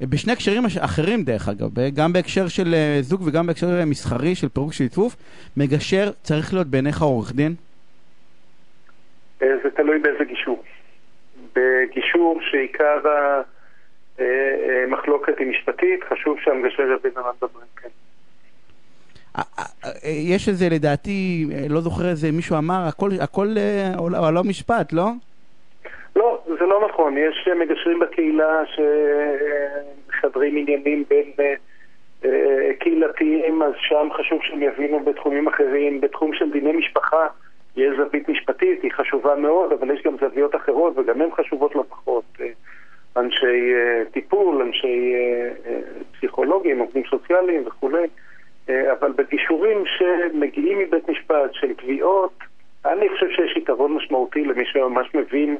בשני 0.00 0.32
הקשרים 0.32 0.62
אחרים 0.80 1.22
דרך 1.22 1.48
אגב, 1.48 1.68
גם 1.94 2.12
בהקשר 2.12 2.48
של 2.48 2.74
אה, 2.74 2.98
זוג 3.00 3.22
וגם 3.24 3.46
בהקשר 3.46 3.78
אה, 3.80 3.84
מסחרי 3.84 4.34
של 4.34 4.48
פירוק 4.48 4.72
של 4.72 4.84
עיצוב, 4.84 5.16
מגשר 5.56 6.10
צריך 6.22 6.54
להיות 6.54 6.66
בעיניך 6.66 7.02
עורך 7.02 7.32
דין? 7.32 7.54
אה, 9.42 9.46
זה 9.62 9.70
תלוי 9.70 9.98
באיזה 9.98 10.24
גישור. 10.24 10.62
בגישור 11.56 12.40
שעיקר 12.50 13.00
המחלוקת 14.18 15.38
היא 15.38 15.46
משפטית, 15.46 16.04
חשוב 16.04 16.38
שהמגשר 16.44 16.82
יבין 16.82 17.12
על 17.16 17.22
מה 17.22 17.30
מדברים, 17.36 17.66
כן. 17.76 17.88
אה, 19.38 19.42
אה, 19.58 19.64
אה, 19.84 20.10
יש 20.10 20.48
איזה, 20.48 20.68
לדעתי, 20.70 21.46
אה, 21.52 21.66
לא 21.68 21.80
זוכר 21.80 22.08
איזה, 22.08 22.32
מישהו 22.32 22.58
אמר, 22.58 22.84
הכל, 22.88 23.10
הכל 23.20 23.48
אה, 23.56 23.92
עולם 24.18 24.48
משפט, 24.48 24.92
לא? 24.92 25.06
לא, 26.16 26.42
זה 26.46 26.66
לא 26.66 26.88
נכון. 26.88 27.18
יש 27.18 27.48
אה, 27.48 27.54
מגשרים 27.54 27.98
בקהילה 27.98 28.62
שמחדרים 30.06 30.56
עניינים 30.56 31.04
בין 31.08 31.32
אה, 31.40 31.54
אה, 32.24 32.74
קהילתיים, 32.78 33.62
אז 33.62 33.72
שם 33.76 34.08
חשוב 34.18 34.40
שהם 34.42 34.62
יבינו 34.62 35.00
בתחומים 35.00 35.48
אחרים. 35.48 36.00
בתחום 36.00 36.34
של 36.34 36.50
דיני 36.50 36.72
משפחה 36.72 37.26
יש 37.76 37.96
זווית 37.96 38.28
משפטית, 38.28 38.82
היא 38.82 38.92
חשובה 38.92 39.36
מאוד, 39.36 39.72
אבל 39.72 39.90
יש 39.90 40.02
גם 40.02 40.16
זוויות 40.20 40.56
אחרות, 40.56 40.98
וגם 40.98 41.22
הן 41.22 41.30
חשובות 41.30 41.74
לא 41.74 41.84
פחות. 41.88 42.24
אה, 42.40 42.46
אנשי 43.16 43.74
אה, 43.74 44.02
טיפול, 44.10 44.62
אנשי 44.62 45.14
אה, 45.14 45.78
פסיכולוגים, 46.12 46.78
עובדים 46.78 47.02
סוציאליים 47.10 47.66
וכולי. 47.66 48.06
אבל 48.68 49.12
בגישורים 49.12 49.84
שמגיעים 49.86 50.78
מבית 50.78 51.08
משפט 51.08 51.52
של 51.52 51.74
תביעות, 51.74 52.32
אני 52.84 53.08
חושב 53.08 53.26
שיש 53.30 53.56
יתרון 53.56 53.92
משמעותי 53.92 54.44
למי 54.44 54.64
שממש 54.64 55.14
מבין 55.14 55.56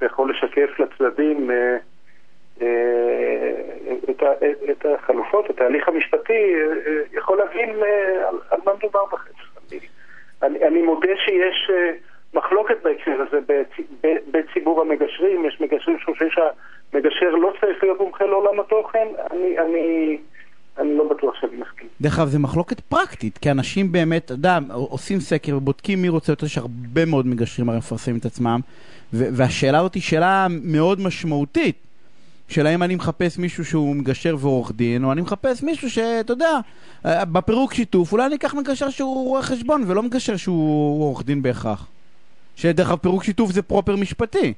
ויכול 0.00 0.30
לשקף 0.30 0.80
לצדדים 0.80 1.50
את, 4.70 4.86
החלופות, 4.86 5.50
את 5.50 5.60
ההליך 5.60 5.88
המשפטי, 5.88 6.54
יכול 7.12 7.38
להבין 7.38 7.70
על, 8.50 8.58
מה 8.64 8.72
מדובר 8.74 9.04
בחץ. 9.12 9.32
אני, 10.42 10.58
אני, 10.68 10.82
מודה 10.82 11.08
שיש 11.24 11.70
אה, 11.70 11.92
מחלוקת 12.34 12.76
בהקשר 12.82 13.24
הזה 13.28 13.38
בציבור 14.32 14.80
המגשרים, 14.80 15.44
יש 15.44 15.60
מגשרים 15.60 15.98
שחושבים 15.98 16.28
שהמגשר 16.30 17.30
לא 17.30 17.52
צריך 17.60 17.82
להיות 17.82 18.00
מומחה 18.00 18.24
לעולם 18.24 18.60
התוכן, 18.60 19.08
אני, 19.30 19.58
אני, 19.58 20.18
אני 20.78 20.96
לא 20.96 21.08
בטוח 21.08 21.34
שאני 21.40 21.56
מסכים. 21.56 21.88
דרך 22.00 22.18
אגב, 22.18 22.28
זו 22.28 22.38
מחלוקת 22.40 22.80
פרקטית, 22.80 23.38
כי 23.38 23.50
אנשים 23.50 23.92
באמת, 23.92 24.30
יודע, 24.30 24.58
עושים 24.72 25.20
סקר 25.20 25.56
ובודקים 25.56 26.02
מי 26.02 26.08
רוצה 26.08 26.32
יותר, 26.32 26.46
יש 26.46 26.58
הרבה 26.58 27.04
מאוד 27.04 27.26
מגשרים 27.26 27.68
הרי 27.68 27.78
מפרסמים 27.78 28.16
את 28.18 28.24
עצמם, 28.24 28.60
והשאלה 29.12 29.78
הזאת 29.78 29.94
היא 29.94 30.02
שאלה 30.02 30.46
מאוד 30.64 31.00
משמעותית. 31.00 31.91
של 32.48 32.66
האם 32.66 32.82
אני 32.82 32.94
מחפש 32.94 33.38
מישהו 33.38 33.64
שהוא 33.64 33.96
מגשר 33.96 34.36
ועורך 34.40 34.72
דין, 34.72 35.04
או 35.04 35.12
אני 35.12 35.20
מחפש 35.20 35.62
מישהו 35.62 35.90
שאתה 35.90 36.32
יודע, 36.32 36.50
אה, 37.06 37.24
בפירוק 37.24 37.74
שיתוף, 37.74 38.12
אולי 38.12 38.26
אני 38.26 38.34
אקח 38.34 38.54
מגשר 38.54 38.90
שהוא 38.90 39.28
רואה 39.28 39.42
חשבון, 39.42 39.84
ולא 39.86 40.02
מגשר 40.02 40.36
שהוא 40.36 41.02
עורך 41.04 41.24
דין 41.24 41.42
בהכרח. 41.42 41.86
שדרך 42.56 42.88
אגב 42.90 42.98
פירוק 42.98 43.24
שיתוף 43.24 43.50
זה 43.52 43.62
פרופר 43.62 43.96
משפטי. 43.96 44.52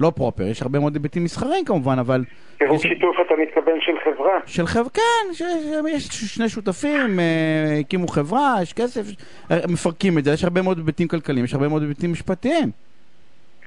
לא 0.00 0.12
פרופר, 0.16 0.42
יש 0.46 0.62
הרבה 0.62 0.78
מאוד 0.78 0.94
היבטים 0.94 1.24
מסחריים 1.24 1.64
כמובן, 1.64 1.98
אבל... 1.98 2.24
פירוק 2.58 2.76
יש- 2.84 2.90
שיתוף 2.90 3.16
אתה 3.26 3.34
מתכוון 3.42 3.78
של 3.80 3.92
חברה. 4.04 4.32
של 4.46 4.66
חברה, 4.66 4.90
כן, 4.90 5.02
ש- 5.34 5.42
ש- 5.42 5.94
יש 5.94 6.06
שני 6.34 6.48
שותפים, 6.48 7.20
אה, 7.20 7.78
הקימו 7.80 8.08
חברה, 8.08 8.56
יש 8.62 8.72
כסף, 8.72 9.02
אה, 9.50 9.56
מפרקים 9.68 10.18
את 10.18 10.24
זה, 10.24 10.32
יש 10.32 10.44
הרבה 10.44 10.62
מאוד 10.62 10.78
היבטים 10.78 11.08
כלכליים, 11.08 11.44
יש 11.44 11.54
הרבה 11.54 11.68
מאוד 11.68 11.82
היבטים 11.82 12.12
משפטיים. 12.12 12.70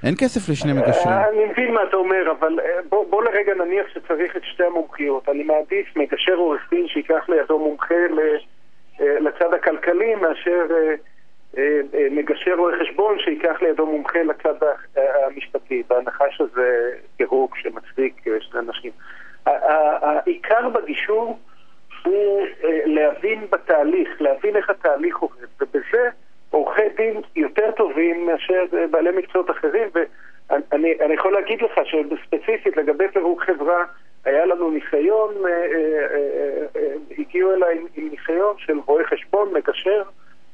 אין 0.03 0.15
כסף 0.17 0.49
לשני 0.49 0.73
מגשרים. 0.73 1.15
אה, 1.15 1.29
אני 1.29 1.45
מבין 1.45 1.73
מה 1.73 1.83
אתה 1.83 1.97
אומר, 1.97 2.31
אבל 2.31 2.59
אה, 2.59 2.79
בוא, 2.89 3.05
בוא 3.09 3.23
לרגע 3.23 3.53
נניח 3.53 3.85
שצריך 3.93 4.37
את 4.37 4.41
שתי 4.43 4.63
המומחיות. 4.63 5.29
אני 5.29 5.43
מעדיף 5.43 5.97
מגשר 5.97 6.35
עורך 6.35 6.61
דין 6.69 6.87
שייקח 6.87 7.29
לידו 7.29 7.59
מומחה 7.59 7.95
אה, 7.95 9.19
לצד 9.19 9.53
הכלכלי 9.53 10.15
מאשר 10.15 10.65
מגשר 12.11 12.53
רואה 12.57 12.73
חשבון 12.79 13.19
שייקח 13.19 13.61
לידו 13.61 13.85
מומחה 13.85 14.19
לצד 14.23 14.53
המשפטי, 14.95 15.83
בהנחה 15.87 16.25
שזה 16.31 16.91
פירוק 17.17 17.57
שמצדיק 17.57 18.21
שני 18.39 18.59
אנשים. 18.59 18.91
העיקר 19.45 20.69
בגישור 20.69 21.39
הוא 22.05 22.45
להבין 22.85 23.47
בתהליך, 23.49 24.09
להבין 24.21 24.55
איך 24.55 24.69
התהליך 24.69 25.17
עובד, 25.17 25.47
ובזה 25.61 26.09
עורכי 26.53 26.81
דין 26.97 27.21
יותר 27.35 27.71
טובים 27.77 28.25
מאשר 28.25 28.65
בעלי 28.91 29.09
מקצועות 29.17 29.51
אחרים, 29.51 29.89
ואני 29.93 30.93
אני 31.05 31.13
יכול 31.13 31.33
להגיד 31.33 31.61
לך 31.61 31.71
שספציפית 31.85 32.77
לגבי 32.77 33.03
פירוק 33.13 33.43
חברה, 33.43 33.83
היה 34.25 34.45
לנו 34.45 34.71
ניסיון, 34.71 35.33
אה, 35.45 35.49
אה, 35.49 35.57
אה, 36.11 36.65
אה, 36.75 36.93
הגיעו 37.17 37.53
אליי 37.53 37.77
עם, 37.77 37.85
עם 37.95 38.09
ניסיון 38.09 38.55
של 38.57 38.79
רואה 38.85 39.03
חשבון, 39.05 39.53
מגשר, 39.53 40.03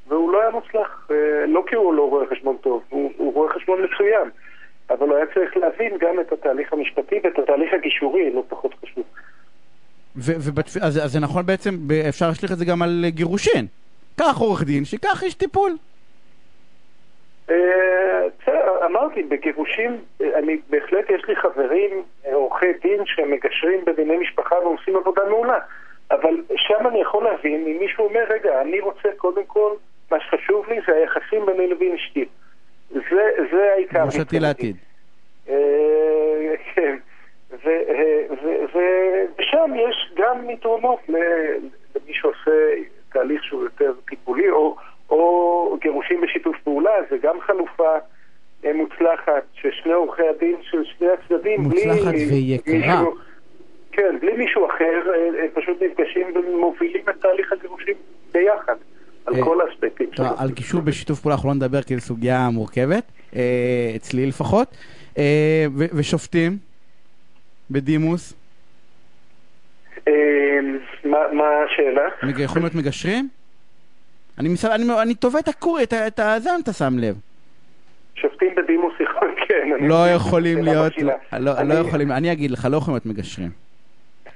והוא 0.07 0.31
לא 0.31 0.41
היה 0.41 0.49
מוצלח, 0.51 1.07
אה, 1.11 1.15
לא 1.47 1.63
כי 1.67 1.75
הוא 1.75 1.93
לא 1.93 2.09
רואה 2.09 2.25
חשבון 2.27 2.57
טוב, 2.61 2.83
הוא, 2.89 3.11
הוא 3.17 3.33
רואה 3.33 3.53
חשבון 3.53 3.79
מצוין, 3.83 4.29
אבל 4.89 5.15
היה 5.15 5.25
צריך 5.33 5.57
להבין 5.57 5.97
גם 5.97 6.19
את 6.19 6.31
התהליך 6.31 6.73
המשפטי 6.73 7.19
ואת 7.23 7.39
התהליך 7.39 7.73
הגישורי, 7.73 8.31
לא 8.33 8.43
פחות 8.49 8.75
חשוב. 8.81 9.03
ו- 10.15 10.35
ובתפ- 10.39 10.83
אז 10.85 10.97
אז 11.05 11.11
זה 11.11 11.19
נכון 11.19 11.45
בעצם, 11.45 11.71
אפשר 12.09 12.27
להשליך 12.27 12.51
את 12.51 12.57
זה 12.57 12.65
גם 12.65 12.81
על 12.81 13.01
אה, 13.05 13.09
גירושין. 13.09 13.65
קח 14.19 14.37
עורך 14.39 14.63
דין, 14.63 14.85
שיקח 14.85 15.23
איש 15.23 15.33
טיפול. 15.33 15.71
אה, 17.49 17.55
בסדר, 18.41 18.85
אמרתי, 18.85 19.23
בגירושים, 19.23 19.97
אה, 20.21 20.39
אני 20.39 20.57
בהחלט 20.69 21.09
יש 21.09 21.21
לי 21.27 21.35
חברים, 21.35 22.03
אה, 22.25 22.33
עורכי 22.33 22.73
דין, 22.81 23.05
שמגשרים 23.05 23.85
בדיני 23.85 24.17
משפחה 24.17 24.55
ועושים 24.55 24.95
עבודה 24.95 25.21
מעולה. 25.29 25.59
אבל 26.11 26.35
שם 26.55 26.87
אני 26.87 27.01
יכול 27.01 27.23
להבין, 27.23 27.67
אם 27.67 27.77
מישהו 27.79 28.05
אומר, 28.05 28.23
רגע, 28.29 28.61
אני 28.61 28.79
רוצה 28.79 29.09
קודם 29.17 29.45
כל, 29.47 29.71
מה 30.11 30.17
שחשוב 30.19 30.69
לי 30.69 30.79
זה 30.87 30.95
היחסים 30.95 31.45
ביני 31.45 31.67
לבין 31.67 31.95
אשתי. 31.95 32.25
זה, 32.89 33.23
זה 33.51 33.71
העיקר. 33.73 34.05
ראשתי 34.05 34.19
מבחינתי. 34.19 34.39
לעתיד. 34.39 34.75
כן. 36.75 36.97
ושם 39.37 39.71
יש 39.75 40.11
גם 40.15 40.49
יתרונות 40.49 40.99
למי 41.09 42.13
שעושה 42.13 42.51
תהליך 43.13 43.43
שהוא 43.43 43.63
יותר 43.63 43.91
טיפולי, 44.09 44.49
או, 44.49 44.75
או 45.09 45.77
גירושים 45.81 46.21
בשיתוף 46.21 46.55
פעולה, 46.63 46.91
זה 47.09 47.17
גם 47.21 47.35
חלופה 47.41 47.89
אה, 48.65 48.73
מוצלחת, 48.73 49.43
ששני 49.53 49.93
עורכי 49.93 50.21
הדין 50.35 50.55
של 50.61 50.83
שני 50.97 51.07
הצדדים, 51.07 51.61
מוצלחת 51.61 52.13
ויקרה. 52.29 52.75
מישהו- 52.77 53.15
כן, 53.91 54.15
בלי 54.21 54.37
מישהו 54.37 54.65
אחר, 54.67 55.11
אה, 55.13 55.39
אה, 55.41 55.45
פשוט 55.53 55.81
נפגשים 55.81 56.27
ומובילים 56.35 57.01
את 57.09 57.21
תהליך 57.21 57.53
הגירושים 57.53 57.93
ביחד, 58.33 58.75
על 59.25 59.33
כל 59.43 59.57
האספקטים 59.61 60.09
שלו. 60.13 60.25
על 60.37 60.49
גישור 60.51 60.81
בשיתוף 60.81 61.19
פעולה 61.19 61.35
אנחנו 61.35 61.49
לא 61.49 61.55
נדבר 61.55 61.81
כי 61.81 61.95
זו 61.95 62.01
סוגיה 62.01 62.49
מורכבת, 62.53 63.03
אצלי 63.95 64.25
לפחות. 64.25 64.67
ושופטים 65.95 66.57
בדימוס, 67.71 68.33
מה 71.11 71.47
השאלה? 71.65 72.07
יכולים 72.39 72.63
להיות 72.65 72.75
מגשרים? 72.75 73.29
אני 74.39 75.15
תובע 75.19 75.39
את 75.39 75.47
הקור, 75.47 75.79
את 75.83 75.93
ה- 75.93 76.07
את 76.07 76.19
הזה 76.19 76.49
אם 76.55 76.59
אתה 76.63 76.73
שם 76.73 76.93
לב. 76.99 77.15
שופטים 78.15 78.55
בדימוס 78.55 78.93
יכולים, 79.09 79.35
כן. 79.47 79.69
לא 79.87 80.09
יכולים 80.15 80.63
להיות. 80.63 80.93
לא 81.39 81.51
לא 81.63 81.73
יכולים, 81.73 82.11
אני 82.11 82.31
אגיד 82.31 82.51
לך, 82.51 82.67
לא 82.71 82.77
יכולים 82.77 82.95
להיות 82.95 83.05
מגשרים. 83.05 83.49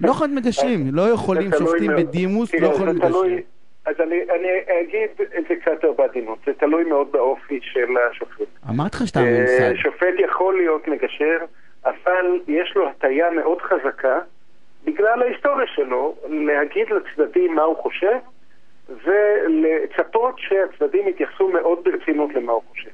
לא 0.01 0.09
יכולים 0.11 0.33
להיות 0.35 0.45
מגשרים, 0.45 0.87
לא 0.95 1.09
יכולים 1.09 1.51
שופטים. 1.59 1.91
בדימוס, 1.97 2.53
לא 2.53 2.67
יכולים 2.67 2.95
להיות 2.97 3.03
מגשרים. 3.03 3.39
אז 3.85 3.95
אני, 3.99 4.15
אני 4.15 4.47
אגיד 4.81 5.09
את 5.37 5.43
זה 5.49 5.55
קצת 5.61 5.71
יותר 5.71 5.91
בעדינות, 5.97 6.37
זה 6.45 6.51
תלוי 6.53 6.83
מאוד 6.83 7.07
באופי 7.11 7.59
של 7.63 7.85
השופט. 8.11 8.47
אמרתי 8.69 8.97
לך 8.97 9.07
שאתה 9.07 9.19
אה, 9.19 9.39
ממסד. 9.39 9.75
שופט 9.75 10.07
יכול 10.25 10.57
להיות 10.57 10.87
מגשר, 10.87 11.37
אבל 11.85 12.25
יש 12.47 12.73
לו 12.75 12.89
הטיה 12.89 13.25
מאוד 13.31 13.57
חזקה, 13.61 14.19
בגלל 14.85 15.21
ההיסטוריה 15.21 15.67
שלו, 15.67 16.15
להגיד 16.29 16.87
לצדדים 16.89 17.55
מה 17.55 17.63
הוא 17.63 17.77
חושב, 17.77 18.17
ולצפות 18.89 20.39
שהצדדים 20.39 21.07
יתייחסו 21.07 21.47
מאוד 21.47 21.83
ברצינות 21.83 22.33
למה 22.33 22.51
הוא 22.51 22.61
חושב. 22.69 22.89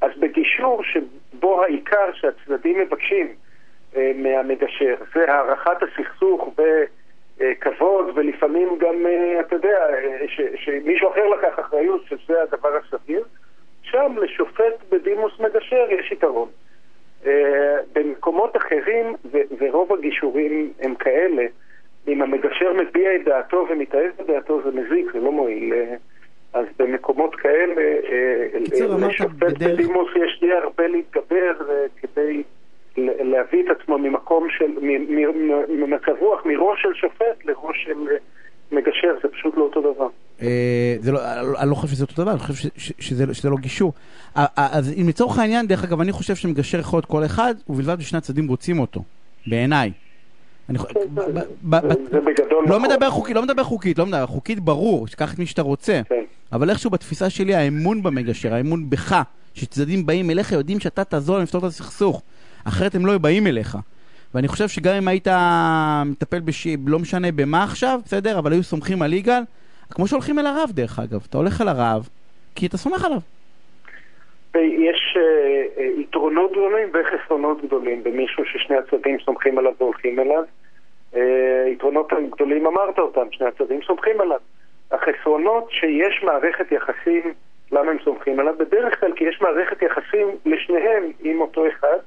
אז 0.00 0.10
בגישור 0.18 0.82
שבו 0.82 1.62
העיקר 1.64 2.12
שהצדדים 2.12 2.78
מבקשים 2.78 3.34
אה, 3.96 4.12
מהמגשר 4.14 4.94
זה 5.14 5.32
הערכת 5.32 5.82
הסכסוך 5.82 6.48
בכבוד, 7.38 8.06
ולפעמים 8.14 8.78
גם, 8.78 9.06
אה, 9.06 9.40
אתה 9.40 9.54
יודע, 9.54 9.78
אה, 9.90 10.28
ש, 10.28 10.40
שמישהו 10.54 11.10
אחר 11.10 11.28
לקח 11.28 11.60
אחריות, 11.60 12.04
שזה 12.08 12.42
הדבר 12.42 12.76
הסביר, 12.76 13.24
שם 13.82 14.16
לשופט 14.22 14.74
בדימוס 14.90 15.40
מגשר 15.40 15.86
יש 15.90 16.12
יתרון. 16.12 16.48
אה, 17.26 17.76
במקומות 17.92 18.56
אחרים, 18.56 19.14
ורוב 19.58 19.92
הגישורים 19.92 20.72
הם 20.80 20.94
כאלה, 20.94 21.46
אם 22.08 22.22
המגשר 22.22 22.72
מביע 22.72 23.16
את 23.16 23.24
דעתו 23.24 23.66
ומתאהב 23.70 24.10
בדעתו 24.18 24.60
זה 24.62 24.70
מזיק, 24.70 25.12
זה 25.12 25.20
לא 25.20 25.32
מועיל. 25.32 25.72
אה, 25.72 25.94
אז 26.52 26.66
במקומות 26.78 27.34
כאלה, 27.34 27.82
אה, 28.10 28.46
לשופט 29.08 29.58
בדימוס 29.58 30.08
יש 30.16 30.40
די 30.40 30.52
הרבה 30.52 30.86
להתגבר 30.86 31.52
כדי 31.96 32.42
להביא 32.96 33.64
את 33.64 33.80
עצמו 33.80 33.98
ממקום 33.98 34.48
של, 34.50 34.70
ממצב 35.68 36.12
רוח, 36.18 36.46
מראש 36.46 36.82
של 36.82 36.94
שופט 36.94 37.44
לראש 37.44 37.84
של 37.84 37.98
מגשר, 38.72 39.16
זה 39.22 39.28
פשוט 39.28 39.56
לא 39.56 39.62
אותו 39.62 39.80
דבר. 39.80 40.08
אה, 40.42 40.96
זה 41.00 41.12
לא, 41.12 41.20
אני 41.60 41.70
לא 41.70 41.74
חושב 41.74 41.94
שזה 41.94 42.04
אותו 42.04 42.22
דבר, 42.22 42.30
אני 42.30 42.38
חושב 42.38 42.68
שזה 42.98 43.50
לא 43.50 43.56
גישור. 43.56 43.92
אה, 44.36 44.46
אה, 44.58 44.68
אז 44.70 44.92
אם 45.00 45.08
לצורך 45.08 45.38
העניין, 45.38 45.66
דרך 45.66 45.84
אגב, 45.84 46.00
אני 46.00 46.12
חושב 46.12 46.36
שמגשר 46.36 46.78
יכול 46.78 46.96
להיות 46.96 47.06
כל 47.06 47.24
אחד, 47.24 47.54
ובלבד 47.68 48.00
ששני 48.00 48.18
הצדדים 48.18 48.48
רוצים 48.48 48.78
אותו, 48.80 49.02
בעיניי. 49.46 49.92
אני 50.68 50.78
חו- 50.78 50.86
ב- 51.14 51.20
ב- 51.20 51.40
ב- 51.70 51.80
זה- 51.80 51.94
זה 52.10 52.18
בגדול 52.20 52.64
לא 52.68 52.78
נכון. 52.78 52.82
מדבר 52.90 53.10
חוקית, 53.10 53.36
לא 53.36 53.42
מדבר 53.42 53.64
חוקית, 53.64 53.98
לא 53.98 54.06
מדבר, 54.06 54.26
חוקית 54.26 54.60
ברור, 54.60 55.06
שתיקח 55.06 55.34
את 55.34 55.38
מי 55.38 55.46
שאתה 55.46 55.62
רוצה. 55.62 56.00
כן. 56.08 56.14
אבל 56.52 56.70
איכשהו 56.70 56.90
בתפיסה 56.90 57.30
שלי, 57.30 57.54
האמון 57.54 58.02
במגשר, 58.02 58.54
האמון 58.54 58.90
בך, 58.90 59.22
שצדדים 59.54 60.06
באים 60.06 60.30
אליך, 60.30 60.52
יודעים 60.52 60.80
שאתה 60.80 61.04
תעזור 61.04 61.36
להם 61.36 61.42
לפתור 61.42 61.60
את 61.60 61.64
הסכסוך. 61.64 62.22
אחרת 62.64 62.94
הם 62.94 63.06
לא 63.06 63.18
באים 63.18 63.46
אליך. 63.46 63.78
ואני 64.34 64.48
חושב 64.48 64.68
שגם 64.68 64.94
אם 64.94 65.08
היית 65.08 65.28
מטפל 66.06 66.40
בש... 66.40 66.66
לא 66.86 66.98
משנה 66.98 67.32
במה 67.32 67.64
עכשיו, 67.64 68.00
בסדר? 68.04 68.38
אבל 68.38 68.52
היו 68.52 68.62
סומכים 68.62 69.02
על 69.02 69.12
יגאל, 69.12 69.42
כמו 69.90 70.06
שהולכים 70.06 70.38
אל 70.38 70.46
הרב 70.46 70.70
דרך 70.74 70.98
אגב. 70.98 71.26
אתה 71.30 71.38
הולך 71.38 71.60
אל 71.60 71.68
הרב, 71.68 72.08
כי 72.54 72.66
אתה 72.66 72.76
סומך 72.76 73.04
עליו. 73.04 73.18
יש 74.54 75.16
אה, 75.16 75.82
אה, 75.82 75.90
יתרונות 76.00 76.50
גדולים 76.50 76.88
וחסרונות 76.92 77.62
גדולים 77.62 78.04
במישהו 78.04 78.44
ששני 78.44 78.76
הצדדים 78.76 79.18
סומכים 79.24 79.58
עליו 79.58 79.72
והולכים 79.78 80.20
אליו. 80.20 80.42
אה, 81.16 81.64
יתרונות 81.68 82.12
גדולים 82.30 82.66
אמרת 82.66 82.98
אותם, 82.98 83.26
שני 83.30 83.46
הצדדים 83.46 83.80
סומכים 83.86 84.20
עליו. 84.20 84.40
החסרונות 84.90 85.70
שיש 85.70 86.22
מערכת 86.22 86.72
יחסים, 86.72 87.34
למה 87.72 87.90
הם 87.90 87.96
סומכים 88.04 88.40
עליו? 88.40 88.54
בדרך 88.58 89.00
כלל 89.00 89.12
כי 89.16 89.24
יש 89.24 89.40
מערכת 89.40 89.82
יחסים 89.82 90.28
לשניהם 90.46 91.04
עם 91.22 91.40
אותו 91.40 91.68
אחד, 91.68 91.98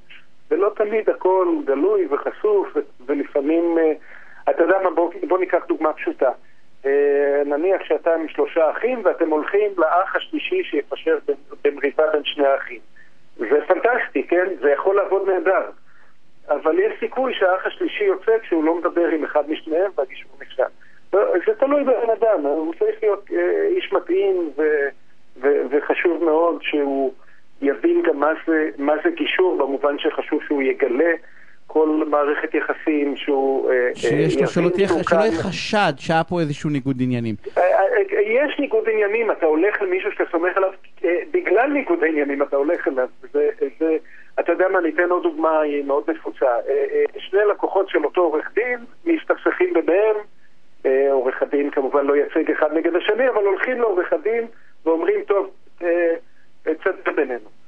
ולא 0.51 0.71
תמיד 0.75 1.09
הכל 1.09 1.47
גלוי 1.65 2.07
וחשוף, 2.09 2.67
ולפעמים, 3.05 3.77
אה, 3.77 3.91
אתה 4.49 4.63
יודע 4.63 4.77
מה, 4.83 4.89
בוא, 4.89 5.11
בוא 5.27 5.39
ניקח 5.39 5.65
דוגמה 5.67 5.93
פשוטה. 5.93 6.29
אה, 6.85 7.41
נניח 7.45 7.83
שאתה 7.83 8.13
עם 8.13 8.27
שלושה 8.27 8.71
אחים 8.71 9.01
ואתם 9.05 9.29
הולכים 9.29 9.71
לאח 9.77 10.15
השלישי 10.15 10.63
שיפשר 10.63 11.17
במריבה 11.63 12.03
בין 12.13 12.23
שני 12.23 12.47
האחים. 12.47 12.79
זה 13.37 13.59
פנטסטי, 13.67 14.27
כן? 14.27 14.47
זה 14.61 14.71
יכול 14.71 14.95
לעבוד 14.95 15.29
נהדר. 15.29 15.69
אבל 16.49 16.79
יש 16.79 16.93
סיכוי 16.99 17.33
שהאח 17.33 17.65
השלישי 17.65 18.03
יוצא 18.03 18.31
כשהוא 18.41 18.63
לא 18.63 18.75
מדבר 18.75 19.07
עם 19.07 19.23
אחד 19.23 19.49
משניהם 19.49 19.91
והגישור 19.95 20.31
נכשל. 20.41 20.63
לא, 21.13 21.19
זה 21.47 21.55
תלוי 21.55 21.83
בבן 21.83 22.09
אדם, 22.09 22.41
הוא 22.45 22.73
צריך 22.79 22.95
להיות 23.01 23.25
אה, 23.33 23.67
איש 23.67 23.93
מתאים 23.93 24.51
ו- 24.57 24.87
ו- 25.41 25.61
וחשוב 25.69 26.23
מאוד 26.23 26.61
שהוא 26.61 27.13
יבין 27.61 28.01
גם 28.01 28.19
מה 28.19 28.31
זה, 28.47 28.69
מה 28.77 28.93
זה 29.03 29.09
גישור, 29.09 29.57
במובן 29.57 29.99
שחשוב 29.99 30.43
שהוא 30.47 30.61
יגלה 30.61 31.13
כל 31.67 32.03
מערכת 32.09 32.55
יחסים, 32.55 33.15
שהוא... 33.15 33.71
אה, 33.71 33.89
שיש 33.95 34.35
לו, 34.35 34.41
אה, 34.41 34.47
שלא 34.47 34.69
תהיה, 34.69 34.87
יהיה 35.11 35.31
חשד 35.31 35.93
שהיה 35.97 36.23
פה 36.23 36.39
איזשהו 36.39 36.69
ניגוד 36.69 36.95
עניינים. 37.01 37.35
אה, 37.57 37.63
יש 38.21 38.59
ניגוד 38.59 38.89
עניינים, 38.89 39.31
אתה 39.31 39.45
הולך 39.45 39.81
למישהו 39.81 40.11
שאתה 40.11 40.23
סומך 40.31 40.57
עליו, 40.57 40.69
בגלל 41.31 41.67
ניגוד 41.67 42.03
העניינים 42.03 42.41
אתה 42.41 42.55
הולך 42.55 42.87
אליו. 42.87 43.07
זה, 43.33 43.49
זה, 43.79 43.97
אתה 44.39 44.51
יודע 44.51 44.67
מה, 44.67 44.79
אני 44.79 44.89
אתן 44.89 45.09
עוד 45.09 45.23
דוגמה, 45.23 45.59
היא 45.59 45.83
מאוד 45.83 46.09
נפוצה. 46.09 46.47
שני 47.17 47.39
לקוחות 47.51 47.89
של 47.89 48.05
אותו 48.05 48.21
עורך 48.21 48.51
דין 48.55 48.79
מסתכסכים 49.05 49.73
ביניהם, 49.73 50.15
עורך 51.11 51.41
הדין 51.41 51.69
כמובן 51.69 52.05
לא 52.05 52.15
ייצג 52.15 52.51
אחד 52.51 52.73
נגד 52.73 52.95
השני, 52.95 53.29
אבל 53.29 53.43
הולכים 53.45 53.81
לעורך 53.81 54.13
הדין 54.13 54.47
ואומרים, 54.85 55.21
טוב, 55.27 55.49
צדק 56.63 57.07
בינינו. 57.15 57.62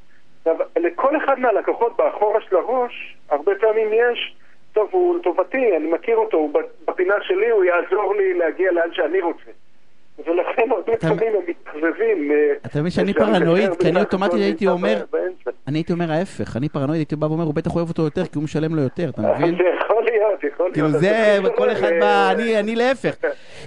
עכשיו, 0.47 0.67
לכל 0.77 1.17
אחד 1.17 1.39
מהלקוחות 1.39 1.97
באחורה 1.97 2.39
של 2.49 2.55
הראש, 2.55 3.17
הרבה 3.29 3.51
פעמים 3.61 3.89
יש, 3.93 4.35
טוב, 4.73 4.89
הוא 4.91 5.17
לטובתי, 5.17 5.77
אני 5.77 5.91
מכיר 5.91 6.17
אותו, 6.17 6.37
הוא 6.37 6.61
בפינה 6.87 7.15
שלי, 7.21 7.49
הוא 7.49 7.63
יעזור 7.63 8.15
לי 8.15 8.33
להגיע 8.33 8.71
לאן 8.71 8.89
שאני 8.93 9.21
רוצה. 9.21 9.51
ולכן 10.25 10.71
הרבה 10.71 10.97
פעמים 10.97 11.33
הם 11.35 11.41
מתחזבים. 11.47 12.31
אה, 12.31 12.53
אתה 12.65 12.79
מבין 12.79 12.91
שאני 12.91 13.13
פרנואיד, 13.13 13.69
כי 13.79 13.89
אני 13.89 13.99
אוטומטית 13.99 14.39
הייתי 14.39 14.67
אומר, 14.67 15.03
אני 15.67 15.77
הייתי 15.77 15.93
אומר 15.93 16.11
ההפך, 16.11 16.57
אני 16.57 16.69
פרנואיד, 16.69 16.99
הייתי 16.99 17.15
בא 17.15 17.25
ואומר, 17.25 17.43
הוא 17.43 17.53
בטח 17.53 17.75
אוהב 17.75 17.89
אותו 17.89 18.01
יותר, 18.01 18.25
כי 18.25 18.31
הוא 18.35 18.43
משלם 18.43 18.75
לו 18.75 18.81
יותר, 18.81 19.09
אתה 19.09 19.21
מבין? 19.21 19.55
זה 19.63 19.63
יכול 19.79 20.03
להיות, 20.03 20.43
יכול 20.43 20.65
להיות. 20.65 20.73
כאילו 20.73 20.89
זה, 20.89 21.37
כל 21.55 21.71
אחד 21.71 21.91
בא, 21.99 22.31
אני 22.59 22.75
להפך. 22.75 23.15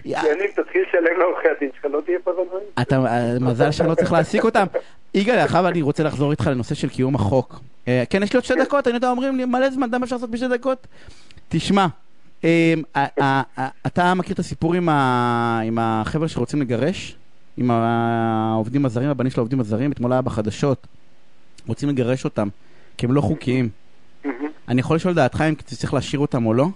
אני, 0.06 0.48
תתחיל 0.54 0.82
לשלם 0.88 1.18
לעורכי 1.18 1.48
הדין 1.48 1.70
שלך, 1.74 1.84
לא 1.92 2.00
תהיה 2.00 2.18
פרנואיד. 2.24 2.68
אתה, 2.82 2.96
מזל 3.40 3.70
שאני 3.70 3.88
לא 3.88 3.94
צריך 3.94 4.12
להעסיק 4.12 4.44
אותם. 4.44 4.64
יגאל, 5.14 5.38
עכשיו 5.38 5.68
אני 5.68 5.82
רוצה 5.82 6.02
לחזור 6.02 6.30
איתך 6.30 6.46
לנושא 6.46 6.74
של 6.74 6.88
קיום 6.88 7.14
החוק. 7.14 7.60
אה, 7.88 8.02
כן, 8.10 8.22
יש 8.22 8.32
לי 8.32 8.36
עוד 8.36 8.44
שתי 8.44 8.54
דקות, 8.54 8.86
אני 8.86 8.94
יודע, 8.94 9.10
אומרים 9.10 9.36
לי, 9.36 9.44
מלא 9.44 9.70
זמן, 9.70 9.88
למה 9.92 10.04
אפשר 10.04 10.16
לעשות 10.16 10.30
בשתי 10.30 10.48
דקות? 10.48 10.86
תשמע, 11.48 11.86
אמ, 12.44 12.48
אתה 13.86 14.14
מכיר 14.14 14.34
את 14.34 14.38
הסיפור 14.38 14.74
עם 14.74 15.78
החבר'ה 15.80 16.28
שרוצים 16.28 16.60
לגרש? 16.60 17.16
עם 17.56 17.70
העובדים 17.70 18.86
הזרים, 18.86 19.08
הבנים 19.08 19.30
של 19.30 19.40
העובדים 19.40 19.60
הזרים? 19.60 19.92
אתמול 19.92 20.12
היה 20.12 20.22
בחדשות. 20.22 20.86
רוצים 21.66 21.88
לגרש 21.88 22.24
אותם, 22.24 22.48
כי 22.96 23.06
הם 23.06 23.12
לא 23.12 23.20
חוקיים. 23.20 23.68
אני 24.68 24.80
יכול 24.80 24.96
לשאול 24.96 25.14
דעתך 25.14 25.44
אם 25.48 25.54
צריך 25.54 25.94
להשאיר 25.94 26.20
אותם 26.20 26.46
או 26.46 26.54
לא? 26.54 26.66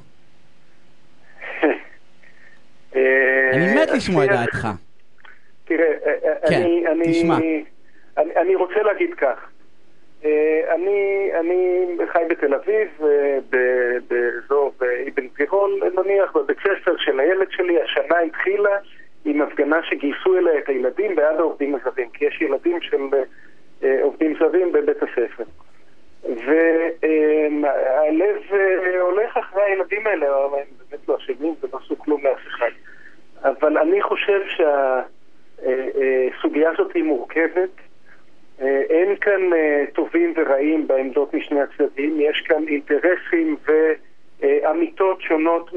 אני 3.53 3.75
מת 3.75 3.91
לשמוע 3.91 4.25
את 4.25 4.31
דעתך. 4.31 4.69
תראה, 5.65 5.87
כן, 6.49 6.67
אני 8.17 8.55
רוצה 8.55 8.83
להגיד 8.83 9.15
כך. 9.15 9.49
אה, 10.25 10.75
אני, 10.75 11.31
אני 11.41 11.87
חי 12.13 12.23
בתל 12.29 12.55
אביב, 12.55 12.89
אה, 13.03 13.39
באזור 14.09 14.73
אבן 14.81 15.27
גבירול, 15.27 15.81
נניח, 15.95 16.37
בבית 16.37 16.59
ספר 16.59 16.97
של 16.97 17.21
הילד 17.21 17.51
שלי, 17.51 17.83
השנה 17.83 18.19
התחילה 18.19 18.79
עם 19.25 19.43
הפגנה 19.43 19.83
שגייסו 19.83 20.39
אליה 20.39 20.59
את 20.59 20.69
הילדים 20.69 21.17
בעד 21.17 21.37
העובדים 21.37 21.75
הזרים, 21.75 22.09
כי 22.09 22.25
יש 22.25 22.41
ילדים 22.41 22.81
של 22.81 23.09
אה, 23.85 23.99
עובדים 24.03 24.35
זרים 24.39 24.73
בבית 24.73 25.03
הספר. 25.03 25.45
והלב 26.47 28.37
הולך 29.01 29.37
אחרי 29.37 29.63
הילדים 29.63 30.07
האלה, 30.07 30.27
הם 30.27 30.51
באמת 30.91 31.09
לא 31.09 31.17
אשמים 31.17 31.55
ולא 31.61 31.79
עשו 31.85 31.99
כלום 31.99 32.25
לאף 32.25 32.47
אחד. 32.47 32.71
אבל 33.45 33.79
אני 33.79 34.03
חושב 34.03 34.41
שהסוגיה 35.59 36.71
הזאת 36.71 36.93
היא 36.95 37.05
מורכבת. 37.05 37.71
אה, 38.61 38.83
אין 38.91 39.17
כאן 39.17 39.53
אה, 39.53 39.85
טובים 39.95 40.35
ורעים 40.37 40.87
בעמדות 40.87 41.35
משני 41.35 41.61
הצדדים, 41.61 42.21
יש 42.21 42.41
כאן 42.41 42.65
אינטרסים 42.69 43.57
ואמיתות 44.43 45.21
שונות, 45.21 45.71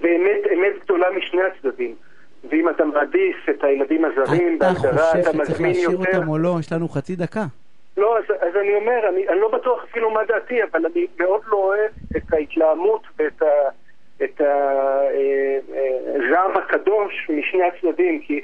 ואמת 0.00 0.40
אמת 0.54 0.84
גדולה 0.84 1.10
משני 1.10 1.42
הצדדים. 1.42 1.94
ואם 2.48 2.68
אתה 2.68 2.84
מעדיף 2.84 3.48
את 3.50 3.64
הילדים 3.64 4.04
בהגדרה, 4.92 5.20
אתה 5.20 5.38
מזמין 5.38 5.38
יותר... 5.38 5.44
שצריך 5.44 5.60
להשאיר 5.60 5.98
אותם 5.98 6.28
או 6.28 6.38
לא? 6.38 6.56
יש 6.60 6.72
לנו 6.72 6.88
חצי 6.88 7.16
דקה. 7.16 7.44
לא, 7.96 8.18
אז, 8.18 8.24
אז 8.40 8.56
אני 8.56 8.74
אומר, 8.74 9.08
אני, 9.08 9.28
אני 9.28 9.40
לא 9.40 9.48
בטוח 9.48 9.84
אפילו 9.90 10.10
מה 10.10 10.20
דעתי, 10.28 10.62
אבל 10.62 10.86
אני 10.86 11.06
מאוד 11.20 11.40
לא 11.46 11.56
אוהב 11.56 11.90
את 12.16 12.32
ההתלהמות 12.32 13.02
ואת 13.18 13.42
ה... 13.42 13.46
את 14.24 14.40
הזעם 14.40 16.50
אה, 16.56 16.62
הקדוש 16.64 17.30
משני 17.30 17.62
הצדדים, 17.64 18.20
כי 18.20 18.40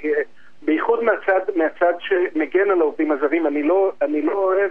בייחוד 0.62 1.04
מהצד, 1.04 1.40
מהצד 1.56 1.92
שמגן 2.00 2.70
על 2.70 2.80
העובדים 2.80 3.12
הזרים. 3.12 3.46
אני 3.46 3.62
לא, 3.62 3.92
אני 4.02 4.22
לא 4.22 4.32
אוהב 4.32 4.70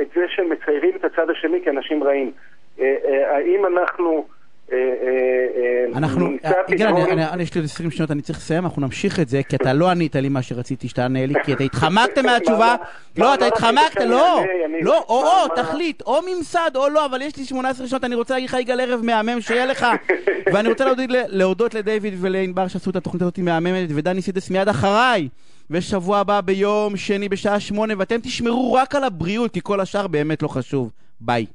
את 0.00 0.08
זה 0.14 0.24
שמציירים 0.28 0.96
את 0.96 1.04
הצד 1.04 1.30
השני 1.30 1.58
כאנשים 1.64 2.04
רעים. 2.04 2.32
אה, 2.80 2.96
אה, 3.04 3.36
האם 3.36 3.66
אנחנו... 3.66 4.26
אה, 4.72 5.84
אנחנו, 5.96 6.26
יגאל, 6.68 7.40
יש 7.40 7.54
לי 7.54 7.60
עוד 7.60 7.64
20 7.64 7.90
שניות, 7.90 8.10
אני 8.10 8.22
צריך 8.22 8.38
לסיים, 8.38 8.64
אנחנו 8.64 8.82
נמשיך 8.82 9.20
את 9.20 9.28
זה, 9.28 9.42
כי 9.42 9.56
אתה 9.56 9.72
לא 9.72 9.90
ענית 9.90 10.16
לי 10.16 10.28
מה 10.28 10.42
שרציתי 10.42 10.88
שתענה 10.88 11.26
לי, 11.26 11.34
כי 11.44 11.52
אתה 11.52 11.64
התחמקת 11.64 12.18
מהתשובה, 12.26 12.76
לא, 13.16 13.34
אתה 13.34 13.46
התחמקת, 13.46 14.00
לא, 14.00 14.44
לא, 14.82 15.04
או, 15.08 15.24
או, 15.24 15.48
תחליט, 15.56 16.02
או 16.06 16.20
ממסד 16.26 16.70
או 16.74 16.88
לא, 16.88 17.06
אבל 17.06 17.22
יש 17.22 17.36
לי 17.36 17.44
18 17.44 17.86
שניות, 17.86 18.04
אני 18.04 18.14
רוצה 18.14 18.34
להגיד 18.34 18.48
לך, 18.48 18.56
יגאל 18.60 18.80
ערב 18.80 19.00
מהמם, 19.02 19.40
שיהיה 19.40 19.66
לך, 19.66 19.86
ואני 20.52 20.68
רוצה 20.68 20.84
להודות 21.28 21.74
לדיוויד 21.74 22.14
ולענבר 22.20 22.68
שעשו 22.68 22.90
את 22.90 22.96
התוכנית 22.96 23.22
הזאת 23.22 23.38
מהממת, 23.38 23.88
ודני 23.94 24.22
סידס 24.22 24.50
מיד 24.50 24.68
אחריי. 24.68 25.28
ושבוע 25.70 26.18
הבא 26.18 26.40
ביום 26.40 26.96
שני 26.96 27.28
בשעה 27.28 27.60
שמונה, 27.60 27.94
ואתם 27.98 28.20
תשמרו 28.20 28.72
רק 28.72 28.94
על 28.94 29.04
הבריאות, 29.04 29.52
כי 29.52 29.60
כל 29.62 29.80
השאר 29.80 30.06
באמת 30.06 30.42
לא 30.42 30.48
חשוב. 30.48 30.90
ביי. 31.20 31.46